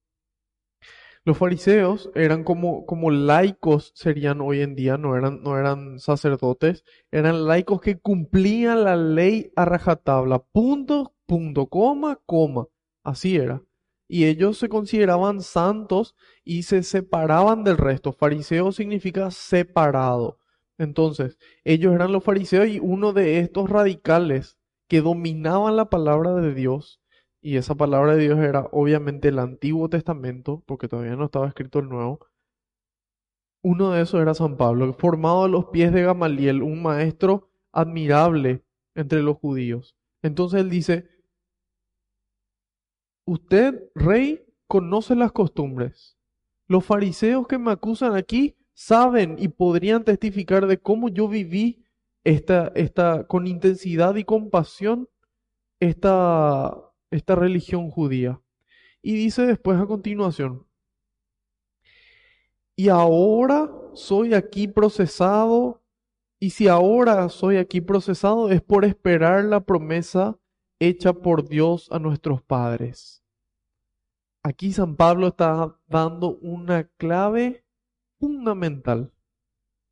los 1.25 1.37
fariseos 1.37 2.09
eran 2.15 2.43
como, 2.43 2.85
como 2.85 3.11
laicos 3.11 3.91
serían 3.95 4.41
hoy 4.41 4.61
en 4.61 4.75
día, 4.75 4.97
no 4.97 5.15
eran, 5.15 5.41
no 5.43 5.57
eran 5.57 5.99
sacerdotes, 5.99 6.83
eran 7.11 7.45
laicos 7.45 7.81
que 7.81 7.99
cumplían 7.99 8.83
la 8.83 8.95
ley 8.95 9.51
a 9.55 9.65
rajatabla, 9.65 10.39
punto 10.39 11.13
punto, 11.29 11.67
coma, 11.67 12.19
coma. 12.25 12.67
Así 13.03 13.37
era. 13.37 13.63
Y 14.07 14.25
ellos 14.25 14.57
se 14.57 14.67
consideraban 14.67 15.41
santos 15.41 16.15
y 16.43 16.63
se 16.63 16.81
separaban 16.81 17.63
del 17.63 17.77
resto. 17.77 18.11
Fariseo 18.11 18.71
significa 18.71 19.29
separado. 19.29 20.39
Entonces, 20.79 21.37
ellos 21.63 21.93
eran 21.93 22.11
los 22.11 22.23
fariseos 22.23 22.67
y 22.67 22.79
uno 22.79 23.13
de 23.13 23.39
estos 23.39 23.69
radicales 23.69 24.57
que 24.87 25.01
dominaban 25.01 25.75
la 25.75 25.89
palabra 25.89 26.33
de 26.33 26.55
Dios, 26.55 26.99
y 27.41 27.57
esa 27.57 27.75
palabra 27.75 28.15
de 28.15 28.23
Dios 28.23 28.39
era 28.39 28.67
obviamente 28.71 29.29
el 29.29 29.39
Antiguo 29.39 29.89
Testamento, 29.89 30.63
porque 30.65 30.87
todavía 30.87 31.15
no 31.15 31.25
estaba 31.25 31.47
escrito 31.47 31.79
el 31.79 31.89
Nuevo, 31.89 32.19
uno 33.61 33.91
de 33.91 34.01
esos 34.01 34.21
era 34.21 34.33
San 34.33 34.57
Pablo, 34.57 34.93
formado 34.93 35.43
a 35.43 35.49
los 35.49 35.65
pies 35.65 35.91
de 35.91 36.03
Gamaliel, 36.03 36.61
un 36.63 36.81
maestro 36.81 37.49
admirable 37.71 38.63
entre 38.95 39.21
los 39.21 39.37
judíos. 39.37 39.95
Entonces 40.21 40.61
él 40.61 40.69
dice, 40.69 41.09
usted, 43.25 43.89
rey, 43.95 44.45
conoce 44.67 45.15
las 45.15 45.31
costumbres. 45.31 46.17
Los 46.67 46.85
fariseos 46.85 47.47
que 47.47 47.57
me 47.57 47.71
acusan 47.71 48.15
aquí 48.15 48.55
saben 48.73 49.35
y 49.39 49.49
podrían 49.49 50.03
testificar 50.03 50.67
de 50.67 50.79
cómo 50.79 51.09
yo 51.09 51.27
viví 51.27 51.83
esta, 52.23 52.71
esta, 52.75 53.27
con 53.27 53.47
intensidad 53.47 54.15
y 54.15 54.23
compasión 54.23 55.09
esta, 55.79 56.88
esta 57.11 57.35
religión 57.35 57.89
judía. 57.89 58.41
Y 59.01 59.13
dice 59.13 59.45
después 59.45 59.79
a 59.79 59.85
continuación, 59.85 60.65
y 62.75 62.89
ahora 62.89 63.69
soy 63.93 64.33
aquí 64.33 64.67
procesado, 64.67 65.83
y 66.39 66.51
si 66.51 66.67
ahora 66.67 67.27
soy 67.29 67.57
aquí 67.57 67.81
procesado 67.81 68.49
es 68.49 68.61
por 68.61 68.85
esperar 68.85 69.43
la 69.43 69.59
promesa 69.59 70.39
hecha 70.79 71.13
por 71.13 71.47
Dios 71.47 71.89
a 71.91 71.99
nuestros 71.99 72.41
padres. 72.41 73.21
Aquí 74.43 74.71
San 74.71 74.95
Pablo 74.95 75.27
está 75.27 75.77
dando 75.87 76.37
una 76.37 76.85
clave 76.97 77.65
fundamental. 78.19 79.11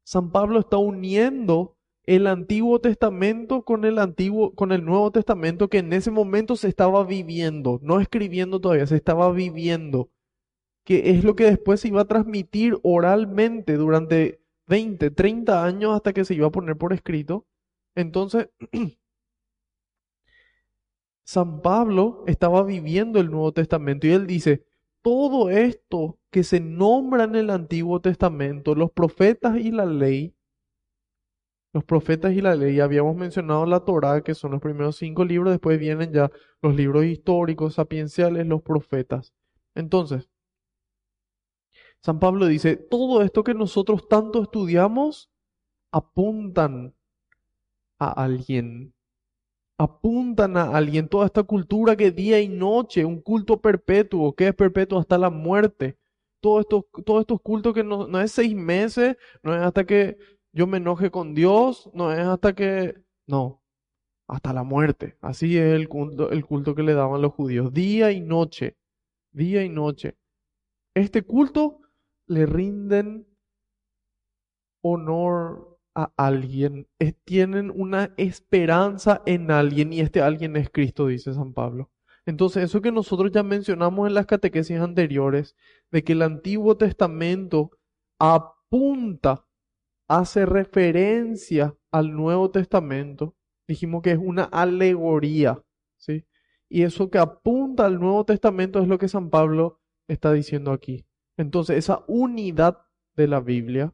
San 0.06 0.32
Pablo 0.32 0.60
está 0.60 0.78
uniendo 0.78 1.77
el 2.08 2.26
Antiguo 2.28 2.80
Testamento 2.82 3.64
con 3.64 3.86
el 3.86 4.00
Antiguo, 4.00 4.56
con 4.56 4.72
el 4.72 4.84
Nuevo 4.86 5.12
Testamento 5.12 5.70
que 5.70 5.80
en 5.80 5.94
ese 5.94 6.10
momento 6.10 6.56
se 6.56 6.70
estaba 6.70 7.04
viviendo, 7.06 7.80
no 7.84 8.00
escribiendo 8.00 8.60
todavía, 8.60 8.88
se 8.88 8.96
estaba 8.96 9.32
viviendo 9.32 10.10
que 10.88 11.12
es 11.12 11.26
lo 11.26 11.36
que 11.36 11.44
después 11.44 11.82
se 11.82 11.90
iba 11.90 12.02
a 12.02 12.08
transmitir 12.08 12.78
oralmente 12.82 13.74
durante 13.76 14.42
20, 14.68 15.12
30 15.12 15.66
años 15.66 15.94
hasta 15.94 16.14
que 16.14 16.24
se 16.24 16.34
iba 16.34 16.48
a 16.48 16.52
poner 16.52 16.78
por 16.78 16.94
escrito. 16.94 17.46
Entonces, 17.94 18.50
San 21.26 21.62
Pablo 21.62 22.24
estaba 22.26 22.64
viviendo 22.64 23.20
el 23.20 23.30
Nuevo 23.30 23.52
Testamento 23.52 24.08
y 24.08 24.12
él 24.12 24.28
dice, 24.28 24.66
todo 25.02 25.50
esto 25.50 26.20
que 26.32 26.46
se 26.46 26.62
nombra 26.62 27.26
en 27.26 27.36
el 27.36 27.50
Antiguo 27.50 28.00
Testamento, 28.00 28.74
los 28.74 28.92
profetas 28.92 29.58
y 29.58 29.72
la 29.72 29.86
ley, 29.86 30.37
los 31.78 31.84
profetas 31.84 32.34
y 32.34 32.42
la 32.42 32.56
ley, 32.56 32.80
habíamos 32.80 33.16
mencionado 33.16 33.68
la 33.68 33.82
Torá, 33.82 34.22
que 34.24 34.34
son 34.34 34.50
los 34.50 34.62
primeros 34.62 34.96
cinco 34.96 35.24
libros, 35.24 35.52
después 35.52 35.78
vienen 35.78 36.12
ya 36.12 36.32
los 36.64 36.76
libros 36.76 37.06
históricos, 37.06 37.76
sapienciales, 37.76 38.48
los 38.48 38.64
profetas. 38.64 39.36
Entonces, 39.76 40.28
San 42.02 42.20
Pablo 42.20 42.48
dice, 42.48 42.78
todo 42.78 43.22
esto 43.22 43.44
que 43.44 43.54
nosotros 43.54 44.08
tanto 44.08 44.42
estudiamos 44.42 45.30
apuntan 45.92 46.96
a 48.00 48.24
alguien. 48.24 48.96
Apuntan 49.78 50.58
a 50.58 50.76
alguien. 50.76 51.08
Toda 51.08 51.28
esta 51.28 51.44
cultura 51.44 51.96
que 51.96 52.10
día 52.10 52.42
y 52.42 52.50
noche, 52.50 53.06
un 53.06 53.22
culto 53.22 53.62
perpetuo, 53.62 54.34
que 54.34 54.48
es 54.48 54.56
perpetuo 54.56 54.98
hasta 54.98 55.20
la 55.20 55.30
muerte. 55.30 56.00
Todos 56.40 56.62
estos, 56.62 56.86
todos 57.06 57.22
estos 57.22 57.40
cultos 57.40 57.76
que 57.76 57.84
no, 57.84 58.08
no 58.08 58.20
es 58.20 58.32
seis 58.32 58.56
meses, 58.56 59.16
no 59.44 59.56
es 59.56 59.62
hasta 59.62 59.86
que 59.86 60.18
yo 60.58 60.66
me 60.66 60.78
enoje 60.78 61.12
con 61.12 61.36
Dios, 61.36 61.90
no 61.94 62.12
es 62.12 62.20
hasta 62.20 62.54
que... 62.54 62.96
No, 63.28 63.62
hasta 64.28 64.54
la 64.54 64.64
muerte. 64.64 65.18
Así 65.22 65.58
es 65.58 65.74
el 65.76 65.88
culto, 65.88 66.32
el 66.32 66.46
culto 66.46 66.74
que 66.74 66.82
le 66.82 66.94
daban 66.94 67.22
los 67.22 67.34
judíos, 67.34 67.72
día 67.74 68.12
y 68.12 68.22
noche, 68.22 68.76
día 69.32 69.64
y 69.64 69.70
noche. 69.70 70.18
Este 70.96 71.22
culto 71.22 71.82
le 72.26 72.48
rinden 72.48 73.28
honor 74.82 75.80
a 75.94 76.12
alguien, 76.18 76.88
tienen 77.24 77.72
una 77.76 78.14
esperanza 78.18 79.22
en 79.26 79.52
alguien 79.52 79.94
y 79.94 80.00
este 80.00 80.22
alguien 80.22 80.56
es 80.56 80.70
Cristo, 80.72 81.08
dice 81.08 81.34
San 81.34 81.54
Pablo. 81.54 81.92
Entonces, 82.26 82.64
eso 82.64 82.82
que 82.82 82.92
nosotros 82.92 83.32
ya 83.32 83.44
mencionamos 83.44 84.08
en 84.08 84.14
las 84.14 84.26
catequesis 84.26 84.80
anteriores, 84.80 85.56
de 85.92 86.04
que 86.04 86.14
el 86.14 86.24
Antiguo 86.24 86.78
Testamento 86.78 87.72
apunta, 88.20 89.47
hace 90.08 90.46
referencia 90.46 91.76
al 91.92 92.16
Nuevo 92.16 92.52
Testamento, 92.52 93.36
dijimos 93.68 94.02
que 94.02 94.12
es 94.12 94.18
una 94.18 94.44
alegoría, 94.44 95.62
¿sí? 95.98 96.26
Y 96.70 96.84
eso 96.84 97.10
que 97.10 97.18
apunta 97.18 97.86
al 97.86 98.00
Nuevo 98.00 98.26
Testamento 98.26 98.80
es 98.80 98.88
lo 98.88 98.98
que 98.98 99.08
San 99.08 99.30
Pablo 99.30 99.80
está 100.08 100.34
diciendo 100.34 100.72
aquí. 100.72 101.06
Entonces, 101.38 101.78
esa 101.78 102.04
unidad 102.08 102.80
de 103.16 103.28
la 103.28 103.40
Biblia, 103.40 103.94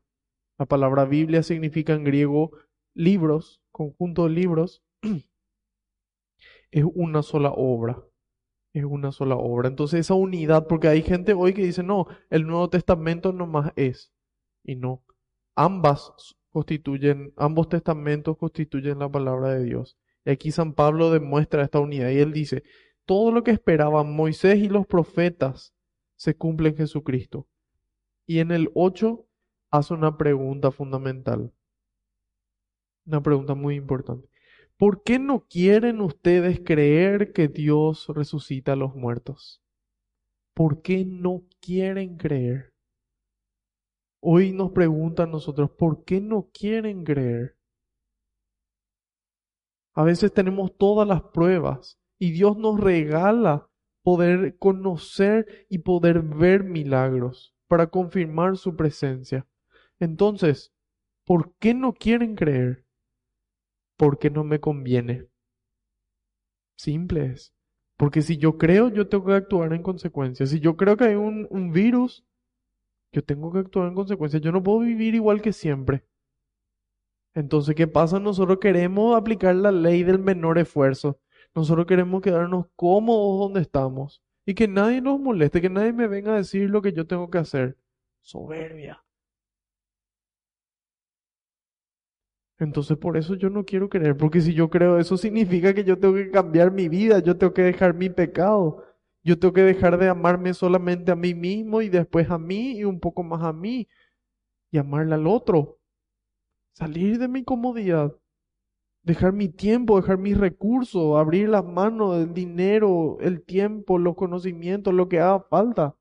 la 0.58 0.66
palabra 0.66 1.06
Biblia 1.06 1.44
significa 1.44 1.94
en 1.94 2.04
griego 2.04 2.52
libros, 2.96 3.62
conjunto 3.72 4.26
de 4.26 4.30
libros, 4.30 4.84
es 6.72 6.84
una 6.94 7.22
sola 7.22 7.52
obra. 7.52 8.04
Es 8.74 8.86
una 8.86 9.12
sola 9.12 9.36
obra. 9.36 9.68
Entonces, 9.70 10.00
esa 10.00 10.16
unidad, 10.16 10.68
porque 10.68 10.88
hay 10.88 11.04
gente 11.04 11.34
hoy 11.34 11.54
que 11.54 11.64
dice, 11.64 11.84
no, 11.84 12.08
el 12.32 12.48
Nuevo 12.48 12.70
Testamento 12.70 13.32
nomás 13.32 13.72
es. 13.76 14.12
Y 14.64 14.76
no. 14.76 15.04
Ambas 15.56 16.36
constituyen, 16.50 17.34
ambos 17.36 17.70
testamentos 17.70 18.38
constituyen 18.38 19.00
la 19.00 19.10
palabra 19.10 19.54
de 19.54 19.64
Dios. 19.64 19.98
Y 20.26 20.32
aquí 20.32 20.52
San 20.52 20.74
Pablo 20.74 21.12
demuestra 21.12 21.64
esta 21.64 21.80
unidad 21.80 22.10
y 22.10 22.20
él 22.20 22.32
dice, 22.32 22.64
todo 23.06 23.32
lo 23.32 23.44
que 23.44 23.52
esperaban 23.52 24.16
Moisés 24.16 24.58
y 24.60 24.70
los 24.70 24.88
profetas 24.88 25.74
se 26.16 26.36
cumple 26.36 26.70
en 26.70 26.78
Jesucristo. 26.78 27.48
Y 28.26 28.40
en 28.40 28.52
el 28.52 28.70
8 28.74 29.26
hace 29.72 29.94
una 29.94 30.18
pregunta 30.18 30.72
fundamental. 30.72 31.52
Una 33.06 33.22
pregunta 33.22 33.54
muy 33.54 33.76
importante. 33.76 34.30
¿Por 34.78 35.04
qué 35.04 35.20
no 35.20 35.46
quieren 35.48 36.02
ustedes 36.02 36.62
creer 36.64 37.34
que 37.34 37.48
Dios 37.48 38.08
resucita 38.10 38.74
a 38.74 38.76
los 38.78 38.96
muertos? 38.96 39.62
¿Por 40.54 40.82
qué 40.82 41.06
no 41.06 41.44
quieren 41.60 42.18
creer? 42.18 42.73
Hoy 44.26 44.54
nos 44.54 44.72
preguntan 44.72 45.32
nosotros, 45.32 45.70
¿por 45.72 46.06
qué 46.06 46.22
no 46.22 46.50
quieren 46.54 47.04
creer? 47.04 47.58
A 49.94 50.04
veces 50.04 50.32
tenemos 50.32 50.78
todas 50.78 51.06
las 51.06 51.22
pruebas 51.24 52.00
y 52.18 52.32
Dios 52.32 52.56
nos 52.56 52.80
regala 52.80 53.68
poder 54.02 54.58
conocer 54.58 55.68
y 55.70 55.80
poder 55.80 56.22
ver 56.22 56.64
milagros 56.64 57.54
para 57.68 57.88
confirmar 57.88 58.56
su 58.56 58.78
presencia. 58.78 59.46
Entonces, 60.00 60.74
¿por 61.26 61.54
qué 61.58 61.74
no 61.74 61.92
quieren 61.92 62.36
creer? 62.36 62.86
Porque 63.98 64.30
no 64.30 64.46
me 64.46 64.62
conviene. 64.62 65.28
Simple 66.78 67.26
es. 67.26 67.54
Porque 67.98 68.22
si 68.22 68.38
yo 68.38 68.58
creo, 68.58 68.88
yo 68.88 69.10
tengo 69.10 69.26
que 69.26 69.34
actuar 69.34 69.74
en 69.74 69.84
consecuencia. 69.84 70.46
Si 70.46 70.62
yo 70.62 70.78
creo 70.78 70.96
que 70.96 71.04
hay 71.04 71.16
un, 71.16 71.46
un 71.50 71.74
virus, 71.74 72.26
yo 73.14 73.24
tengo 73.24 73.52
que 73.54 73.60
actuar 73.60 73.88
en 73.88 73.96
consecuencia. 73.96 74.40
Yo 74.40 74.52
no 74.52 74.64
puedo 74.64 74.80
vivir 74.80 75.16
igual 75.16 75.42
que 75.42 75.54
siempre. 75.54 76.04
Entonces, 77.36 77.76
¿qué 77.76 77.88
pasa? 77.88 78.20
Nosotros 78.20 78.60
queremos 78.60 79.16
aplicar 79.16 79.56
la 79.56 79.72
ley 79.72 80.04
del 80.04 80.20
menor 80.20 80.58
esfuerzo. 80.60 81.20
Nosotros 81.56 81.86
queremos 81.88 82.22
quedarnos 82.22 82.68
cómodos 82.76 83.40
donde 83.40 83.62
estamos 83.62 84.22
y 84.46 84.54
que 84.56 84.68
nadie 84.68 85.02
nos 85.02 85.20
moleste, 85.20 85.62
que 85.62 85.70
nadie 85.70 85.94
me 85.94 86.08
venga 86.08 86.34
a 86.34 86.38
decir 86.38 86.70
lo 86.70 86.82
que 86.82 86.94
yo 86.94 87.08
tengo 87.08 87.30
que 87.30 87.38
hacer. 87.40 87.78
Soberbia. 88.22 89.04
Entonces 92.60 92.98
por 92.98 93.18
eso 93.18 93.36
yo 93.36 93.50
no 93.50 93.66
quiero 93.66 93.90
creer, 93.90 94.16
porque 94.18 94.42
si 94.42 94.54
yo 94.54 94.70
creo 94.70 94.98
eso 95.00 95.18
significa 95.18 95.74
que 95.74 95.84
yo 95.84 96.00
tengo 96.00 96.16
que 96.16 96.32
cambiar 96.32 96.72
mi 96.72 96.88
vida, 96.88 97.20
yo 97.20 97.38
tengo 97.38 97.54
que 97.54 97.64
dejar 97.64 97.94
mi 97.94 98.10
pecado, 98.10 98.84
yo 99.24 99.40
tengo 99.40 99.54
que 99.54 99.62
dejar 99.62 99.98
de 99.98 100.10
amarme 100.10 100.54
solamente 100.54 101.12
a 101.12 101.16
mí 101.16 101.34
mismo 101.34 101.82
y 101.82 101.90
después 101.90 102.30
a 102.30 102.38
mí 102.38 102.78
y 102.78 102.84
un 102.84 103.00
poco 103.00 103.24
más 103.24 103.44
a 103.44 103.54
mí 103.54 103.88
y 104.72 104.78
amarle 104.78 105.16
al 105.16 105.28
otro. 105.28 105.80
Salir 106.74 107.20
de 107.20 107.28
mi 107.28 107.44
comodidad 107.44 108.16
dejar 109.04 109.34
mi 109.34 109.50
tiempo, 109.50 109.98
dejar 109.98 110.18
mis 110.18 110.38
recursos, 110.38 111.18
abrir 111.18 111.50
las 111.50 111.66
manos, 111.66 112.18
el 112.18 112.34
dinero, 112.34 113.18
el 113.20 113.44
tiempo, 113.44 113.98
los 114.00 114.16
conocimientos, 114.16 114.94
lo 114.94 115.10
que 115.10 115.20
haga 115.20 115.42
falta. 115.42 115.96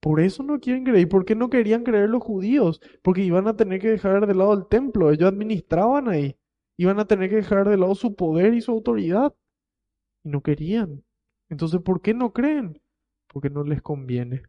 Por 0.00 0.20
eso 0.20 0.42
no 0.42 0.60
quieren 0.60 0.84
creer. 0.84 1.00
¿Y 1.00 1.06
por 1.06 1.24
qué 1.26 1.34
no 1.34 1.50
querían 1.50 1.84
creer 1.84 2.08
los 2.08 2.22
judíos? 2.22 2.80
Porque 3.02 3.22
iban 3.22 3.46
a 3.48 3.56
tener 3.56 3.80
que 3.80 3.88
dejar 3.88 4.26
de 4.26 4.34
lado 4.34 4.54
el 4.54 4.66
templo. 4.66 5.10
Ellos 5.12 5.28
administraban 5.28 6.08
ahí. 6.08 6.36
Iban 6.78 6.98
a 7.00 7.06
tener 7.06 7.28
que 7.30 7.36
dejar 7.36 7.68
de 7.68 7.76
lado 7.76 7.94
su 7.94 8.14
poder 8.16 8.54
y 8.54 8.62
su 8.62 8.72
autoridad. 8.72 9.34
y 10.24 10.30
no 10.30 10.42
querían. 10.42 11.04
Entonces, 11.50 11.82
¿por 11.82 12.00
qué 12.00 12.14
no 12.14 12.32
creen? 12.32 12.80
Porque 13.26 13.50
no 13.50 13.64
les 13.64 13.82
conviene. 13.82 14.42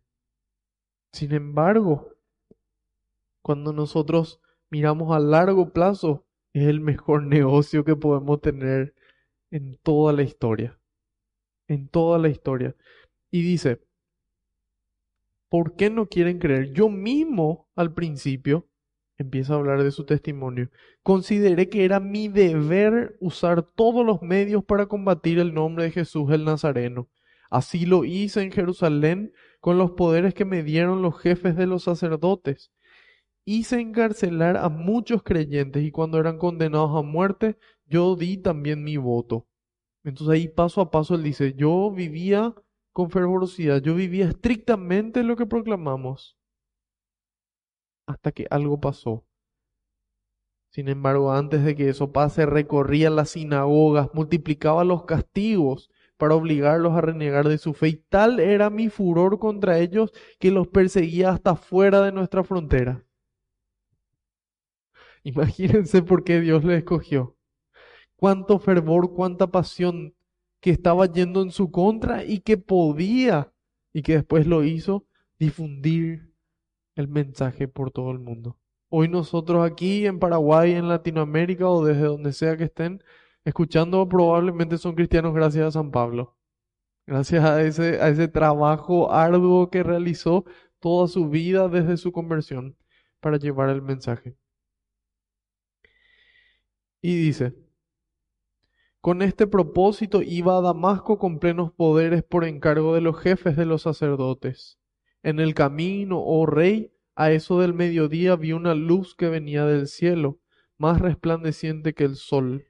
Sin 1.11 1.33
embargo, 1.33 2.13
cuando 3.41 3.73
nosotros 3.73 4.39
miramos 4.69 5.13
a 5.13 5.19
largo 5.19 5.73
plazo, 5.73 6.25
es 6.53 6.67
el 6.67 6.79
mejor 6.79 7.23
negocio 7.27 7.83
que 7.83 7.95
podemos 7.95 8.39
tener 8.39 8.93
en 9.49 9.77
toda 9.83 10.13
la 10.13 10.23
historia. 10.23 10.79
En 11.67 11.87
toda 11.87 12.19
la 12.19 12.29
historia. 12.29 12.75
Y 13.31 13.41
dice, 13.41 13.81
¿por 15.49 15.75
qué 15.75 15.89
no 15.89 16.07
quieren 16.07 16.39
creer? 16.39 16.71
Yo 16.71 16.87
mismo 16.87 17.67
al 17.75 17.93
principio 17.93 18.69
empieza 19.21 19.53
a 19.53 19.57
hablar 19.57 19.83
de 19.83 19.91
su 19.91 20.05
testimonio. 20.05 20.69
Consideré 21.03 21.69
que 21.69 21.85
era 21.85 21.99
mi 21.99 22.27
deber 22.27 23.17
usar 23.19 23.63
todos 23.63 24.05
los 24.05 24.21
medios 24.21 24.63
para 24.63 24.87
combatir 24.87 25.39
el 25.39 25.53
nombre 25.53 25.85
de 25.85 25.91
Jesús 25.91 26.31
el 26.31 26.45
Nazareno. 26.45 27.09
Así 27.49 27.85
lo 27.85 28.05
hice 28.05 28.41
en 28.41 28.51
Jerusalén 28.51 29.33
con 29.59 29.77
los 29.77 29.91
poderes 29.91 30.33
que 30.33 30.45
me 30.45 30.63
dieron 30.63 31.01
los 31.01 31.19
jefes 31.19 31.55
de 31.55 31.67
los 31.67 31.83
sacerdotes. 31.83 32.71
Hice 33.45 33.79
encarcelar 33.79 34.57
a 34.57 34.69
muchos 34.69 35.23
creyentes 35.23 35.83
y 35.83 35.91
cuando 35.91 36.19
eran 36.19 36.37
condenados 36.37 36.97
a 36.97 37.01
muerte, 37.01 37.57
yo 37.85 38.15
di 38.15 38.37
también 38.37 38.83
mi 38.83 38.97
voto. 38.97 39.47
Entonces 40.03 40.33
ahí 40.35 40.47
paso 40.47 40.81
a 40.81 40.91
paso 40.91 41.15
él 41.15 41.23
dice, 41.23 41.53
yo 41.53 41.91
vivía 41.91 42.55
con 42.91 43.09
fervorosidad, 43.09 43.81
yo 43.81 43.95
vivía 43.95 44.25
estrictamente 44.29 45.23
lo 45.23 45.35
que 45.35 45.45
proclamamos 45.45 46.37
hasta 48.05 48.31
que 48.31 48.47
algo 48.49 48.79
pasó. 48.79 49.25
Sin 50.71 50.87
embargo, 50.87 51.33
antes 51.33 51.65
de 51.65 51.75
que 51.75 51.89
eso 51.89 52.13
pase, 52.13 52.45
recorría 52.45 53.09
las 53.09 53.31
sinagogas, 53.31 54.09
multiplicaba 54.13 54.85
los 54.85 55.03
castigos 55.03 55.89
para 56.15 56.35
obligarlos 56.35 56.93
a 56.93 57.01
renegar 57.01 57.49
de 57.49 57.57
su 57.57 57.73
fe. 57.73 57.89
Y 57.89 57.95
tal 57.97 58.39
era 58.39 58.69
mi 58.69 58.87
furor 58.87 59.37
contra 59.37 59.79
ellos 59.79 60.13
que 60.39 60.49
los 60.49 60.69
perseguía 60.69 61.31
hasta 61.31 61.55
fuera 61.55 62.01
de 62.01 62.13
nuestra 62.13 62.45
frontera. 62.45 63.03
Imagínense 65.23 66.01
por 66.01 66.23
qué 66.23 66.39
Dios 66.39 66.63
le 66.63 66.77
escogió. 66.77 67.35
Cuánto 68.15 68.57
fervor, 68.59 69.13
cuánta 69.13 69.47
pasión 69.47 70.15
que 70.61 70.69
estaba 70.69 71.05
yendo 71.11 71.41
en 71.41 71.51
su 71.51 71.69
contra 71.69 72.23
y 72.23 72.39
que 72.39 72.57
podía, 72.57 73.51
y 73.91 74.03
que 74.03 74.13
después 74.13 74.47
lo 74.47 74.63
hizo, 74.63 75.05
difundir 75.37 76.30
el 76.95 77.07
mensaje 77.07 77.67
por 77.67 77.91
todo 77.91 78.11
el 78.11 78.19
mundo. 78.19 78.57
Hoy 78.89 79.07
nosotros 79.07 79.65
aquí 79.69 80.05
en 80.05 80.19
Paraguay, 80.19 80.73
en 80.73 80.89
Latinoamérica 80.89 81.67
o 81.69 81.85
desde 81.85 82.03
donde 82.03 82.33
sea 82.33 82.57
que 82.57 82.65
estén 82.65 83.03
escuchando, 83.45 84.07
probablemente 84.09 84.77
son 84.77 84.95
cristianos 84.95 85.33
gracias 85.33 85.67
a 85.67 85.71
San 85.71 85.91
Pablo. 85.91 86.35
Gracias 87.07 87.43
a 87.43 87.61
ese, 87.61 88.01
a 88.01 88.09
ese 88.09 88.27
trabajo 88.27 89.11
arduo 89.11 89.69
que 89.69 89.83
realizó 89.83 90.45
toda 90.79 91.07
su 91.07 91.29
vida 91.29 91.67
desde 91.69 91.97
su 91.97 92.11
conversión 92.11 92.77
para 93.19 93.37
llevar 93.37 93.69
el 93.69 93.81
mensaje. 93.81 94.35
Y 97.01 97.15
dice, 97.15 97.55
con 99.01 99.21
este 99.21 99.47
propósito 99.47 100.21
iba 100.21 100.57
a 100.57 100.61
Damasco 100.61 101.17
con 101.17 101.39
plenos 101.39 101.71
poderes 101.71 102.23
por 102.23 102.43
encargo 102.45 102.93
de 102.93 103.01
los 103.01 103.19
jefes 103.19 103.55
de 103.57 103.65
los 103.65 103.83
sacerdotes. 103.83 104.80
En 105.23 105.39
el 105.39 105.53
camino, 105.53 106.19
oh 106.19 106.45
rey, 106.45 106.91
a 107.15 107.31
eso 107.31 107.59
del 107.59 107.73
mediodía 107.73 108.35
vi 108.35 108.53
una 108.53 108.73
luz 108.73 109.15
que 109.15 109.29
venía 109.29 109.65
del 109.65 109.87
cielo, 109.87 110.39
más 110.77 110.99
resplandeciente 110.99 111.93
que 111.93 112.05
el 112.05 112.15
sol, 112.15 112.65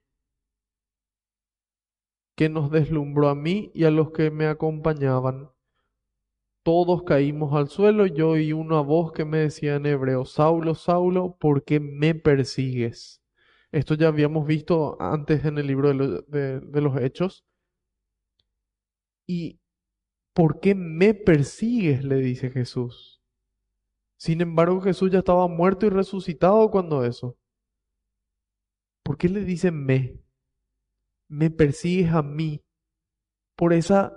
que 2.35 2.49
nos 2.49 2.69
deslumbró 2.71 3.29
a 3.29 3.35
mí 3.35 3.71
y 3.73 3.85
a 3.85 3.91
los 3.91 4.11
que 4.11 4.31
me 4.31 4.47
acompañaban. 4.47 5.49
Todos 6.63 7.03
caímos 7.03 7.53
al 7.53 7.69
suelo 7.69 8.05
y 8.05 8.13
yo 8.13 8.31
oí 8.31 8.51
una 8.51 8.81
voz 8.81 9.13
que 9.13 9.25
me 9.25 9.37
decía 9.37 9.75
en 9.75 9.85
hebreo, 9.85 10.25
Saulo, 10.25 10.75
Saulo, 10.75 11.37
¿por 11.39 11.63
qué 11.63 11.79
me 11.79 12.13
persigues? 12.13 13.21
Esto 13.71 13.95
ya 13.95 14.09
habíamos 14.09 14.45
visto 14.45 15.01
antes 15.01 15.45
en 15.45 15.57
el 15.57 15.67
libro 15.67 15.93
de, 15.93 16.59
de 16.59 16.81
los 16.81 16.99
Hechos. 17.01 17.45
Y 19.25 19.60
¿por 20.33 20.59
qué 20.59 20.75
me 20.75 21.13
persigues? 21.13 22.03
le 22.03 22.17
dice 22.17 22.49
Jesús. 22.49 23.21
Sin 24.17 24.41
embargo, 24.41 24.81
Jesús 24.81 25.11
ya 25.11 25.19
estaba 25.19 25.47
muerto 25.47 25.85
y 25.85 25.89
resucitado 25.89 26.69
cuando 26.69 27.03
eso. 27.03 27.37
¿Por 29.03 29.17
qué 29.17 29.29
le 29.29 29.43
dice 29.43 29.71
me? 29.71 30.19
Me 31.27 31.49
persigues 31.49 32.11
a 32.11 32.21
mí 32.21 32.63
por 33.55 33.73
esa 33.73 34.13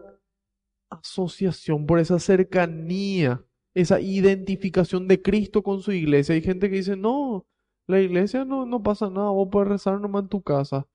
asociación, 0.91 1.87
por 1.87 1.99
esa 1.99 2.19
cercanía, 2.19 3.45
esa 3.75 4.01
identificación 4.01 5.09
de 5.09 5.23
Cristo 5.23 5.63
con 5.63 5.81
su 5.81 5.93
iglesia. 5.93 6.35
Hay 6.35 6.43
gente 6.43 6.69
que 6.69 6.77
dice, 6.77 6.97
no, 6.97 7.47
la 7.87 8.01
iglesia 8.01 8.45
no, 8.45 8.67
no 8.67 8.83
pasa 8.83 9.11
nada, 9.11 9.31
vos 9.31 9.49
puedes 9.51 9.69
rezar 9.69 10.01
nomás 10.01 10.25
en 10.25 10.29
tu 10.29 10.43
casa. 10.43 10.87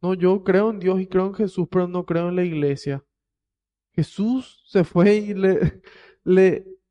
No, 0.00 0.14
yo 0.14 0.44
creo 0.44 0.70
en 0.70 0.78
Dios 0.78 1.00
y 1.00 1.06
creo 1.06 1.26
en 1.26 1.34
Jesús, 1.34 1.66
pero 1.70 1.88
no 1.88 2.04
creo 2.04 2.28
en 2.28 2.36
la 2.36 2.44
iglesia. 2.44 3.04
Jesús 3.98 4.62
se 4.64 4.84
fue 4.84 5.16
y 5.16 5.34
le, 5.34 5.82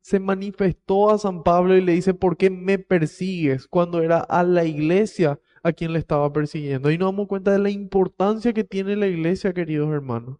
se 0.02 0.20
manifestó 0.20 1.08
a 1.08 1.16
San 1.16 1.42
Pablo 1.42 1.74
y 1.74 1.80
le 1.80 1.92
dice, 1.92 2.12
¿por 2.12 2.36
qué 2.36 2.50
me 2.50 2.78
persigues? 2.78 3.66
Cuando 3.66 4.02
era 4.02 4.18
a 4.18 4.42
la 4.42 4.66
iglesia 4.66 5.40
a 5.62 5.72
quien 5.72 5.94
le 5.94 6.00
estaba 6.00 6.30
persiguiendo. 6.34 6.90
Y 6.90 6.98
nos 6.98 7.08
damos 7.08 7.26
cuenta 7.26 7.50
de 7.50 7.60
la 7.60 7.70
importancia 7.70 8.52
que 8.52 8.62
tiene 8.62 8.94
la 8.94 9.06
iglesia, 9.06 9.54
queridos 9.54 9.88
hermanos. 9.90 10.38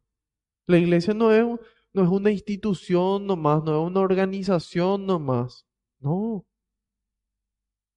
La 0.66 0.76
iglesia 0.76 1.14
no 1.14 1.32
es, 1.32 1.42
no 1.94 2.02
es 2.02 2.08
una 2.10 2.30
institución 2.32 3.26
nomás, 3.26 3.64
no 3.64 3.82
es 3.82 3.90
una 3.90 4.00
organización 4.00 5.06
nomás. 5.06 5.66
No. 6.00 6.44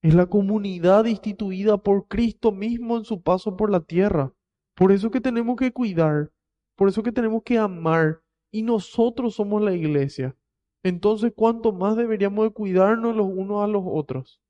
Es 0.01 0.13
la 0.13 0.27
comunidad 0.27 1.03
instituida 1.07 1.77
por 1.77 2.07
Cristo 2.07 2.53
mismo 2.53 2.95
en 2.95 3.03
su 3.03 3.21
paso 3.21 3.57
por 3.57 3.69
la 3.69 3.81
tierra. 3.81 4.33
Por 4.75 4.93
eso 4.93 5.11
que 5.11 5.19
tenemos 5.19 5.57
que 5.57 5.73
cuidar, 5.73 6.31
por 6.77 6.87
eso 6.87 7.03
que 7.03 7.11
tenemos 7.11 7.43
que 7.43 7.57
amar, 7.57 8.21
y 8.51 8.63
nosotros 8.63 9.35
somos 9.35 9.61
la 9.61 9.73
iglesia. 9.73 10.35
Entonces, 10.83 11.31
¿cuánto 11.35 11.71
más 11.71 11.95
deberíamos 11.95 12.45
de 12.45 12.51
cuidarnos 12.51 13.15
los 13.15 13.27
unos 13.27 13.63
a 13.63 13.67
los 13.67 13.83
otros? 13.85 14.41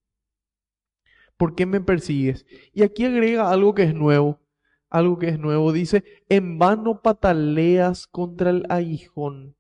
¿Por 1.38 1.56
qué 1.56 1.66
me 1.66 1.82
persigues? 1.82 2.45
Y 2.74 2.84
aquí 2.84 3.06
agrega 3.06 3.49
algo 3.49 3.74
que 3.74 3.84
es 3.84 3.93
nuevo, 3.93 4.39
algo 4.89 5.18
que 5.18 5.30
es 5.30 5.39
nuevo. 5.39 5.72
Dice, 5.72 6.04
en 6.30 6.60
vano 6.60 7.02
pataleas 7.02 8.08
contra 8.08 8.52
el 8.52 8.66
aguijón. 8.70 9.56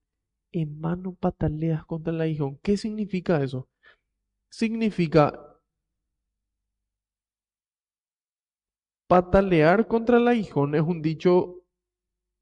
En 0.51 0.81
vano 0.81 1.15
pataleas 1.15 1.85
contra 1.85 2.13
el 2.13 2.21
aguijón. 2.21 2.59
¿Qué 2.61 2.77
significa 2.77 3.43
eso? 3.43 3.67
Significa 4.49 5.51
patalear 9.07 9.87
contra 9.87 10.17
el 10.17 10.27
aguijón 10.29 10.73
es 10.73 10.81
un 10.81 11.01
dicho 11.01 11.60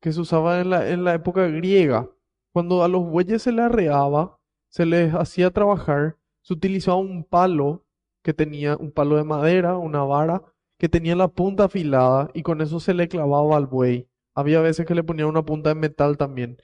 que 0.01 0.11
se 0.13 0.21
usaba 0.21 0.61
en 0.61 0.69
la, 0.69 0.89
en 0.89 1.03
la 1.03 1.13
época 1.13 1.47
griega. 1.47 2.09
Cuando 2.53 2.83
a 2.83 2.87
los 2.87 3.05
bueyes 3.05 3.43
se 3.43 3.51
les 3.51 3.65
arreaba, 3.65 4.39
se 4.69 4.85
les 4.85 5.13
hacía 5.13 5.51
trabajar, 5.51 6.17
se 6.41 6.53
utilizaba 6.53 6.97
un 6.97 7.23
palo 7.23 7.85
que 8.23 8.33
tenía 8.33 8.75
un 8.77 8.91
palo 8.91 9.17
de 9.17 9.23
madera, 9.23 9.77
una 9.77 10.03
vara, 10.03 10.43
que 10.77 10.89
tenía 10.89 11.15
la 11.15 11.27
punta 11.27 11.65
afilada 11.65 12.29
y 12.33 12.43
con 12.43 12.61
eso 12.61 12.79
se 12.79 12.93
le 12.93 13.07
clavaba 13.07 13.57
al 13.57 13.67
buey. 13.67 14.07
Había 14.33 14.61
veces 14.61 14.85
que 14.85 14.95
le 14.95 15.03
ponían 15.03 15.27
una 15.27 15.43
punta 15.43 15.69
de 15.69 15.75
metal 15.75 16.17
también. 16.17 16.57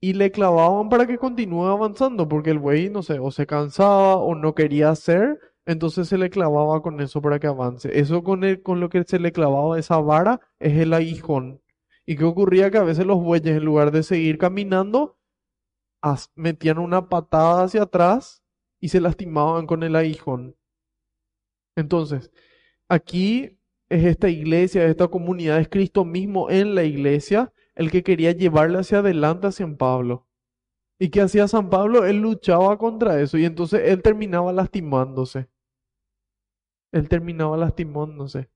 Y 0.00 0.14
le 0.14 0.30
clavaban 0.30 0.88
para 0.88 1.06
que 1.06 1.18
continúe 1.18 1.66
avanzando, 1.66 2.26
porque 2.26 2.50
el 2.50 2.58
buey, 2.58 2.88
no 2.88 3.02
sé, 3.02 3.18
o 3.18 3.30
se 3.30 3.46
cansaba 3.46 4.16
o 4.16 4.34
no 4.34 4.54
quería 4.54 4.90
hacer, 4.90 5.38
entonces 5.66 6.08
se 6.08 6.16
le 6.16 6.30
clavaba 6.30 6.80
con 6.82 7.00
eso 7.00 7.20
para 7.20 7.38
que 7.38 7.46
avance. 7.46 7.98
Eso 7.98 8.22
con, 8.22 8.44
el, 8.44 8.62
con 8.62 8.80
lo 8.80 8.88
que 8.88 9.04
se 9.04 9.18
le 9.18 9.32
clavaba 9.32 9.78
esa 9.78 9.98
vara 9.98 10.40
es 10.58 10.78
el 10.78 10.94
aguijón. 10.94 11.60
¿Y 12.10 12.16
qué 12.16 12.24
ocurría? 12.24 12.72
Que 12.72 12.78
a 12.78 12.82
veces 12.82 13.06
los 13.06 13.22
bueyes, 13.22 13.56
en 13.56 13.64
lugar 13.64 13.92
de 13.92 14.02
seguir 14.02 14.36
caminando, 14.36 15.16
metían 16.34 16.78
una 16.78 17.08
patada 17.08 17.62
hacia 17.62 17.82
atrás 17.84 18.42
y 18.80 18.88
se 18.88 19.00
lastimaban 19.00 19.68
con 19.68 19.84
el 19.84 19.94
aguijón. 19.94 20.56
Entonces, 21.76 22.32
aquí 22.88 23.60
es 23.88 24.04
esta 24.04 24.28
iglesia, 24.28 24.86
esta 24.86 25.06
comunidad, 25.06 25.60
es 25.60 25.68
Cristo 25.68 26.04
mismo 26.04 26.50
en 26.50 26.74
la 26.74 26.82
iglesia 26.82 27.52
el 27.76 27.92
que 27.92 28.02
quería 28.02 28.32
llevarle 28.32 28.78
hacia 28.78 28.98
adelante 28.98 29.46
a 29.46 29.52
San 29.52 29.76
Pablo. 29.76 30.26
¿Y 30.98 31.10
qué 31.10 31.20
hacía 31.20 31.46
San 31.46 31.70
Pablo? 31.70 32.04
Él 32.06 32.16
luchaba 32.16 32.76
contra 32.76 33.20
eso 33.20 33.38
y 33.38 33.44
entonces 33.44 33.82
él 33.84 34.02
terminaba 34.02 34.52
lastimándose. 34.52 35.48
Él 36.90 37.08
terminaba 37.08 37.56
lastimándose. 37.56 38.50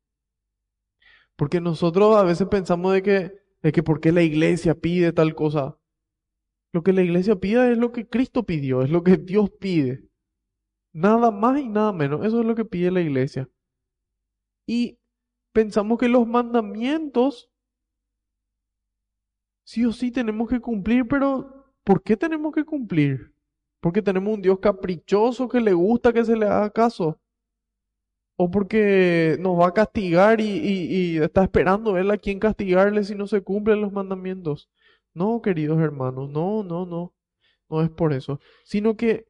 Porque 1.37 1.61
nosotros 1.61 2.17
a 2.17 2.25
veces 2.25 2.49
pensamos 2.49 2.93
de 2.93 3.03
que, 3.05 3.44
de 3.65 3.73
que 3.73 3.83
por 3.83 4.01
qué 4.01 4.13
la 4.13 4.23
iglesia 4.23 4.75
pide 4.75 5.15
tal 5.15 5.35
cosa. 5.35 5.79
Lo 6.75 6.83
que 6.83 6.93
la 6.93 7.03
iglesia 7.03 7.37
pide 7.37 7.73
es 7.73 7.79
lo 7.79 7.93
que 7.93 8.07
Cristo 8.07 8.45
pidió, 8.45 8.83
es 8.83 8.91
lo 8.91 9.03
que 9.03 9.17
Dios 9.17 9.51
pide. 9.59 10.07
Nada 10.93 11.31
más 11.31 11.59
y 11.59 11.69
nada 11.69 11.93
menos. 11.93 12.27
Eso 12.27 12.41
es 12.41 12.47
lo 12.47 12.55
que 12.55 12.67
pide 12.67 12.91
la 12.91 13.01
iglesia. 13.01 13.49
Y 14.67 14.99
pensamos 15.55 15.99
que 15.99 16.09
los 16.09 16.27
mandamientos 16.27 17.51
sí 19.65 19.87
o 19.87 19.93
sí 19.93 20.11
tenemos 20.11 20.47
que 20.51 20.61
cumplir, 20.61 21.09
pero 21.09 21.73
¿por 21.85 22.03
qué 22.03 22.19
tenemos 22.19 22.53
que 22.53 22.65
cumplir? 22.65 23.35
Porque 23.81 24.03
tenemos 24.03 24.35
un 24.35 24.43
Dios 24.43 24.59
caprichoso 24.59 25.49
que 25.49 25.61
le 25.61 25.73
gusta 25.73 26.13
que 26.13 26.25
se 26.25 26.37
le 26.37 26.45
haga 26.45 26.69
caso. 26.69 27.19
O 28.37 28.51
porque 28.51 29.37
nos 29.41 29.59
va 29.59 29.69
a 29.69 29.75
castigar 29.75 30.41
y, 30.41 31.19
está 31.19 31.45
esperando 31.45 31.97
él 31.99 32.11
a 32.11 32.19
quien 32.19 32.41
castigarle 32.41 33.05
si 33.05 33.15
no 33.15 33.27
se 33.27 33.43
cumplen 33.43 33.81
los 33.81 33.93
mandamientos. 33.93 34.71
No, 35.15 35.41
queridos 35.43 35.81
hermanos, 35.81 36.31
no, 36.31 36.65
no, 36.65 36.87
no. 36.87 37.15
No 37.69 37.83
es 37.83 37.91
por 37.91 38.13
eso. 38.13 38.41
Sino 38.65 38.97
que 38.97 39.27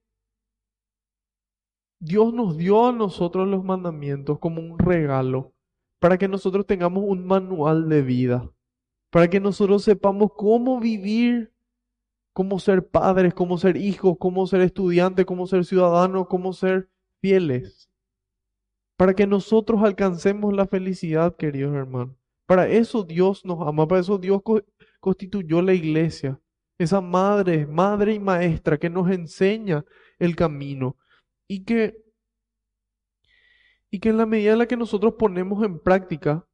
Dios 2.01 2.35
nos 2.35 2.57
dio 2.57 2.87
a 2.89 2.93
nosotros 2.93 3.49
los 3.49 3.65
mandamientos 3.65 4.39
como 4.39 4.61
un 4.61 4.79
regalo 4.79 5.55
para 5.99 6.19
que 6.19 6.29
nosotros 6.29 6.67
tengamos 6.67 7.05
un 7.07 7.27
manual 7.27 7.89
de 7.89 8.03
vida, 8.03 8.51
para 9.11 9.29
que 9.29 9.41
nosotros 9.41 9.85
sepamos 9.85 10.33
cómo 10.37 10.79
vivir, 10.79 11.55
cómo 12.35 12.59
ser 12.59 12.87
padres, 12.87 13.33
cómo 13.33 13.57
ser 13.57 13.79
hijos, 13.79 14.17
cómo 14.19 14.47
ser 14.47 14.61
estudiantes, 14.61 15.25
cómo 15.25 15.47
ser 15.47 15.65
ciudadanos, 15.65 16.27
cómo 16.29 16.53
ser 16.53 16.91
fieles, 17.23 17.89
para 18.97 19.15
que 19.15 19.27
nosotros 19.27 19.83
alcancemos 19.83 20.55
la 20.55 20.67
felicidad, 20.67 21.37
queridos 21.37 21.75
hermanos. 21.75 22.17
Para 22.47 22.69
eso 22.69 23.05
Dios 23.05 23.45
nos 23.45 23.67
ama, 23.67 23.89
para 23.89 24.01
eso 24.01 24.19
Dios 24.19 24.43
constituyó 25.01 25.63
la 25.63 25.75
iglesia, 25.75 26.41
esa 26.79 27.01
madre, 27.01 27.67
madre 27.67 28.15
y 28.15 28.21
maestra 28.21 28.79
que 28.79 28.91
nos 28.91 29.11
enseña 29.11 29.85
el 30.19 30.37
camino 30.37 30.97
y 31.49 31.65
que 31.65 32.05
y 33.91 34.01
que 34.01 34.09
en 34.09 34.17
la 34.17 34.27
medida 34.27 34.53
en 34.53 34.59
la 34.59 34.67
que 34.67 34.77
nosotros 34.77 35.15
ponemos 35.17 35.65
en 35.65 35.79
práctica, 35.79 36.49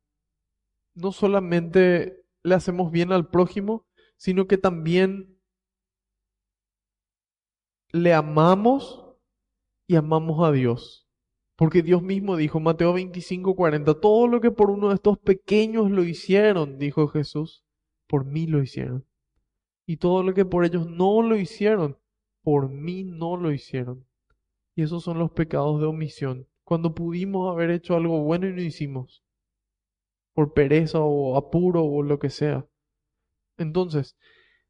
no 0.95 1.11
solamente 1.11 2.22
le 2.43 2.55
hacemos 2.55 2.93
bien 2.93 3.12
al 3.12 3.30
prójimo, 3.30 3.86
sino 4.18 4.47
que 4.47 4.59
también 4.59 5.41
le 7.93 8.12
amamos 8.12 9.07
y 9.86 9.97
amamos 9.97 10.47
a 10.47 10.53
Dios. 10.53 11.10
Porque 11.61 11.83
Dios 11.83 12.03
mismo 12.03 12.39
dijo, 12.39 12.59
Mateo 12.59 12.95
25, 12.95 13.55
40, 13.55 14.01
todo 14.01 14.27
lo 14.27 14.41
que 14.41 14.51
por 14.51 14.71
uno 14.71 14.89
de 14.89 14.95
estos 14.95 15.19
pequeños 15.19 15.91
lo 15.91 16.05
hicieron, 16.05 16.79
dijo 16.79 17.07
Jesús, 17.09 17.67
por 18.07 18.25
mí 18.25 18.47
lo 18.47 18.63
hicieron. 18.63 19.05
Y 19.85 19.99
todo 19.99 20.23
lo 20.23 20.33
que 20.33 20.47
por 20.47 20.65
ellos 20.65 20.89
no 20.89 21.21
lo 21.21 21.37
hicieron, 21.37 21.99
por 22.43 22.71
mí 22.71 23.05
no 23.05 23.37
lo 23.37 23.53
hicieron. 23.53 24.07
Y 24.75 24.85
esos 24.85 25.05
son 25.05 25.19
los 25.19 25.33
pecados 25.33 25.83
de 25.83 25.87
omisión 25.87 26.49
cuando 26.65 26.95
pudimos 26.95 27.53
haber 27.53 27.73
hecho 27.73 27.95
algo 27.95 28.23
bueno 28.23 28.49
y 28.49 28.55
no 28.55 28.63
hicimos, 28.63 29.23
por 30.33 30.55
pereza 30.55 31.01
o 31.01 31.37
apuro 31.37 31.85
o 31.85 32.03
lo 32.03 32.19
que 32.19 32.31
sea. 32.31 32.67
Entonces, 33.59 34.17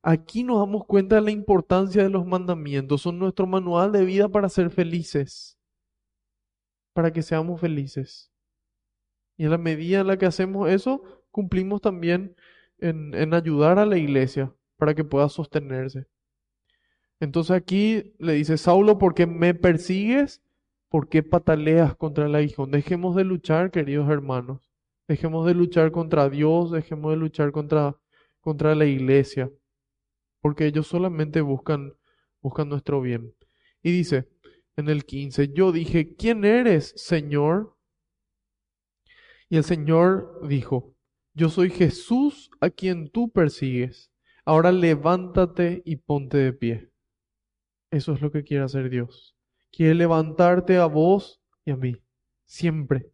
aquí 0.03 0.43
nos 0.43 0.59
damos 0.59 0.87
cuenta 0.87 1.15
de 1.15 1.23
la 1.23 1.31
importancia 1.31 2.03
de 2.03 2.11
los 2.11 2.27
mandamientos, 2.27 3.03
son 3.03 3.21
nuestro 3.21 3.47
manual 3.47 3.93
de 3.93 4.05
vida 4.05 4.29
para 4.29 4.49
ser 4.49 4.71
felices, 4.71 5.60
para 6.93 7.13
que 7.13 7.23
seamos 7.23 7.61
felices. 7.61 8.31
Y 9.37 9.45
en 9.45 9.51
la 9.51 9.59
medida 9.59 10.01
en 10.01 10.07
la 10.07 10.19
que 10.19 10.27
hacemos 10.27 10.69
eso, 10.69 11.03
cumplimos 11.31 11.81
también 11.81 12.37
en, 12.79 13.35
ayudar 13.35 13.79
a 13.79 13.87
la 13.87 13.97
iglesia 13.97 14.53
para 14.77 14.95
que 14.95 15.05
pueda 15.05 15.29
sostenerse. 15.29 16.07
Entonces 17.21 17.53
aquí 17.53 18.15
le 18.19 18.35
dice, 18.35 18.57
Saulo, 18.57 18.99
¿por 18.99 19.15
qué 19.15 19.27
me 19.27 19.55
persigues? 19.55 20.43
¿Por 20.89 21.09
qué 21.09 21.23
pataleas 21.23 21.95
contra 21.95 22.27
el 22.27 22.35
aguijón? 22.35 22.71
Dejemos 22.71 23.15
de 23.15 23.25
luchar, 23.25 23.71
queridos 23.71 24.11
hermanos. 24.11 24.61
Dejemos 25.07 25.47
de 25.47 25.55
luchar 25.55 25.93
contra 25.93 26.29
Dios, 26.29 26.71
dejemos 26.71 27.13
de 27.13 27.17
luchar 27.17 27.53
contra, 27.53 27.97
contra 28.41 28.75
la 28.75 28.87
iglesia, 28.87 29.51
porque 30.41 30.67
ellos 30.67 30.87
solamente 30.87 31.41
buscan, 31.41 31.95
buscan 32.41 32.69
nuestro 32.69 33.01
bien. 33.01 33.35
Y 33.83 33.91
dice 33.91 34.29
en 34.81 34.89
el 34.89 35.05
15, 35.05 35.53
yo 35.53 35.73
dije, 35.73 36.17
¿quién 36.17 36.45
eres, 36.45 36.93
Señor? 36.97 37.77
Y 39.49 39.57
el 39.57 39.65
Señor 39.65 40.47
dijo, 40.49 40.95
yo 41.35 41.49
soy 41.49 41.71
Jesús 41.71 42.51
a 42.61 42.71
quien 42.71 43.11
tú 43.11 43.31
persigues. 43.31 44.11
Ahora 44.45 44.73
levántate 44.73 45.83
y 45.85 45.97
ponte 45.97 46.39
de 46.39 46.53
pie. 46.53 46.91
Eso 47.91 48.13
es 48.13 48.21
lo 48.21 48.31
que 48.31 48.45
quiere 48.45 48.65
hacer 48.65 48.91
Dios 48.91 49.37
quiere 49.71 49.95
levantarte 49.95 50.77
a 50.77 50.87
vos 50.87 51.41
y 51.65 51.71
a 51.71 51.77
mí, 51.77 51.97
siempre, 52.45 53.11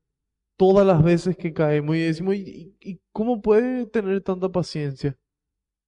todas 0.56 0.86
las 0.86 1.02
veces 1.02 1.36
que 1.36 1.52
caemos 1.52 1.96
y 1.96 2.00
decimos, 2.00 2.34
¿y, 2.36 3.00
cómo 3.12 3.42
puede 3.42 3.86
tener 3.86 4.22
tanta 4.22 4.48
paciencia? 4.50 5.18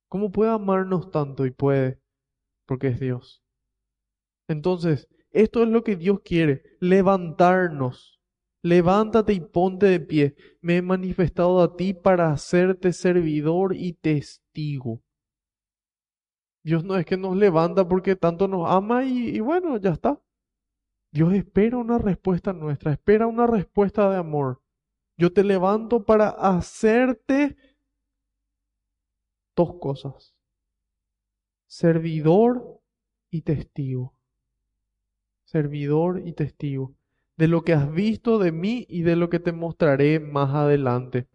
¿Cómo 0.09 0.31
puede 0.33 0.51
amarnos 0.51 1.11
tanto? 1.11 1.47
Y 1.47 1.51
puede, 1.51 2.01
porque 2.67 2.89
es 2.89 3.01
Dios. 3.01 3.43
Entonces, 4.49 5.09
esto 5.31 5.63
es 5.63 5.69
lo 5.69 5.85
que 5.85 5.97
Dios 5.97 6.21
quiere, 6.25 6.63
levantarnos. 6.81 8.19
Levántate 8.63 9.33
y 9.33 9.41
ponte 9.41 9.87
de 9.87 10.01
pie. 10.01 10.35
Me 10.61 10.79
he 10.79 10.83
manifestado 10.83 11.61
a 11.63 11.77
ti 11.77 11.95
para 11.95 12.33
hacerte 12.33 12.93
servidor 12.93 13.75
y 13.77 13.93
testigo. 13.93 15.01
Dios 16.65 16.85
no 16.85 16.97
es 16.97 17.07
que 17.07 17.17
nos 17.17 17.37
levanta 17.37 17.87
porque 17.87 18.17
tanto 18.17 18.49
nos 18.49 18.69
ama 18.69 19.05
y, 19.05 19.37
y 19.37 19.41
bueno, 19.41 19.77
ya 19.79 19.91
está. 19.91 20.21
Dios 21.13 21.33
espera 21.33 21.79
una 21.79 21.99
respuesta 21.99 22.53
nuestra, 22.53 22.93
espera 22.93 23.27
una 23.27 23.47
respuesta 23.47 24.11
de 24.11 24.17
amor. 24.17 24.61
Yo 25.17 25.33
te 25.33 25.45
levanto 25.45 26.05
para 26.05 26.29
hacerte 26.29 27.57
dos 29.57 29.75
cosas. 29.81 30.35
Servidor 31.67 32.81
y 33.31 33.43
testigo. 33.43 34.18
Servidor 35.49 36.23
y 36.27 36.33
testigo. 36.33 36.95
De 37.37 37.49
lo 37.49 37.63
que 37.63 37.73
has 37.73 37.91
visto 37.93 38.39
de 38.39 38.53
mí 38.53 38.87
y 38.89 39.03
de 39.03 39.17
lo 39.17 39.31
que 39.31 39.41
te 39.41 39.53
mostraré 39.53 40.21
más 40.21 40.55
adelante. 40.55 41.29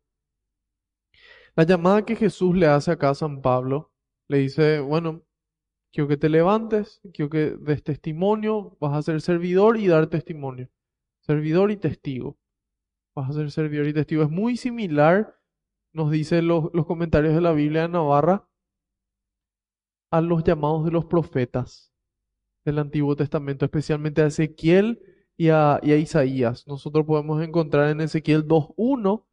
La 1.55 1.63
llamada 1.63 2.05
que 2.05 2.15
Jesús 2.15 2.55
le 2.55 2.67
hace 2.67 2.91
acá 2.91 3.09
a 3.09 3.15
San 3.15 3.41
Pablo, 3.41 3.91
le 4.27 4.37
dice, 4.37 4.79
bueno, 4.79 5.23
Quiero 5.93 6.07
que 6.07 6.17
te 6.17 6.27
levantes, 6.27 7.01
quiero 7.13 7.29
que 7.29 7.51
des 7.51 7.83
testimonio, 7.83 8.75
vas 8.79 8.97
a 8.97 9.03
ser 9.03 9.21
servidor 9.21 9.77
y 9.77 9.87
dar 9.87 10.07
testimonio. 10.07 10.67
Servidor 11.21 11.69
y 11.69 11.77
testigo. 11.77 12.35
Vas 13.15 13.29
a 13.29 13.33
ser 13.33 13.51
servidor 13.51 13.87
y 13.87 13.93
testigo. 13.93 14.23
Es 14.23 14.31
muy 14.31 14.57
similar, 14.57 15.39
nos 15.93 16.09
dicen 16.09 16.47
los, 16.47 16.71
comentarios 16.87 17.35
de 17.35 17.41
la 17.41 17.53
Biblia 17.53 17.83
de 17.83 17.89
Navarra, 17.89 18.49
a 20.11 20.19
los 20.21 20.43
llamados 20.43 20.83
de 20.83 20.91
los 20.91 21.05
profetas 21.05 21.92
del 22.65 22.79
Antiguo 22.79 23.15
Testamento, 23.15 23.65
especialmente 23.65 24.21
a 24.21 24.27
Ezequiel 24.27 25.01
y 25.37 25.49
a, 25.49 25.79
Isaías. 25.83 26.65
Nosotros 26.67 27.05
podemos 27.05 27.43
encontrar 27.43 27.89
en 27.89 28.01
Ezequiel 28.01 28.47
2.1 28.47 29.25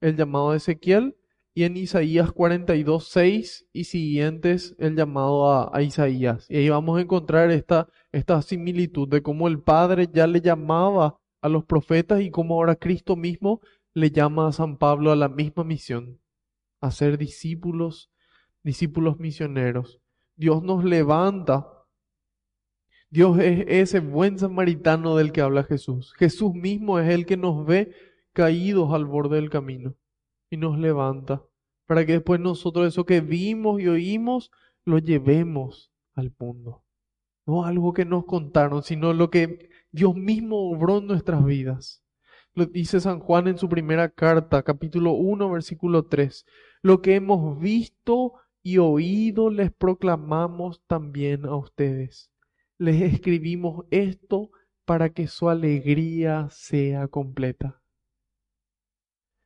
el 0.00 0.16
llamado 0.16 0.50
de 0.52 0.58
Ezequiel 0.58 1.16
y 1.54 1.64
en 1.64 1.76
Isaías 1.76 2.32
42, 2.32 3.08
6 3.08 3.68
y 3.72 3.84
siguientes 3.84 4.76
el 4.78 4.96
llamado 4.96 5.74
a, 5.74 5.82
Isaías. 5.82 6.46
Y 6.48 6.56
ahí 6.56 6.68
vamos 6.68 6.98
a 6.98 7.02
encontrar 7.02 7.50
esta, 7.50 7.88
esta 8.12 8.40
similitud 8.42 9.08
de 9.08 9.22
cómo 9.22 9.48
el 9.48 9.60
Padre 9.60 10.08
ya 10.12 10.26
le 10.26 10.40
llamaba 10.40 11.18
a 11.42 11.48
los 11.48 11.64
profetas 11.64 12.20
y 12.20 12.30
cómo 12.30 12.54
ahora 12.54 12.76
Cristo 12.76 13.16
mismo 13.16 13.60
le 13.94 14.10
llama 14.10 14.48
a 14.48 14.52
San 14.52 14.76
Pablo 14.76 15.10
a 15.10 15.16
la 15.16 15.28
misma 15.28 15.64
misión, 15.64 16.20
a 16.80 16.90
ser 16.90 17.18
discípulos, 17.18 18.10
discípulos 18.62 19.18
misioneros. 19.18 20.00
Dios 20.36 20.62
nos 20.62 20.84
levanta. 20.84 21.79
Dios 23.12 23.40
es 23.40 23.64
ese 23.66 23.98
buen 23.98 24.38
samaritano 24.38 25.16
del 25.16 25.32
que 25.32 25.40
habla 25.40 25.64
Jesús. 25.64 26.14
Jesús 26.16 26.54
mismo 26.54 27.00
es 27.00 27.08
el 27.08 27.26
que 27.26 27.36
nos 27.36 27.66
ve 27.66 27.92
caídos 28.32 28.94
al 28.94 29.04
borde 29.04 29.34
del 29.34 29.50
camino 29.50 29.96
y 30.48 30.56
nos 30.56 30.78
levanta, 30.78 31.42
para 31.86 32.06
que 32.06 32.12
después 32.12 32.38
nosotros 32.38 32.86
eso 32.86 33.04
que 33.04 33.20
vimos 33.20 33.80
y 33.80 33.88
oímos 33.88 34.52
lo 34.84 34.98
llevemos 34.98 35.92
al 36.14 36.32
mundo. 36.38 36.84
No 37.46 37.64
algo 37.64 37.92
que 37.92 38.04
nos 38.04 38.26
contaron, 38.26 38.84
sino 38.84 39.12
lo 39.12 39.28
que 39.28 39.70
Dios 39.90 40.14
mismo 40.14 40.70
obró 40.70 40.98
en 40.98 41.08
nuestras 41.08 41.44
vidas. 41.44 42.04
Lo 42.54 42.66
dice 42.66 43.00
San 43.00 43.18
Juan 43.18 43.48
en 43.48 43.58
su 43.58 43.68
primera 43.68 44.08
carta, 44.08 44.62
capítulo 44.62 45.12
1, 45.14 45.50
versículo 45.50 46.06
3. 46.06 46.46
Lo 46.82 47.02
que 47.02 47.16
hemos 47.16 47.58
visto 47.58 48.34
y 48.62 48.78
oído 48.78 49.50
les 49.50 49.72
proclamamos 49.72 50.80
también 50.86 51.44
a 51.44 51.56
ustedes. 51.56 52.29
Les 52.80 53.02
escribimos 53.02 53.84
esto 53.90 54.50
para 54.86 55.10
que 55.10 55.26
su 55.26 55.50
alegría 55.50 56.48
sea 56.50 57.08
completa. 57.08 57.82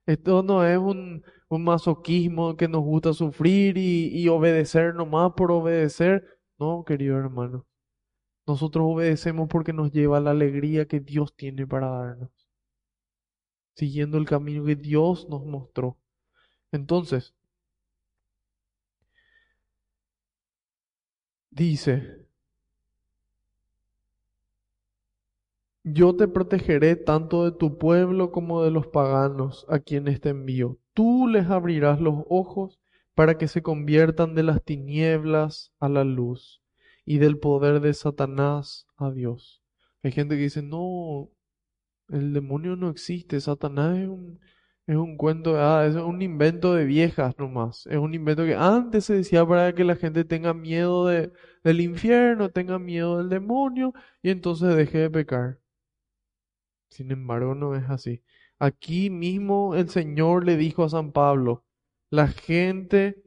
Esto 0.07 0.45
no 0.45 0.65
es 0.65 0.79
un, 0.79 1.25
masoquismo 1.51 2.57
que 2.57 2.69
nos 2.69 2.83
gusta 2.83 3.13
sufrir 3.13 3.77
y, 3.77 4.09
y 4.17 4.29
obedecer 4.29 4.95
nomás 4.95 5.33
por 5.37 5.51
obedecer. 5.51 6.25
No, 6.61 6.85
querido 6.85 7.19
hermano. 7.19 7.67
Nosotros 8.47 8.85
obedecemos 8.87 9.49
porque 9.49 9.73
nos 9.73 9.91
lleva 9.91 10.19
a 10.19 10.21
la 10.21 10.31
alegría 10.31 10.87
que 10.87 11.01
Dios 11.01 11.35
tiene 11.35 11.67
para 11.67 11.89
darnos. 11.89 12.31
Siguiendo 13.75 14.19
el 14.19 14.27
camino 14.27 14.65
que 14.65 14.77
Dios 14.77 15.29
nos 15.29 15.45
mostró. 15.45 15.99
Entonces, 16.71 17.35
dice, 21.51 22.24
yo 25.85 26.17
te 26.17 26.29
protegeré 26.29 26.97
tanto 26.97 27.45
de 27.45 27.53
tu 27.57 27.77
pueblo 27.79 28.33
como 28.33 28.63
de 28.63 28.71
los 28.71 28.87
paganos 28.87 29.67
a 29.69 29.79
quienes 29.81 30.21
te 30.21 30.31
envío. 30.31 30.79
Tú 30.95 31.29
les 31.29 31.51
abrirás 31.51 32.01
los 32.01 32.25
ojos 32.29 32.81
para 33.15 33.37
que 33.37 33.49
se 33.49 33.63
conviertan 33.63 34.35
de 34.35 34.45
las 34.45 34.65
tinieblas 34.65 35.73
a 35.79 35.91
la 35.91 36.05
luz 36.05 36.63
y 37.05 37.19
del 37.19 37.39
poder 37.39 37.81
de 37.81 37.93
Satanás 37.93 38.87
a 38.97 39.11
Dios. 39.11 39.63
Hay 40.03 40.13
gente 40.13 40.37
que 40.37 40.43
dice, 40.43 40.63
no, 40.63 41.31
el 42.09 42.33
demonio 42.33 42.77
no 42.77 42.89
existe, 42.89 43.41
Satanás 43.41 43.99
es 43.99 44.09
un, 44.09 44.41
es 44.87 44.97
un 44.97 45.17
cuento, 45.19 45.57
ah, 45.59 45.87
es 45.87 45.97
un 45.97 46.23
invento 46.23 46.75
de 46.75 46.87
viejas 46.87 47.39
nomás, 47.39 47.87
es 47.87 47.99
un 47.99 48.15
invento 48.15 48.45
que 48.45 48.55
antes 48.55 49.05
se 49.05 49.15
decía 49.15 49.47
para 49.47 49.75
que 49.75 49.85
la 49.85 49.97
gente 49.97 50.25
tenga 50.25 50.55
miedo 50.55 51.07
de, 51.07 51.33
del 51.63 51.81
infierno, 51.83 52.51
tenga 52.51 52.79
miedo 52.79 53.19
del 53.19 53.29
demonio 53.29 53.93
y 54.23 54.31
entonces 54.31 54.75
deje 54.77 54.99
de 54.99 55.11
pecar. 55.11 55.59
Sin 56.95 57.11
embargo, 57.11 57.57
no 57.57 57.75
es 57.75 57.91
así. 57.91 58.23
Aquí 58.61 59.11
mismo 59.11 59.75
el 59.75 59.89
Señor 59.89 60.47
le 60.47 60.57
dijo 60.57 60.85
a 60.85 60.89
San 60.89 61.11
Pablo, 61.11 61.65
la 62.09 62.29
gente 62.29 63.21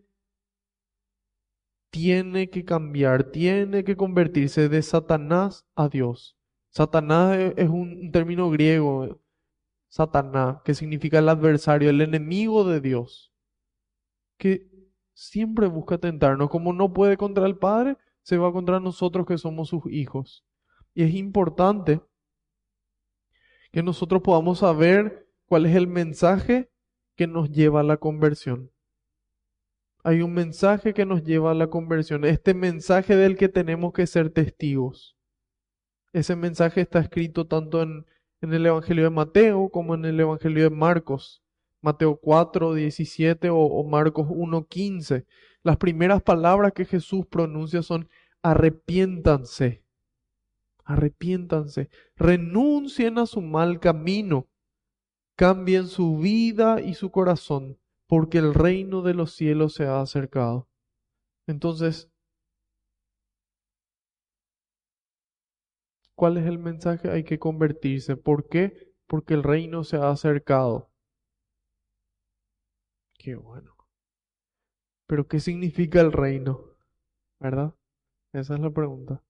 tiene 1.89 2.49
que 2.49 2.63
cambiar, 2.63 3.25
tiene 3.25 3.83
que 3.83 3.97
convertirse 3.97 4.69
de 4.69 4.81
Satanás 4.81 5.65
a 5.75 5.89
Dios. 5.89 6.37
Satanás 6.69 7.35
e, 7.37 7.55
es 7.57 7.67
un 7.67 8.09
término 8.13 8.49
griego, 8.49 9.19
Satanás, 9.89 10.61
que 10.63 10.73
significa 10.73 11.19
el 11.19 11.27
adversario, 11.27 11.89
el 11.89 11.99
enemigo 11.99 12.63
de 12.63 12.79
Dios, 12.79 13.33
que 14.37 14.65
siempre 15.13 15.67
busca 15.67 15.97
tentarnos. 15.97 16.49
Como 16.49 16.71
no 16.71 16.93
puede 16.93 17.17
contra 17.17 17.45
el 17.45 17.57
Padre, 17.57 17.97
se 18.21 18.37
va 18.37 18.53
contra 18.53 18.79
nosotros 18.79 19.25
que 19.25 19.37
somos 19.37 19.67
sus 19.67 19.83
hijos. 19.91 20.45
Y 20.93 21.03
es 21.03 21.13
importante 21.15 21.99
que 23.77 23.83
nosotros 23.83 24.23
podamos 24.23 24.57
saber 24.57 25.29
cuál 25.45 25.67
es 25.67 25.75
el 25.75 25.85
mensaje 25.85 26.71
que 27.15 27.27
nos 27.27 27.51
lleva 27.51 27.81
a 27.81 27.83
la 27.83 27.97
conversión 27.97 28.71
hay 30.07 30.21
un 30.21 30.33
mensaje 30.33 30.93
que 30.93 31.05
nos 31.05 31.25
lleva 31.25 31.51
a 31.51 31.53
la 31.53 31.67
conversión, 31.67 32.23
este 32.23 32.53
mensaje 32.53 33.17
del 33.17 33.35
que 33.35 33.49
tenemos 33.49 33.91
que 33.91 34.07
ser 34.07 34.29
testigos. 34.29 35.17
Ese 36.13 36.37
mensaje 36.37 36.79
está 36.79 36.99
escrito 36.99 37.45
tanto 37.45 37.81
en, 37.81 38.05
el 38.39 38.65
Evangelio 38.65 39.03
de 39.03 39.09
Mateo 39.09 39.67
como 39.67 39.95
en 39.95 40.05
el 40.05 40.17
Evangelio 40.17 40.63
de 40.63 40.69
Marcos. 40.69 41.43
Mateo 41.81 42.15
4, 42.21 42.73
17 42.73 43.49
o, 43.49 43.57
o 43.57 43.83
Marcos 43.83 44.27
1, 44.29 44.67
15. 44.67 45.25
Las 45.61 45.75
primeras 45.75 46.21
palabras 46.21 46.71
que 46.71 46.85
Jesús 46.85 47.25
pronuncia 47.25 47.83
son 47.83 48.07
arrepiéntanse, 48.41 49.83
arrepiéntanse, 50.87 51.89
renuncien 52.15 53.19
a 53.19 53.25
su 53.25 53.41
mal 53.41 53.79
camino, 53.79 54.47
cambien 55.35 55.87
su 55.87 56.17
vida 56.17 56.81
y 56.81 56.95
su 56.95 57.11
corazón 57.11 57.77
porque 58.07 58.37
el 58.37 58.53
reino 58.53 59.01
de 59.01 59.13
los 59.13 59.33
cielos 59.33 59.73
se 59.73 59.85
ha 59.85 60.01
acercado. 60.01 60.67
Entonces, 61.45 62.09
¿cuál 66.15 66.37
es 66.37 66.45
el 66.45 66.57
mensaje? 66.57 67.11
Hay 67.11 67.23
que 67.23 67.37
convertirse. 67.37 68.15
¿Por 68.15 68.47
qué? 68.47 68.93
Porque 69.07 69.33
el 69.33 69.43
reino 69.43 69.83
se 69.83 69.97
ha 69.97 70.09
acercado. 70.09 70.89
Qué 73.17 73.35
bueno. 73.35 73.75
Pero 75.05 75.27
¿qué 75.27 75.39
significa 75.39 76.01
el 76.01 76.11
reino? 76.11 76.61
¿Verdad? 77.39 77.75
Esa 78.33 78.55
es 78.55 78.59
la 78.59 78.71
pregunta. 78.71 79.23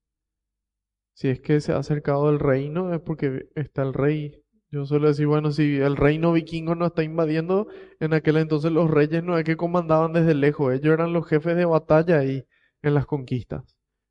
Si 1.17 1.29
es 1.29 1.41
que 1.41 1.61
se 1.61 1.73
ha 1.73 1.77
acercado 1.77 2.29
el 2.29 2.39
reino 2.39 2.93
es 2.93 3.01
porque 3.01 3.49
está 3.55 3.81
el 3.81 3.93
rey 3.93 4.43
yo 4.69 4.85
suelo 4.85 5.07
decir, 5.07 5.27
bueno, 5.27 5.51
si 5.51 5.77
el 5.77 5.95
reino 5.95 6.33
vikingo 6.33 6.75
nos 6.75 6.89
está 6.89 7.03
invadiendo, 7.03 7.67
en 8.01 8.13
aquel 8.13 8.35
entonces 8.37 8.71
los 8.71 8.91
reyes 8.91 9.23
no 9.23 9.37
es 9.37 9.45
que 9.45 9.55
comandaban 9.55 10.11
desde 10.11 10.33
lejos, 10.33 10.73
ellos 10.73 10.93
eran 10.93 11.13
los 11.13 11.25
jefes 11.25 11.55
de 11.55 11.63
batalla 11.63 12.19
ahí 12.19 12.43
en 12.81 12.93
las 12.93 13.05
conquistas. 13.05 13.63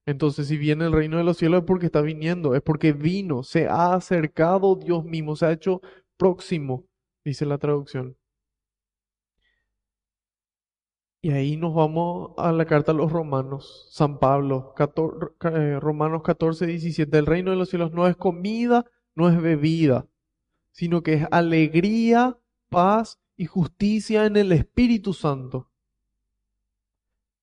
Entonces, 0.06 0.48
si 0.48 0.56
viene 0.56 0.86
el 0.86 0.92
reino 0.92 1.18
de 1.18 1.24
los 1.24 1.36
cielos 1.36 1.60
es 1.60 1.66
porque 1.66 1.86
está 1.86 2.00
viniendo, 2.00 2.54
es 2.54 2.62
porque 2.62 2.92
vino, 2.92 3.42
se 3.42 3.68
ha 3.68 3.94
acercado 3.94 4.76
Dios 4.76 5.04
mismo, 5.04 5.36
se 5.36 5.46
ha 5.46 5.52
hecho 5.52 5.82
próximo, 6.16 6.86
dice 7.24 7.44
la 7.44 7.58
traducción. 7.58 8.16
Y 11.26 11.32
ahí 11.32 11.56
nos 11.56 11.74
vamos 11.74 12.30
a 12.36 12.52
la 12.52 12.66
carta 12.66 12.92
a 12.92 12.94
los 12.94 13.10
romanos, 13.10 13.88
San 13.90 14.20
Pablo, 14.20 14.74
eh, 15.42 15.78
Romanos 15.80 16.22
14, 16.22 16.66
17. 16.66 17.18
El 17.18 17.26
reino 17.26 17.50
de 17.50 17.56
los 17.56 17.68
cielos 17.68 17.90
no 17.90 18.06
es 18.06 18.16
comida, 18.16 18.84
no 19.16 19.28
es 19.28 19.42
bebida 19.42 20.06
sino 20.76 21.02
que 21.02 21.14
es 21.14 21.26
alegría, 21.30 22.38
paz 22.68 23.18
y 23.34 23.46
justicia 23.46 24.26
en 24.26 24.36
el 24.36 24.52
Espíritu 24.52 25.14
Santo. 25.14 25.70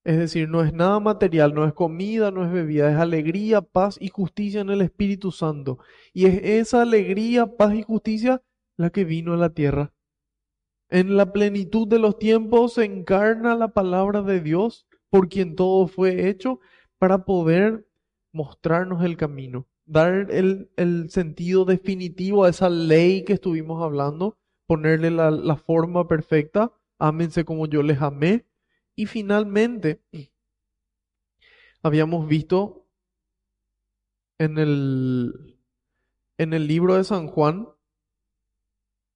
Es 0.04 0.20
decir, 0.20 0.48
no 0.48 0.64
es 0.64 0.72
nada 0.72 1.00
material, 1.00 1.56
no 1.56 1.66
es 1.66 1.74
comida, 1.74 2.30
no 2.30 2.46
es 2.46 2.52
bebida, 2.52 2.92
es 2.92 2.98
alegría, 2.98 3.64
paz 3.64 3.98
y 4.00 4.10
justicia 4.10 4.62
en 4.62 4.70
el 4.70 4.82
Espíritu 4.82 5.32
Santo. 5.32 5.80
Y 6.14 6.28
es 6.28 6.44
esa 6.44 6.84
alegría, 6.84 7.58
paz 7.58 7.74
y 7.74 7.82
justicia 7.82 8.44
la 8.78 8.92
que 8.92 9.04
vino 9.04 9.34
a 9.34 9.38
la 9.38 9.50
tierra. 9.50 9.92
En 10.94 11.18
la 11.18 11.34
plenitud 11.34 11.88
de 11.88 12.00
los 12.00 12.20
tiempos 12.20 12.74
se 12.74 12.86
encarna 12.86 13.56
la 13.56 13.70
palabra 13.70 14.22
de 14.22 14.40
Dios, 14.42 14.88
por 15.10 15.28
quien 15.28 15.56
todo 15.56 15.88
fue 15.88 16.30
hecho, 16.30 16.60
para 17.00 17.26
poder 17.26 17.88
mostrarnos 18.32 19.04
el 19.04 19.18
camino 19.18 19.68
dar 19.86 20.32
el, 20.32 21.10
sentido 21.10 21.66
definitivo 21.66 22.44
a 22.44 22.50
esa 22.50 22.70
ley 22.70 23.24
que 23.26 23.34
estuvimos 23.34 23.84
hablando, 23.84 24.38
ponerle 24.66 25.12
la, 25.12 25.56
forma 25.56 26.08
perfecta, 26.08 26.72
ámense 27.00 27.46
como 27.46 27.68
yo 27.68 27.84
les 27.84 28.02
amé. 28.02 28.46
Y 28.96 29.08
finalmente, 29.08 30.02
habíamos 31.82 32.28
visto 32.28 32.88
en 34.38 34.58
el, 34.58 35.58
en 36.38 36.54
el 36.54 36.68
libro 36.68 36.96
de 36.96 37.04
San 37.04 37.28
Juan, 37.28 37.68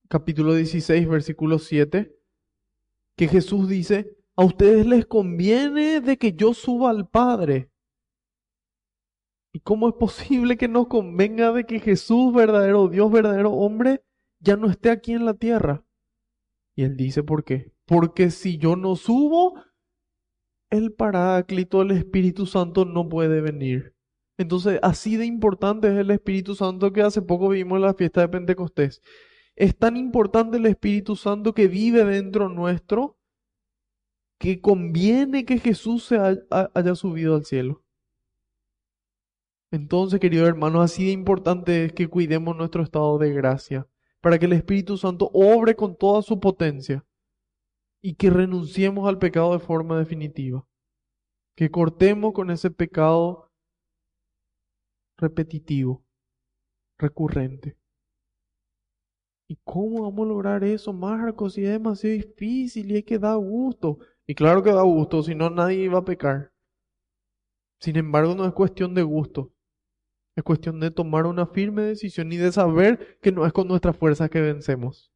capítulo 0.09 0.53
16, 0.53 1.07
versículo 1.07 1.59
7, 1.59 2.15
que 3.15 3.27
Jesús 3.27 3.67
dice, 3.67 4.17
a 4.35 4.45
ustedes 4.45 4.85
les 4.85 5.05
conviene 5.05 6.01
de 6.01 6.17
que 6.17 6.33
yo 6.33 6.53
suba 6.53 6.89
al 6.89 7.09
Padre, 7.09 7.71
¿Y 9.57 9.61
cómo 9.61 9.89
es 9.89 9.95
posible 9.95 10.55
que 10.55 10.67
nos 10.67 10.85
convenga 10.85 11.51
de 11.51 11.65
que 11.65 11.79
Jesús, 11.79 12.31
verdadero 12.31 12.89
Dios, 12.89 13.11
verdadero 13.11 13.53
hombre, 13.53 14.03
ya 14.39 14.55
no 14.55 14.69
esté 14.69 14.91
aquí 14.91 15.13
en 15.13 15.25
la 15.25 15.33
tierra? 15.33 15.83
Y 16.75 16.83
él 16.83 16.95
dice, 16.95 17.23
¿por 17.23 17.43
qué? 17.43 17.73
Porque 17.87 18.29
si 18.29 18.59
yo 18.59 18.75
no 18.75 18.95
subo, 18.95 19.59
el 20.69 20.93
Paráclito, 20.93 21.81
el 21.81 21.89
Espíritu 21.89 22.45
Santo 22.45 22.85
no 22.85 23.09
puede 23.09 23.41
venir. 23.41 23.95
Entonces, 24.37 24.79
así 24.83 25.17
de 25.17 25.25
importante 25.25 25.87
es 25.87 25.97
el 25.97 26.11
Espíritu 26.11 26.53
Santo 26.53 26.93
que 26.93 27.01
hace 27.01 27.23
poco 27.23 27.49
vimos 27.49 27.77
en 27.77 27.81
la 27.81 27.95
fiesta 27.95 28.21
de 28.21 28.29
Pentecostés. 28.29 29.01
Es 29.57 29.75
tan 29.75 29.97
importante 29.97 30.57
el 30.57 30.67
Espíritu 30.67 31.15
Santo 31.15 31.53
que 31.55 31.67
vive 31.67 32.05
dentro 32.05 32.47
nuestro 32.47 33.17
que 34.39 34.61
conviene 34.61 35.45
que 35.45 35.57
Jesús 35.57 36.05
se 36.05 36.19
haya 36.51 36.93
subido 36.93 37.33
al 37.33 37.43
cielo. 37.43 37.83
Entonces, 39.71 40.19
queridos 40.19 40.47
hermanos, 40.47 40.83
así 40.83 41.05
de 41.05 41.11
importante 41.11 41.85
es 41.85 41.93
que 41.93 42.07
cuidemos 42.07 42.55
nuestro 42.55 42.83
estado 42.83 43.17
de 43.17 43.33
gracia, 43.33 43.87
para 44.21 44.37
que 44.37 44.45
el 44.45 44.53
Espíritu 44.53 44.95
Santo 44.95 45.31
obre 45.33 45.75
con 45.75 45.97
toda 45.97 46.21
su 46.21 46.39
potencia 46.39 47.03
y 47.99 48.13
que 48.13 48.29
renunciemos 48.29 49.09
al 49.09 49.17
pecado 49.17 49.53
de 49.53 49.59
forma 49.59 49.97
definitiva, 49.97 50.67
que 51.55 51.71
cortemos 51.71 52.31
con 52.33 52.51
ese 52.51 52.69
pecado 52.69 53.51
repetitivo, 55.17 56.05
recurrente. 56.99 57.75
¿Y 59.49 59.57
cómo 59.63 60.03
vamos 60.03 60.25
a 60.25 60.29
lograr 60.29 60.63
eso, 60.63 60.91
Marcos? 60.91 61.53
Si 61.53 61.63
es 61.63 61.71
demasiado 61.71 62.15
difícil 62.15 62.91
y 62.91 62.95
hay 62.95 63.03
que 63.03 63.17
dar 63.17 63.37
gusto. 63.37 63.99
Y 64.25 64.35
claro 64.35 64.61
que 64.61 64.71
da 64.71 64.81
gusto, 64.81 65.23
si 65.23 65.35
no 65.35 65.49
nadie 65.49 65.87
va 65.87 65.99
a 65.99 66.05
pecar. 66.05 66.51
Sin 67.79 67.95
embargo, 67.95 68.35
no 68.35 68.45
es 68.45 68.53
cuestión 68.53 68.93
de 68.93 69.03
gusto, 69.03 69.53
es 70.35 70.43
cuestión 70.43 70.79
de 70.79 70.91
tomar 70.91 71.25
una 71.25 71.45
firme 71.45 71.83
decisión 71.83 72.31
y 72.31 72.37
de 72.37 72.51
saber 72.51 73.19
que 73.21 73.31
no 73.31 73.45
es 73.45 73.53
con 73.53 73.67
nuestra 73.67 73.93
fuerza 73.93 74.29
que 74.29 74.41
vencemos. 74.41 75.11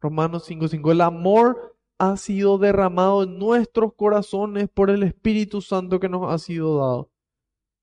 Romanos 0.00 0.44
5:5. 0.44 0.92
El 0.92 1.00
amor 1.00 1.76
ha 1.98 2.16
sido 2.16 2.58
derramado 2.58 3.22
en 3.22 3.38
nuestros 3.38 3.94
corazones 3.94 4.68
por 4.68 4.90
el 4.90 5.02
Espíritu 5.02 5.62
Santo 5.62 5.98
que 5.98 6.08
nos 6.08 6.30
ha 6.30 6.38
sido 6.38 6.78
dado. 6.78 7.10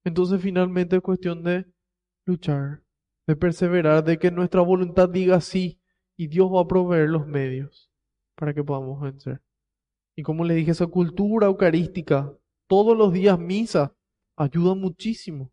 Entonces 0.03 0.41
finalmente 0.41 0.97
es 0.97 1.01
cuestión 1.01 1.43
de 1.43 1.65
luchar, 2.25 2.82
de 3.27 3.35
perseverar, 3.35 4.03
de 4.03 4.19
que 4.19 4.31
nuestra 4.31 4.61
voluntad 4.61 5.09
diga 5.09 5.41
sí 5.41 5.79
y 6.17 6.27
Dios 6.27 6.51
va 6.51 6.61
a 6.61 6.67
proveer 6.67 7.09
los 7.09 7.27
medios 7.27 7.89
para 8.35 8.53
que 8.53 8.63
podamos 8.63 9.01
vencer. 9.01 9.41
Y 10.15 10.23
como 10.23 10.43
le 10.45 10.53
dije, 10.55 10.71
esa 10.71 10.87
cultura 10.87 11.47
eucarística 11.47 12.37
todos 12.67 12.97
los 12.97 13.13
días 13.13 13.39
misa 13.39 13.95
ayuda 14.35 14.75
muchísimo 14.75 15.51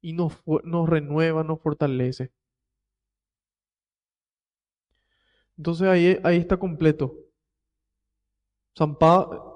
y 0.00 0.12
nos, 0.12 0.42
nos 0.64 0.88
renueva, 0.88 1.42
nos 1.42 1.60
fortalece. 1.60 2.32
Entonces 5.56 5.88
ahí, 5.88 6.18
ahí 6.22 6.36
está 6.36 6.58
completo. 6.58 7.14
San 8.74 8.96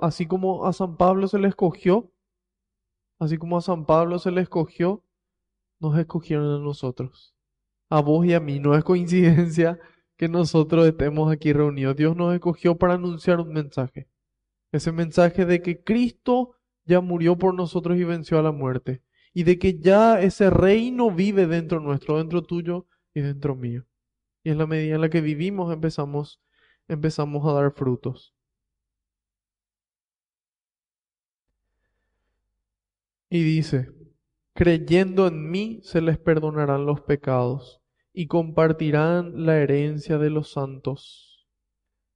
así 0.01 0.27
como 0.27 0.67
a 0.67 0.73
San 0.73 0.97
Pablo 0.97 1.29
se 1.29 1.39
le 1.39 1.49
escogió, 1.49 2.11
así 3.19 3.37
como 3.37 3.59
a 3.59 3.61
San 3.61 3.85
Pablo 3.85 4.19
se 4.19 4.31
le 4.31 4.41
escogió, 4.41 5.05
nos 5.79 5.99
escogieron 5.99 6.61
a 6.61 6.65
nosotros. 6.65 7.35
A 7.91 8.01
vos 8.01 8.25
y 8.25 8.35
a 8.35 8.41
mí. 8.41 8.61
No 8.61 8.77
es 8.77 8.85
coincidencia 8.85 9.79
que 10.17 10.29
nosotros 10.29 10.87
estemos 10.87 11.31
aquí 11.33 11.53
reunidos. 11.53 11.97
Dios 11.97 12.17
nos 12.17 12.35
escogió 12.35 12.77
para 12.79 12.95
anunciar 12.95 13.41
un 13.41 13.53
mensaje. 13.53 14.09
Ese 14.73 14.93
mensaje 14.93 15.45
de 15.45 15.61
que 15.63 15.83
Cristo 15.83 16.57
ya 16.85 17.01
murió 17.01 17.37
por 17.37 17.55
nosotros 17.55 17.99
y 17.99 18.05
venció 18.05 18.39
a 18.39 18.43
la 18.43 18.53
muerte. 18.53 19.03
Y 19.35 19.43
de 19.45 19.59
que 19.59 19.79
ya 19.81 20.21
ese 20.21 20.51
reino 20.51 21.11
vive 21.11 21.47
dentro 21.47 21.81
nuestro, 21.81 22.19
dentro 22.19 22.43
tuyo 22.43 22.87
y 23.13 23.21
dentro 23.21 23.57
mío. 23.57 23.85
Y 24.45 24.51
en 24.51 24.59
la 24.59 24.67
medida 24.67 24.95
en 24.95 25.01
la 25.03 25.11
que 25.11 25.21
vivimos 25.21 25.73
empezamos, 25.73 26.41
empezamos 26.89 27.47
a 27.47 27.53
dar 27.53 27.73
frutos. 27.73 28.35
Y 33.29 33.43
dice, 33.43 33.89
creyendo 34.55 35.27
en 35.27 35.51
mí 35.51 35.81
se 35.83 36.01
les 36.01 36.19
perdonarán 36.19 36.87
los 36.87 37.01
pecados 37.01 37.80
y 38.13 38.27
compartirán 38.27 39.47
la 39.47 39.59
herencia 39.59 40.19
de 40.19 40.31
los 40.31 40.51
santos 40.53 41.31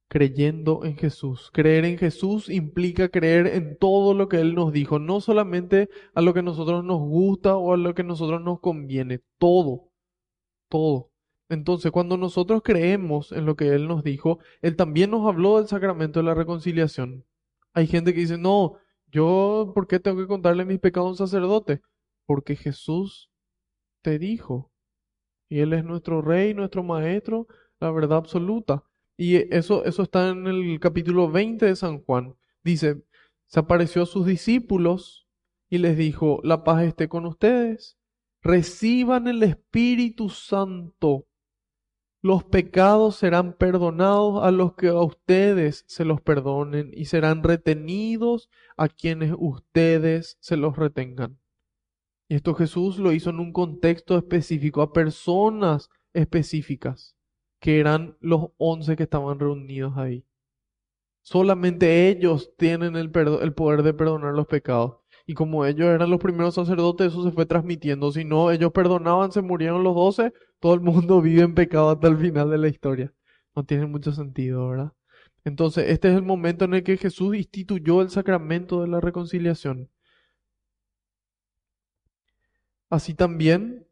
creyendo 0.07 0.85
en 0.85 0.97
Jesús. 0.97 1.49
Creer 1.53 1.85
en 1.85 1.97
Jesús 1.97 2.49
implica 2.49 3.09
creer 3.09 3.47
en 3.47 3.77
todo 3.77 4.13
lo 4.13 4.29
que 4.29 4.37
Él 4.37 4.55
nos 4.55 4.71
dijo, 4.71 4.99
no 4.99 5.21
solamente 5.21 5.89
a 6.13 6.21
lo 6.21 6.33
que 6.33 6.41
nosotros 6.43 6.83
nos 6.83 6.99
gusta 6.99 7.55
o 7.57 7.73
a 7.73 7.77
lo 7.77 7.93
que 7.93 8.03
nosotros 8.03 8.41
nos 8.41 8.59
conviene, 8.59 9.21
todo, 9.37 9.89
todo. 10.69 11.11
Entonces, 11.49 11.91
cuando 11.91 12.17
nosotros 12.17 12.61
creemos 12.63 13.31
en 13.31 13.45
lo 13.45 13.55
que 13.55 13.69
Él 13.69 13.87
nos 13.87 14.03
dijo, 14.03 14.39
Él 14.61 14.75
también 14.75 15.11
nos 15.11 15.27
habló 15.27 15.57
del 15.57 15.67
sacramento 15.67 16.19
de 16.19 16.25
la 16.25 16.33
reconciliación. 16.33 17.25
Hay 17.73 17.87
gente 17.87 18.13
que 18.13 18.21
dice, 18.21 18.37
no, 18.37 18.77
yo, 19.11 19.71
¿por 19.75 19.87
qué 19.87 19.99
tengo 19.99 20.17
que 20.17 20.27
contarle 20.27 20.65
mis 20.65 20.79
pecados 20.79 21.07
a 21.07 21.11
un 21.11 21.17
sacerdote? 21.17 21.81
Porque 22.25 22.55
Jesús 22.55 23.29
te 24.01 24.17
dijo. 24.17 24.71
Y 25.49 25.59
Él 25.59 25.73
es 25.73 25.83
nuestro 25.83 26.21
Rey, 26.21 26.53
nuestro 26.53 26.83
Maestro, 26.83 27.47
la 27.79 27.91
verdad 27.91 28.17
absoluta. 28.17 28.83
Y 29.17 29.35
eso, 29.55 29.85
eso 29.85 30.03
está 30.03 30.29
en 30.29 30.47
el 30.47 30.79
capítulo 30.79 31.29
20 31.29 31.65
de 31.65 31.75
San 31.75 31.99
Juan. 32.03 32.35
Dice, 32.63 33.03
se 33.47 33.59
apareció 33.59 34.03
a 34.03 34.07
sus 34.07 34.25
discípulos 34.25 35.27
y 35.69 35.77
les 35.77 35.97
dijo, 35.97 36.41
la 36.43 36.63
paz 36.63 36.83
esté 36.83 37.07
con 37.07 37.25
ustedes. 37.25 37.97
Reciban 38.41 39.27
el 39.27 39.43
Espíritu 39.43 40.29
Santo. 40.29 41.25
Los 42.21 42.43
pecados 42.43 43.17
serán 43.17 43.53
perdonados 43.53 44.43
a 44.43 44.51
los 44.51 44.73
que 44.73 44.87
a 44.87 44.99
ustedes 44.99 45.85
se 45.87 46.05
los 46.05 46.21
perdonen 46.21 46.89
y 46.93 47.05
serán 47.05 47.43
retenidos 47.43 48.49
a 48.77 48.87
quienes 48.87 49.33
ustedes 49.37 50.37
se 50.39 50.57
los 50.57 50.75
retengan. 50.75 51.37
Y 52.27 52.35
esto 52.35 52.55
Jesús 52.55 52.97
lo 52.97 53.11
hizo 53.11 53.29
en 53.29 53.39
un 53.39 53.51
contexto 53.51 54.17
específico, 54.17 54.81
a 54.81 54.93
personas 54.93 55.89
específicas 56.13 57.15
que 57.59 57.79
eran 57.79 58.17
los 58.19 58.47
once 58.57 58.95
que 58.95 59.03
estaban 59.03 59.39
reunidos 59.39 59.97
ahí. 59.97 60.25
Solamente 61.21 62.09
ellos 62.09 62.53
tienen 62.57 62.95
el, 62.95 63.09
poder 63.11 63.83
de 63.83 63.93
perdonar 63.93 64.33
los 64.33 64.47
pecados. 64.47 64.97
Y 65.25 65.33
como 65.33 65.65
ellos 65.65 65.87
eran 65.87 66.11
los 66.11 66.19
primeros 66.19 66.53
sacerdotes, 66.53 67.07
eso 67.07 67.23
se 67.23 67.31
fue 67.31 67.47
transmitiendo. 67.47 68.11
Si 68.11 68.23
no, 68.23 68.51
ellos 68.51 68.71
perdonaban, 68.71 69.31
se 69.31 69.41
murieron 69.41 69.83
los 69.83 69.95
doce, 69.95 70.33
todo 70.59 70.75
el 70.75 70.81
mundo 70.81 71.21
vive 71.23 71.41
en 71.41 71.55
pecado 71.55 71.89
hasta 71.89 72.07
el 72.07 72.17
final 72.17 72.51
de 72.51 72.59
la 72.59 72.67
historia. 72.67 73.13
No 73.55 73.63
tiene 73.63 73.87
mucho 73.87 74.11
sentido, 74.11 74.69
¿verdad? 74.69 74.93
Entonces, 75.43 75.85
este 75.89 76.09
es 76.09 76.15
el 76.15 76.23
momento 76.23 76.65
en 76.65 76.75
el 76.75 76.83
que 76.83 76.97
Jesús 76.97 77.35
instituyó 77.35 78.01
el 78.01 78.09
sacramento 78.09 78.81
de 78.81 78.87
la 78.87 78.99
reconciliación. 78.99 79.89
Así 82.89 83.13
también 83.13 83.85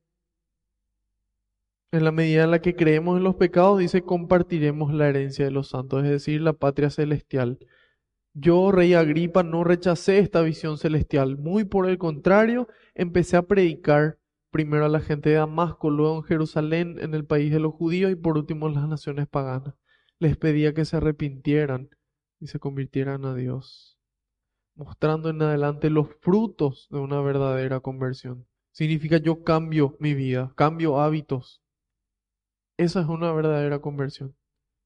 en 1.94 2.04
la 2.04 2.12
medida 2.12 2.44
en 2.44 2.52
la 2.52 2.60
que 2.60 2.76
creemos 2.76 3.18
en 3.18 3.24
los 3.24 3.36
pecados, 3.36 3.78
dice, 3.78 4.02
compartiremos 4.02 4.92
la 4.94 5.08
herencia 5.10 5.46
de 5.46 5.52
los 5.52 5.70
santos, 5.70 6.04
es 6.04 6.10
decir, 6.10 6.42
la 6.42 6.54
patria 6.54 6.90
celestial. 6.90 7.60
Yo, 8.34 8.72
rey 8.72 8.96
Agripa, 8.96 9.44
no 9.44 9.64
rechacé 9.64 10.18
esta 10.18 10.42
visión 10.42 10.80
celestial. 10.80 11.38
Muy 11.38 11.66
por 11.66 11.88
el 11.88 12.00
contrario, 12.00 12.68
empecé 12.96 13.38
a 13.38 13.44
predicar 13.44 14.18
primero 14.50 14.86
a 14.86 14.90
la 14.90 15.02
gente 15.02 15.30
de 15.30 15.36
Damasco, 15.36 15.92
luego 15.92 16.18
en 16.18 16.24
Jerusalén, 16.24 16.98
en 17.00 17.14
el 17.14 17.26
país 17.26 17.52
de 17.52 17.60
los 17.60 17.76
judíos 17.76 18.12
y 18.12 18.16
por 18.16 18.38
último 18.40 18.68
en 18.68 18.74
las 18.74 18.88
naciones 18.88 19.28
paganas. 19.28 19.76
Les 20.18 20.36
pedía 20.36 20.74
que 20.74 20.86
se 20.86 20.98
arrepintieran 20.98 21.90
y 22.40 22.48
se 22.48 22.60
convirtieran 22.60 23.24
a 23.26 23.36
Dios, 23.36 24.00
mostrando 24.76 25.30
en 25.30 25.44
adelante 25.44 25.92
los 25.92 26.08
frutos 26.22 26.88
de 26.90 26.98
una 26.98 27.22
verdadera 27.22 27.82
conversión. 27.82 28.48
Significa 28.74 29.18
yo 29.18 29.44
cambio 29.44 29.96
mi 30.00 30.14
vida, 30.14 30.52
cambio 30.56 31.00
hábitos, 31.00 31.64
esa 32.78 33.02
es 33.02 33.08
una 33.08 33.32
verdadera 33.32 33.80
conversión. 33.80 34.36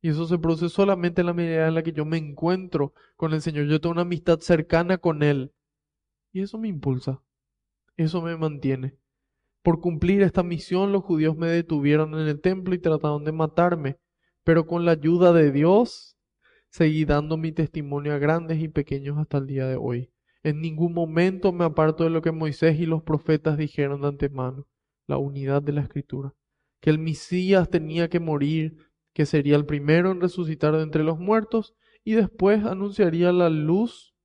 Y 0.02 0.10
eso 0.10 0.28
se 0.28 0.38
produce 0.38 0.70
solamente 0.70 1.22
en 1.22 1.28
la 1.28 1.34
medida 1.34 1.68
en 1.68 1.74
la 1.74 1.84
que 1.84 1.94
yo 1.94 2.06
me 2.06 2.18
encuentro 2.18 2.94
con 3.16 3.34
el 3.34 3.42
Señor. 3.42 3.66
Yo 3.66 3.82
tengo 3.82 3.94
una 3.94 4.02
amistad 4.02 4.40
cercana 4.40 4.98
con 4.98 5.24
Él. 5.24 5.54
Y 6.32 6.42
eso 6.42 6.58
me 6.58 6.68
impulsa. 6.68 7.22
Eso 7.96 8.22
me 8.22 8.38
mantiene. 8.38 8.96
Por 9.64 9.82
cumplir 9.82 10.22
esta 10.22 10.44
misión, 10.44 10.92
los 10.92 11.04
judíos 11.04 11.36
me 11.36 11.48
detuvieron 11.48 12.14
en 12.14 12.28
el 12.28 12.40
templo 12.42 12.76
y 12.76 12.80
trataron 12.80 13.24
de 13.24 13.32
matarme. 13.32 13.98
Pero 14.44 14.68
con 14.68 14.86
la 14.86 14.92
ayuda 14.92 15.34
de 15.34 15.52
Dios, 15.52 16.16
seguí 16.70 17.06
dando 17.06 17.38
mi 17.38 17.52
testimonio 17.52 18.14
a 18.14 18.20
grandes 18.20 18.60
y 18.60 18.68
pequeños 18.68 19.18
hasta 19.18 19.40
el 19.40 19.48
día 19.48 19.66
de 19.66 19.78
hoy. 19.78 20.12
En 20.48 20.62
ningún 20.62 20.94
momento 20.94 21.52
me 21.52 21.66
aparto 21.66 22.06
de 22.06 22.10
lo 22.10 22.22
que 22.22 22.32
Moisés 22.32 22.80
y 22.80 22.86
los 22.86 23.04
profetas 23.04 23.58
dijeron 23.58 24.02
de 24.02 24.08
antemano, 24.08 24.66
la 25.06 25.18
unidad 25.18 25.62
de 25.62 25.74
la 25.74 25.82
escritura 25.82 26.34
que 26.80 26.90
el 26.90 27.00
Mesías 27.00 27.70
tenía 27.70 28.10
que 28.10 28.20
morir, 28.20 28.78
que 29.14 29.26
sería 29.26 29.56
el 29.56 29.66
primero 29.66 30.12
en 30.12 30.22
resucitar 30.22 30.76
de 30.76 30.84
entre 30.84 31.04
los 31.04 31.20
muertos 31.20 31.76
y 32.04 32.14
después 32.14 32.64
anunciaría 32.64 33.32
la 33.32 33.50
luz 33.50 34.16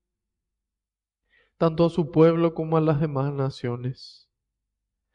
tanto 1.56 1.86
a 1.86 1.90
su 1.90 2.10
pueblo 2.10 2.54
como 2.54 2.76
a 2.76 2.80
las 2.80 3.00
demás 3.00 3.32
naciones. 3.32 4.28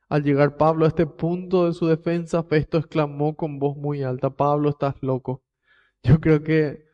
Al 0.10 0.24
llegar 0.24 0.58
Pablo 0.58 0.86
a 0.86 0.88
este 0.90 1.06
punto 1.06 1.66
de 1.66 1.74
su 1.74 1.88
defensa, 1.88 2.44
Festo 2.44 2.78
exclamó 2.78 3.36
con 3.36 3.60
voz 3.60 3.78
muy 3.78 4.04
alta, 4.04 4.30
Pablo, 4.30 4.70
estás 4.70 4.96
loco. 5.02 5.44
Yo 6.04 6.20
creo 6.20 6.44
que 6.44 6.87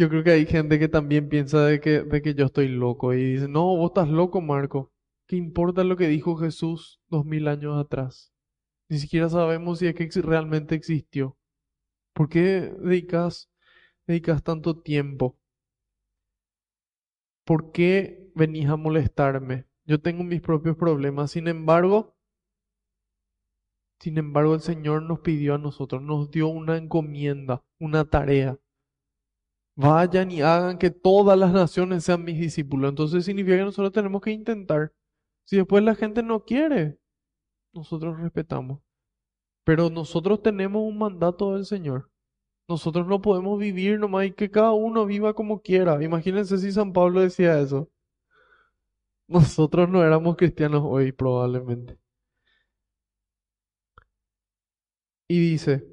yo 0.00 0.08
creo 0.08 0.24
que 0.24 0.30
hay 0.30 0.46
gente 0.46 0.78
que 0.78 0.88
también 0.88 1.28
piensa 1.28 1.66
de 1.66 1.78
que, 1.78 2.02
de 2.02 2.22
que 2.22 2.34
yo 2.34 2.46
estoy 2.46 2.68
loco 2.68 3.12
y 3.12 3.34
dice, 3.34 3.48
no, 3.48 3.76
vos 3.76 3.90
estás 3.90 4.08
loco, 4.08 4.40
Marco. 4.40 4.90
¿Qué 5.26 5.36
importa 5.36 5.84
lo 5.84 5.98
que 5.98 6.08
dijo 6.08 6.36
Jesús 6.36 7.02
dos 7.08 7.26
mil 7.26 7.46
años 7.48 7.78
atrás? 7.78 8.32
Ni 8.88 8.98
siquiera 8.98 9.28
sabemos 9.28 9.78
si 9.78 9.88
es 9.88 9.94
que 9.94 10.08
realmente 10.22 10.74
existió. 10.74 11.36
¿Por 12.14 12.30
qué 12.30 12.72
dedicas, 12.80 13.50
dedicas 14.06 14.42
tanto 14.42 14.80
tiempo? 14.80 15.38
¿Por 17.44 17.70
qué 17.70 18.32
venís 18.34 18.68
a 18.70 18.76
molestarme? 18.76 19.66
Yo 19.84 20.00
tengo 20.00 20.24
mis 20.24 20.40
propios 20.40 20.78
problemas. 20.78 21.32
Sin 21.32 21.46
embargo, 21.46 22.16
sin 23.98 24.16
embargo, 24.16 24.54
el 24.54 24.62
Señor 24.62 25.02
nos 25.02 25.20
pidió 25.20 25.56
a 25.56 25.58
nosotros, 25.58 26.00
nos 26.00 26.30
dio 26.30 26.48
una 26.48 26.78
encomienda, 26.78 27.62
una 27.78 28.06
tarea. 28.06 28.58
Vayan 29.76 30.30
y 30.30 30.42
hagan 30.42 30.78
que 30.78 30.90
todas 30.90 31.38
las 31.38 31.52
naciones 31.52 32.04
sean 32.04 32.24
mis 32.24 32.38
discípulos. 32.38 32.90
Entonces 32.90 33.24
significa 33.24 33.56
que 33.56 33.64
nosotros 33.64 33.92
tenemos 33.92 34.20
que 34.20 34.30
intentar. 34.32 34.92
Si 35.44 35.56
después 35.56 35.82
la 35.84 35.94
gente 35.94 36.22
no 36.22 36.44
quiere, 36.44 36.98
nosotros 37.72 38.20
respetamos. 38.20 38.80
Pero 39.64 39.90
nosotros 39.90 40.42
tenemos 40.42 40.82
un 40.82 40.98
mandato 40.98 41.54
del 41.54 41.64
Señor. 41.66 42.10
Nosotros 42.68 43.06
no 43.06 43.20
podemos 43.20 43.58
vivir 43.58 43.98
nomás 43.98 44.26
y 44.26 44.32
que 44.32 44.50
cada 44.50 44.72
uno 44.72 45.06
viva 45.06 45.34
como 45.34 45.60
quiera. 45.62 46.02
Imagínense 46.02 46.58
si 46.58 46.72
San 46.72 46.92
Pablo 46.92 47.20
decía 47.20 47.58
eso. 47.60 47.90
Nosotros 49.28 49.88
no 49.88 50.04
éramos 50.04 50.36
cristianos 50.36 50.82
hoy 50.84 51.12
probablemente. 51.12 51.98
Y 55.28 55.38
dice, 55.40 55.86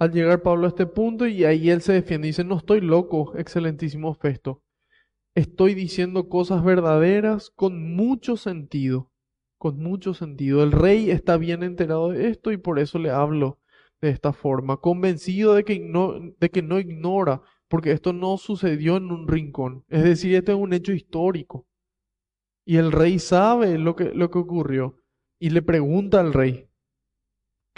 al 0.00 0.10
llegar 0.10 0.42
Pablo 0.42 0.66
a 0.66 0.70
este 0.70 0.86
punto 0.86 1.28
y 1.28 1.44
ahí 1.44 1.70
él 1.70 1.80
se 1.80 1.92
defiende, 1.92 2.26
dice, 2.26 2.42
no 2.42 2.56
estoy 2.56 2.80
loco, 2.80 3.36
excelentísimo 3.36 4.14
Festo. 4.14 4.64
Estoy 5.36 5.74
diciendo 5.74 6.28
cosas 6.28 6.64
verdaderas 6.64 7.50
con 7.50 7.94
mucho 7.94 8.36
sentido 8.36 9.10
con 9.60 9.78
mucho 9.78 10.14
sentido. 10.14 10.62
El 10.62 10.72
rey 10.72 11.10
está 11.10 11.36
bien 11.36 11.62
enterado 11.62 12.12
de 12.12 12.28
esto 12.28 12.50
y 12.50 12.56
por 12.56 12.78
eso 12.78 12.98
le 12.98 13.10
hablo 13.10 13.58
de 14.00 14.08
esta 14.08 14.32
forma, 14.32 14.78
convencido 14.78 15.54
de 15.54 15.64
que, 15.64 15.78
no, 15.78 16.14
de 16.18 16.48
que 16.48 16.62
no 16.62 16.80
ignora, 16.80 17.42
porque 17.68 17.92
esto 17.92 18.14
no 18.14 18.38
sucedió 18.38 18.96
en 18.96 19.10
un 19.10 19.28
rincón. 19.28 19.84
Es 19.90 20.02
decir, 20.02 20.34
este 20.34 20.52
es 20.52 20.58
un 20.58 20.72
hecho 20.72 20.94
histórico. 20.94 21.66
Y 22.64 22.78
el 22.78 22.90
rey 22.90 23.18
sabe 23.18 23.76
lo 23.76 23.96
que, 23.96 24.14
lo 24.14 24.30
que 24.30 24.38
ocurrió 24.38 24.96
y 25.38 25.50
le 25.50 25.60
pregunta 25.60 26.20
al 26.20 26.32
rey, 26.32 26.69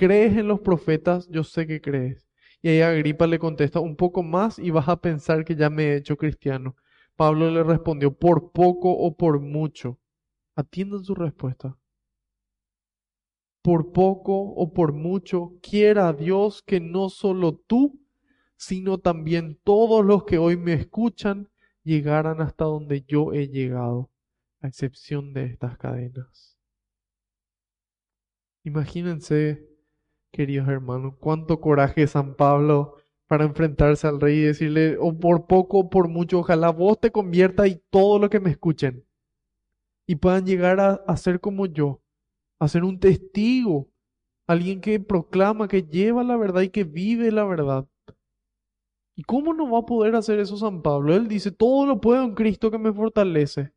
¿crees 0.03 0.37
en 0.37 0.49
los 0.49 0.59
profetas? 0.59 1.29
Yo 1.29 1.45
sé 1.45 1.65
que 1.65 1.81
crees. 1.81 2.27
Y 2.61 2.71
ahí 2.71 2.81
Agripa 2.81 3.29
le 3.29 3.39
contesta, 3.39 3.79
un 3.79 3.95
poco 3.95 4.25
más 4.25 4.59
y 4.59 4.71
vas 4.71 4.89
a 4.89 5.01
pensar 5.01 5.45
que 5.45 5.55
ya 5.55 5.71
me 5.71 5.85
he 5.85 5.97
hecho 5.97 6.17
cristiano. 6.17 6.75
Pablo 7.15 7.49
le 7.53 7.63
respondió, 7.63 8.13
por 8.13 8.51
poco 8.51 8.91
o 8.91 9.17
por 9.17 9.39
mucho. 9.39 10.01
Atiendan 10.57 11.05
su 11.05 11.15
respuesta. 11.15 11.79
Por 13.63 13.93
poco 13.93 14.41
o 14.41 14.73
por 14.73 14.93
mucho, 14.93 15.53
quiera 15.63 16.13
Dios 16.13 16.65
que 16.65 16.81
no 16.81 17.09
solo 17.09 17.55
tú, 17.55 18.01
sino 18.57 18.99
también 18.99 19.61
todos 19.63 20.05
los 20.05 20.25
que 20.25 20.37
hoy 20.37 20.57
me 20.57 20.73
escuchan 20.73 21.49
llegaran 21.85 22.41
hasta 22.41 22.65
donde 22.65 23.03
yo 23.03 23.33
he 23.33 23.47
llegado, 23.47 24.11
a 24.63 24.67
excepción 24.67 25.33
de 25.33 25.45
estas 25.45 25.79
cadenas. 25.79 26.59
Imagínense, 28.65 29.72
queridos 30.33 30.69
hermanos, 30.69 31.15
cuánto 31.21 31.61
coraje 31.61 32.07
San 32.07 32.35
Pablo 32.35 32.97
para 33.29 33.45
enfrentarse 33.45 34.07
al 34.07 34.21
rey 34.21 34.39
y 34.39 34.43
decirle, 34.43 34.97
o 34.99 35.19
por 35.19 35.47
poco 35.47 35.79
o 35.81 35.91
por 35.91 36.09
mucho, 36.09 36.41
ojalá 36.41 36.71
vos 36.71 37.01
te 37.01 37.11
conviertas 37.13 37.69
y 37.69 37.83
todo 37.91 38.19
lo 38.19 38.29
que 38.29 38.41
me 38.41 38.51
escuchen 38.51 39.05
y 40.07 40.17
puedan 40.17 40.45
llegar 40.45 40.81
a, 40.81 40.95
a 41.07 41.17
ser 41.17 41.41
como 41.41 41.67
yo, 41.67 42.03
a 42.59 42.69
ser 42.69 42.85
un 42.85 42.99
testigo, 42.99 43.89
alguien 44.47 44.81
que 44.81 45.01
proclama, 45.01 45.69
que 45.69 45.83
lleva 45.83 46.25
la 46.25 46.37
verdad 46.37 46.63
y 46.63 46.71
que 46.71 46.85
vive 46.85 47.31
la 47.31 47.45
verdad. 47.45 47.89
¿Y 49.17 49.23
cómo 49.25 49.53
no 49.55 49.71
va 49.71 49.81
a 49.81 49.87
poder 49.87 50.17
hacer 50.17 50.39
eso 50.39 50.57
San 50.57 50.83
Pablo? 50.83 51.15
Él 51.15 51.29
dice, 51.29 51.51
todo 51.51 51.87
lo 51.87 52.01
puedo 52.01 52.23
en 52.25 52.35
Cristo 52.35 52.71
que 52.71 52.79
me 52.79 52.93
fortalece. 52.93 53.73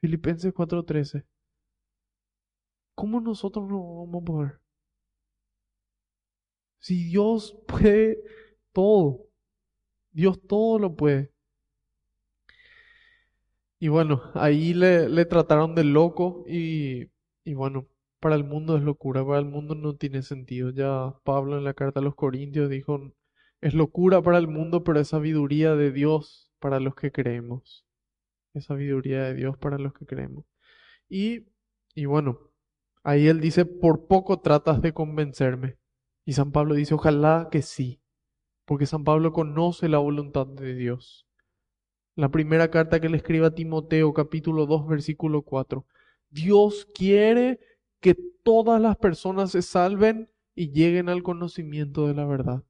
Filipenses 0.00 0.52
4:13. 0.52 1.24
¿Cómo 2.94 3.20
nosotros 3.20 3.68
no 3.68 4.04
vamos 4.04 4.22
a 4.22 4.24
poder? 4.24 4.61
Si 6.82 7.04
Dios 7.04 7.58
puede 7.66 8.18
todo, 8.72 9.28
Dios 10.12 10.40
todo 10.48 10.78
lo 10.78 10.96
puede. 10.96 11.32
Y 13.78 13.88
bueno, 13.88 14.22
ahí 14.34 14.74
le, 14.74 15.08
le 15.08 15.24
trataron 15.24 15.74
de 15.74 15.84
loco 15.84 16.44
y, 16.48 17.10
y 17.44 17.54
bueno, 17.54 17.88
para 18.20 18.36
el 18.36 18.44
mundo 18.44 18.76
es 18.76 18.82
locura, 18.84 19.24
para 19.26 19.40
el 19.40 19.44
mundo 19.46 19.74
no 19.74 19.96
tiene 19.96 20.22
sentido. 20.22 20.70
Ya 20.70 21.14
Pablo 21.24 21.58
en 21.58 21.64
la 21.64 21.74
carta 21.74 22.00
a 22.00 22.02
los 22.02 22.14
Corintios 22.14 22.70
dijo, 22.70 23.12
es 23.60 23.74
locura 23.74 24.22
para 24.22 24.38
el 24.38 24.46
mundo, 24.48 24.84
pero 24.84 25.00
es 25.00 25.08
sabiduría 25.08 25.74
de 25.74 25.90
Dios 25.92 26.52
para 26.60 26.78
los 26.80 26.94
que 26.94 27.10
creemos. 27.12 27.84
Es 28.54 28.66
sabiduría 28.66 29.24
de 29.24 29.34
Dios 29.34 29.58
para 29.58 29.78
los 29.78 29.94
que 29.94 30.06
creemos. 30.06 30.46
Y, 31.08 31.46
y 31.94 32.06
bueno, 32.06 32.40
ahí 33.04 33.28
él 33.28 33.40
dice, 33.40 33.66
por 33.66 34.06
poco 34.08 34.40
tratas 34.40 34.82
de 34.82 34.94
convencerme. 34.94 35.78
Y 36.24 36.34
San 36.34 36.52
Pablo 36.52 36.74
dice, 36.74 36.94
ojalá 36.94 37.48
que 37.50 37.62
sí, 37.62 38.00
porque 38.64 38.86
San 38.86 39.04
Pablo 39.04 39.32
conoce 39.32 39.88
la 39.88 39.98
voluntad 39.98 40.46
de 40.46 40.74
Dios. 40.74 41.26
La 42.14 42.30
primera 42.30 42.70
carta 42.70 43.00
que 43.00 43.08
le 43.08 43.16
escribe 43.16 43.46
a 43.46 43.54
Timoteo, 43.54 44.12
capítulo 44.12 44.66
2, 44.66 44.86
versículo 44.86 45.42
4. 45.42 45.86
Dios 46.30 46.86
quiere 46.94 47.58
que 48.00 48.14
todas 48.42 48.80
las 48.80 48.96
personas 48.96 49.50
se 49.50 49.62
salven 49.62 50.30
y 50.54 50.70
lleguen 50.70 51.08
al 51.08 51.22
conocimiento 51.22 52.06
de 52.06 52.14
la 52.14 52.26
verdad. 52.26 52.64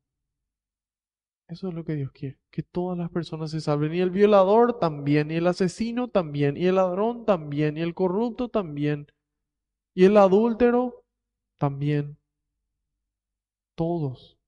Eso 1.49 1.69
es 1.69 1.75
lo 1.75 1.85
que 1.85 1.95
Dios 1.95 2.13
quiere, 2.13 2.39
que 2.51 2.63
todas 2.63 2.97
las 2.97 3.11
personas 3.11 3.51
se 3.51 3.61
salven. 3.61 3.95
Y 3.95 4.01
el 4.01 4.11
violador 4.11 4.79
también, 4.79 5.31
y 5.31 5.35
el 5.35 5.47
asesino 5.47 6.09
también, 6.09 6.57
y 6.57 6.67
el 6.67 6.77
ladrón 6.77 7.27
también, 7.27 7.77
y 7.77 7.83
el 7.83 7.95
corrupto 7.95 8.49
también, 8.49 9.09
y 9.95 10.05
el 10.05 10.17
adúltero 10.17 11.05
también. 11.59 12.17
Todos. 13.75 14.39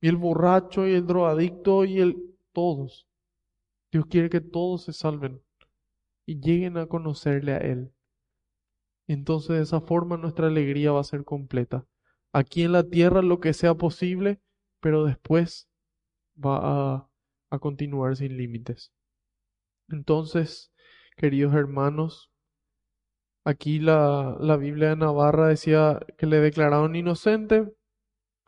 Y 0.00 0.08
el 0.08 0.16
borracho, 0.16 0.86
y 0.86 0.92
el 0.92 1.06
drogadicto, 1.06 1.84
y 1.84 2.00
el... 2.00 2.16
Todos. 2.52 3.06
Dios 3.92 4.06
quiere 4.06 4.28
que 4.28 4.40
todos 4.40 4.82
se 4.82 4.92
salven 4.92 5.42
y 6.26 6.40
lleguen 6.40 6.76
a 6.76 6.86
conocerle 6.86 7.52
a 7.52 7.58
Él. 7.58 7.92
Entonces 9.06 9.56
de 9.56 9.62
esa 9.62 9.80
forma 9.80 10.18
nuestra 10.18 10.48
alegría 10.48 10.92
va 10.92 11.00
a 11.00 11.04
ser 11.04 11.24
completa. 11.24 11.86
Aquí 12.32 12.62
en 12.62 12.72
la 12.72 12.84
tierra 12.84 13.22
lo 13.22 13.40
que 13.40 13.54
sea 13.54 13.74
posible, 13.74 14.40
pero 14.80 15.04
después 15.04 15.68
va 16.36 17.08
a, 17.50 17.58
continuar 17.58 18.16
sin 18.16 18.36
límites. 18.36 18.92
Entonces, 19.88 20.70
queridos 21.16 21.54
hermanos, 21.54 22.30
aquí 23.44 23.78
la, 23.78 24.36
la 24.38 24.58
Biblia 24.58 24.90
de 24.90 24.96
Navarra 24.96 25.48
decía 25.48 25.98
que 26.18 26.26
le 26.26 26.40
declararon 26.40 26.94
inocente 26.94 27.72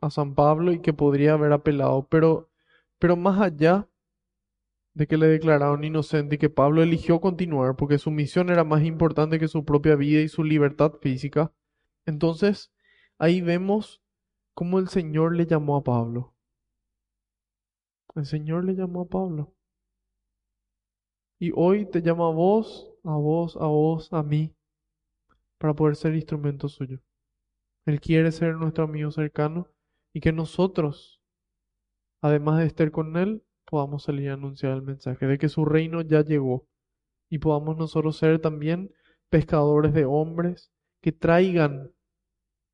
a 0.00 0.10
San 0.10 0.34
Pablo 0.34 0.72
y 0.72 0.80
que 0.80 0.92
podría 0.92 1.34
haber 1.34 1.52
apelado, 1.52 2.06
pero, 2.08 2.50
pero 2.98 3.16
más 3.16 3.40
allá 3.40 3.88
de 4.94 5.06
que 5.06 5.16
le 5.16 5.26
declararon 5.26 5.84
inocente 5.84 6.34
y 6.34 6.38
que 6.38 6.50
Pablo 6.50 6.82
eligió 6.82 7.20
continuar 7.20 7.76
porque 7.76 7.98
su 7.98 8.10
misión 8.10 8.50
era 8.50 8.64
más 8.64 8.82
importante 8.82 9.38
que 9.38 9.48
su 9.48 9.64
propia 9.64 9.96
vida 9.96 10.20
y 10.20 10.28
su 10.28 10.42
libertad 10.44 10.94
física, 11.00 11.52
entonces 12.06 12.72
ahí 13.18 13.40
vemos 13.40 14.02
cómo 14.54 14.78
el 14.78 14.88
Señor 14.88 15.36
le 15.36 15.46
llamó 15.46 15.76
a 15.76 15.84
Pablo. 15.84 16.34
El 18.14 18.26
Señor 18.26 18.64
le 18.64 18.74
llamó 18.74 19.02
a 19.02 19.08
Pablo. 19.08 19.54
Y 21.38 21.52
hoy 21.54 21.86
te 21.86 22.02
llama 22.02 22.26
a 22.26 22.32
vos, 22.32 22.92
a 23.04 23.16
vos, 23.16 23.56
a 23.56 23.66
vos, 23.66 24.12
a 24.12 24.22
mí, 24.22 24.54
para 25.58 25.74
poder 25.74 25.96
ser 25.96 26.14
instrumento 26.14 26.68
suyo. 26.68 27.00
Él 27.86 28.00
quiere 28.00 28.30
ser 28.32 28.56
nuestro 28.56 28.84
amigo 28.84 29.10
cercano 29.10 29.68
y 30.12 30.20
que 30.20 30.32
nosotros, 30.32 31.20
además 32.20 32.58
de 32.58 32.66
estar 32.66 32.90
con 32.90 33.16
Él, 33.16 33.42
podamos 33.64 34.04
salir 34.04 34.30
a 34.30 34.34
anunciar 34.34 34.72
el 34.72 34.82
mensaje 34.82 35.26
de 35.26 35.38
que 35.38 35.48
su 35.48 35.64
reino 35.64 36.02
ya 36.02 36.22
llegó 36.22 36.66
y 37.28 37.38
podamos 37.38 37.76
nosotros 37.76 38.16
ser 38.16 38.40
también 38.40 38.92
pescadores 39.28 39.94
de 39.94 40.04
hombres 40.04 40.72
que 41.00 41.12
traigan 41.12 41.92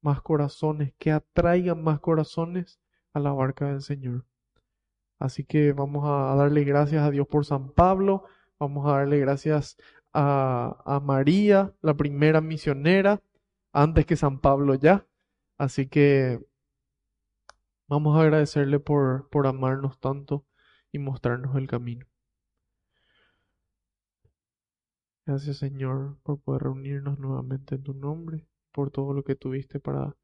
más 0.01 0.23
corazones, 0.23 0.95
que 0.99 1.13
atraigan 1.13 1.83
más 1.83 2.01
corazones 2.01 2.81
a 3.13 3.21
la 3.21 3.33
barca 3.33 3.67
del 3.67 3.83
Señor. 3.83 4.25
Así 5.19 5.45
que 5.45 5.73
vamos 5.73 6.05
a 6.07 6.35
darle 6.35 6.65
gracias 6.65 7.03
a 7.03 7.11
Dios 7.11 7.27
por 7.27 7.45
San 7.45 7.71
Pablo, 7.73 8.25
vamos 8.59 8.87
a 8.87 8.93
darle 8.93 9.19
gracias 9.19 9.77
a, 10.13 10.83
a 10.85 11.01
María, 11.01 11.73
la 11.83 11.95
primera 11.95 12.41
misionera, 12.41 13.23
antes 13.73 14.07
que 14.07 14.17
San 14.17 14.41
Pablo 14.41 14.75
ya. 14.75 15.07
Así 15.59 15.87
que 15.89 16.41
vamos 17.89 18.17
a 18.17 18.23
agradecerle 18.23 18.81
por, 18.81 19.29
por 19.31 19.47
amarnos 19.47 19.99
tanto 20.01 20.47
y 20.93 20.99
mostrarnos 20.99 21.57
el 21.57 21.67
camino. 21.69 22.07
Gracias 25.25 25.59
Señor 25.59 26.19
por 26.23 26.41
poder 26.41 26.63
reunirnos 26.63 27.19
nuevamente 27.19 27.75
en 27.75 27.83
tu 27.83 27.95
nombre, 27.95 28.47
por 28.73 28.91
todo 28.91 29.13
lo 29.13 29.25
que 29.25 29.35
tuviste 29.35 29.81
para, 29.81 30.17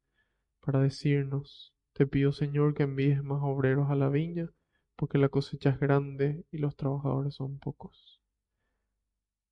para 0.61 0.79
decirnos. 0.79 1.73
Te 1.93 2.07
pido 2.07 2.31
Señor 2.31 2.73
que 2.73 2.83
envíes 2.83 3.23
más 3.23 3.39
obreros 3.43 3.89
a 3.89 3.95
la 3.95 4.09
viña 4.09 4.49
porque 4.95 5.17
la 5.17 5.29
cosecha 5.29 5.71
es 5.71 5.79
grande 5.79 6.45
y 6.51 6.57
los 6.57 6.75
trabajadores 6.75 7.35
son 7.35 7.59
pocos. 7.59 8.21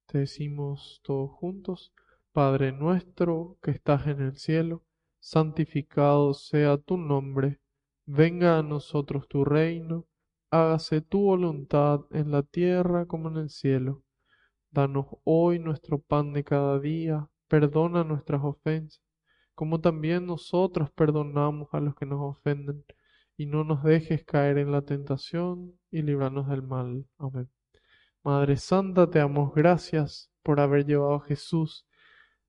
Te 0.06 0.20
decimos 0.20 1.00
todos 1.04 1.32
juntos, 1.32 1.94
Padre 2.32 2.72
nuestro 2.72 3.58
que 3.62 3.72
estás 3.72 4.08
en 4.08 4.22
el 4.22 4.38
cielo, 4.38 4.84
santificado 5.20 6.34
sea 6.34 6.78
tu 6.78 6.98
nombre, 6.98 7.61
venga 8.14 8.58
a 8.60 8.64
nosotros 8.64 9.30
tu 9.30 9.46
reino, 9.46 10.06
hágase 10.50 11.00
tu 11.00 11.22
voluntad 11.22 12.02
en 12.12 12.32
la 12.32 12.44
tierra 12.44 13.06
como 13.06 13.30
en 13.30 13.38
el 13.38 13.50
cielo. 13.50 14.04
Danos 14.70 15.06
hoy 15.24 15.60
nuestro 15.60 15.98
pan 16.00 16.34
de 16.34 16.44
cada 16.44 16.78
día, 16.80 17.30
perdona 17.48 18.04
nuestras 18.04 18.44
ofensas, 18.44 19.02
como 19.56 19.80
también 19.80 20.26
nosotros 20.26 20.92
perdonamos 20.92 21.70
a 21.72 21.80
los 21.80 21.96
que 21.96 22.06
nos 22.06 22.20
ofenden 22.20 22.84
y 23.38 23.46
no 23.46 23.64
nos 23.64 23.82
dejes 23.82 24.26
caer 24.26 24.58
en 24.58 24.74
la 24.74 24.82
tentación 24.82 25.80
y 25.90 26.02
librarnos 26.02 26.50
del 26.50 26.64
mal. 26.64 27.06
Amén. 27.18 27.50
Madre 28.24 28.58
Santa, 28.58 29.10
te 29.10 29.20
damos 29.20 29.54
gracias 29.56 30.30
por 30.44 30.60
haber 30.60 30.86
llevado 30.86 31.16
a 31.16 31.22
Jesús 31.22 31.88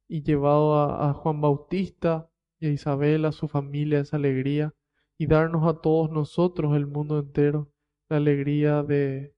y 0.09 0.24
llevado 0.24 0.74
a, 0.74 1.14
Juan 1.14 1.40
Bautista 1.40 2.28
y 2.59 2.66
a 2.66 2.70
Isabel, 2.70 3.24
a 3.26 3.32
su 3.32 3.47
familia, 3.47 4.01
esa 4.01 4.16
alegría 4.16 4.74
y 5.23 5.27
darnos 5.28 5.69
a 5.69 5.81
todos 5.81 6.11
nosotros, 6.11 6.74
el 6.74 6.89
mundo 6.89 7.20
entero, 7.20 7.70
la 8.09 8.16
alegría 8.16 8.82
de, 8.82 9.36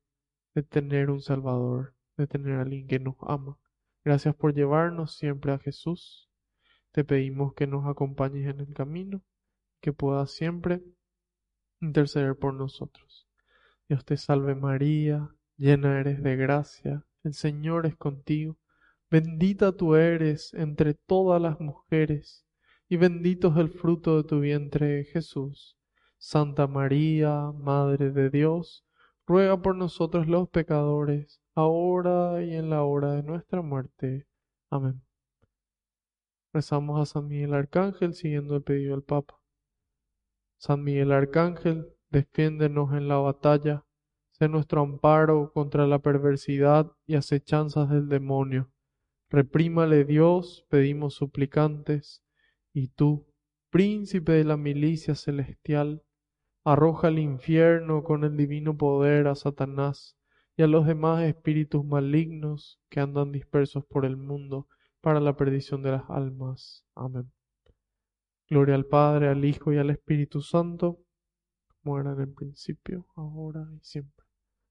de 0.55 0.63
tener 0.63 1.11
un 1.11 1.21
Salvador, 1.21 1.95
de 2.17 2.27
tener 2.27 2.55
a 2.55 2.63
alguien 2.63 2.87
que 2.87 2.99
nos 2.99 3.17
ama. 3.21 3.59
Gracias 4.03 4.35
por 4.35 4.55
llevarnos 4.55 5.15
siempre 5.19 5.53
a 5.53 5.59
Jesús. 5.59 6.31
Te 6.91 7.05
pedimos 7.05 7.53
que 7.53 7.67
nos 7.67 7.85
acompañes 7.87 8.49
en 8.49 8.61
el 8.61 8.73
camino, 8.73 9.23
que 9.83 9.93
puedas 9.93 10.31
siempre 10.31 10.83
interceder 11.83 12.35
por 12.35 12.55
nosotros. 12.55 13.29
Dios 13.87 14.07
te 14.07 14.17
salve 14.17 14.55
María, 14.55 15.29
llena 15.59 16.01
eres 16.01 16.23
de 16.23 16.35
gracia, 16.37 17.05
el 17.25 17.35
Señor 17.35 17.85
es 17.85 17.95
contigo. 17.95 18.57
Bendita 19.11 19.77
tú 19.77 19.97
eres 19.97 20.55
entre 20.55 20.95
todas 20.95 21.43
las 21.43 21.61
mujeres, 21.61 22.44
y 22.89 22.97
bendito 22.97 23.49
es 23.49 23.57
el 23.57 23.71
fruto 23.71 24.17
de 24.17 24.29
tu 24.29 24.41
vientre, 24.41 25.05
Jesús. 25.05 25.77
Santa 26.19 26.67
María, 26.67 27.53
Madre 27.53 28.11
de 28.11 28.31
Dios, 28.31 28.85
ruega 29.27 29.61
por 29.61 29.77
nosotros 29.77 30.27
los 30.27 30.49
pecadores, 30.49 31.41
ahora 31.55 32.43
y 32.43 32.55
en 32.55 32.71
la 32.71 32.83
hora 32.83 33.13
de 33.13 33.23
nuestra 33.23 33.63
muerte. 33.63 34.27
Amén. 34.71 35.03
Rezamos 36.53 37.01
a 37.01 37.05
San 37.05 37.29
Miguel 37.29 37.55
Arcángel 37.55 38.15
siguiendo 38.15 38.57
el 38.57 38.63
pedido 38.63 38.93
del 38.93 39.03
Papa. 39.03 39.41
San 40.57 40.83
Miguel 40.83 41.13
Arcángel, 41.13 41.89
defiéndenos 42.11 42.93
en 42.93 43.09
la 43.09 43.17
batalla, 43.17 43.85
sé 44.31 44.49
nuestro 44.49 44.83
amparo 44.83 45.53
contra 45.53 45.87
la 45.87 45.99
perversidad 45.99 46.93
y 47.07 47.17
acechanzas 47.17 47.91
del 47.91 48.09
demonio 48.09 48.71
Reprímale 49.35 50.05
Dios, 50.05 50.65
pedimos 50.69 51.15
suplicantes, 51.15 52.24
y 52.75 52.89
tú, 52.89 53.25
príncipe 53.71 54.33
de 54.33 54.45
la 54.45 54.57
milicia 54.57 55.15
celestial, 55.15 56.03
arroja 56.65 57.09
al 57.09 57.21
infierno 57.21 58.03
con 58.03 58.25
el 58.25 58.37
divino 58.37 58.77
poder 58.77 59.29
a 59.29 59.37
Satanás 59.37 60.17
y 60.57 60.63
a 60.63 60.67
los 60.67 60.85
demás 60.85 61.23
espíritus 61.23 61.85
malignos 61.85 62.81
que 62.91 63.01
andan 63.01 63.31
dispersos 63.33 63.85
por 63.87 64.05
el 64.05 64.17
mundo 64.17 64.67
para 65.01 65.21
la 65.21 65.37
perdición 65.37 65.83
de 65.83 65.93
las 65.93 66.11
almas. 66.11 66.85
Amén. 66.97 67.31
Gloria 68.51 68.75
al 68.75 68.87
Padre, 68.87 69.29
al 69.29 69.45
Hijo 69.45 69.73
y 69.73 69.79
al 69.79 69.91
Espíritu 69.91 70.41
Santo, 70.41 70.99
como 71.69 72.01
era 72.01 72.13
en 72.13 72.21
el 72.21 72.33
principio, 72.33 73.07
ahora 73.15 73.69
y 73.73 73.79
siempre, 73.85 74.25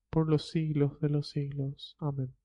por 0.10 0.30
los 0.30 0.50
siglos 0.50 1.00
de 1.00 1.10
los 1.10 1.30
siglos. 1.30 1.96
Amén. 2.00 2.36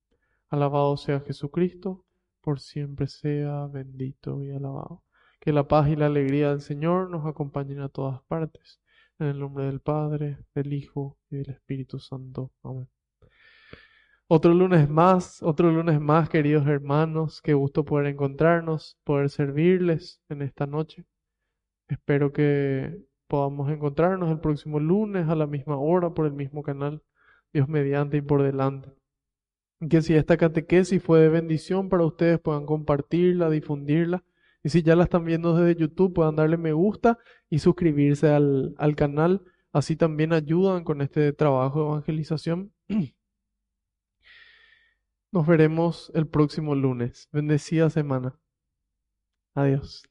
Alabado 0.50 0.96
sea 0.96 1.20
Jesucristo 1.20 2.04
por 2.40 2.60
siempre 2.60 3.08
sea 3.08 3.66
bendito 3.66 4.42
y 4.44 4.50
alabado. 4.50 5.02
Que 5.40 5.52
la 5.52 5.66
paz 5.68 5.88
y 5.88 5.96
la 5.96 6.06
alegría 6.06 6.50
del 6.50 6.60
Señor 6.60 7.10
nos 7.10 7.26
acompañen 7.26 7.80
a 7.80 7.88
todas 7.88 8.22
partes. 8.24 8.80
En 9.18 9.28
el 9.28 9.38
nombre 9.38 9.64
del 9.64 9.80
Padre, 9.80 10.38
del 10.54 10.72
Hijo 10.72 11.18
y 11.30 11.36
del 11.36 11.50
Espíritu 11.50 11.98
Santo. 11.98 12.52
Amén. 12.62 12.88
Otro 14.28 14.52
lunes 14.52 14.88
más, 14.88 15.42
otro 15.42 15.70
lunes 15.72 16.00
más, 16.00 16.28
queridos 16.28 16.66
hermanos. 16.66 17.40
Qué 17.42 17.54
gusto 17.54 17.84
poder 17.84 18.06
encontrarnos, 18.06 18.98
poder 19.04 19.30
servirles 19.30 20.20
en 20.28 20.42
esta 20.42 20.66
noche. 20.66 21.06
Espero 21.88 22.32
que 22.32 23.04
podamos 23.26 23.70
encontrarnos 23.70 24.30
el 24.30 24.40
próximo 24.40 24.80
lunes 24.80 25.28
a 25.28 25.34
la 25.34 25.46
misma 25.46 25.78
hora 25.78 26.10
por 26.10 26.26
el 26.26 26.32
mismo 26.32 26.62
canal. 26.62 27.02
Dios 27.52 27.68
mediante 27.68 28.18
y 28.18 28.22
por 28.22 28.42
delante 28.42 28.98
que 29.88 30.02
si 30.02 30.14
esta 30.14 30.36
catequesis 30.36 31.02
fue 31.02 31.20
de 31.20 31.28
bendición 31.28 31.88
para 31.88 32.04
ustedes, 32.04 32.40
puedan 32.40 32.66
compartirla, 32.66 33.48
difundirla. 33.50 34.24
Y 34.62 34.70
si 34.70 34.82
ya 34.82 34.96
la 34.96 35.04
están 35.04 35.24
viendo 35.24 35.56
desde 35.56 35.80
YouTube, 35.80 36.14
puedan 36.14 36.36
darle 36.36 36.56
me 36.56 36.72
gusta 36.72 37.18
y 37.48 37.60
suscribirse 37.60 38.28
al, 38.28 38.74
al 38.78 38.96
canal. 38.96 39.42
Así 39.72 39.96
también 39.96 40.32
ayudan 40.32 40.84
con 40.84 41.00
este 41.00 41.32
trabajo 41.32 41.80
de 41.80 41.86
evangelización. 41.86 42.72
Nos 45.32 45.46
veremos 45.46 46.10
el 46.14 46.26
próximo 46.26 46.74
lunes. 46.74 47.28
Bendecida 47.32 47.90
semana. 47.90 48.38
Adiós. 49.54 50.04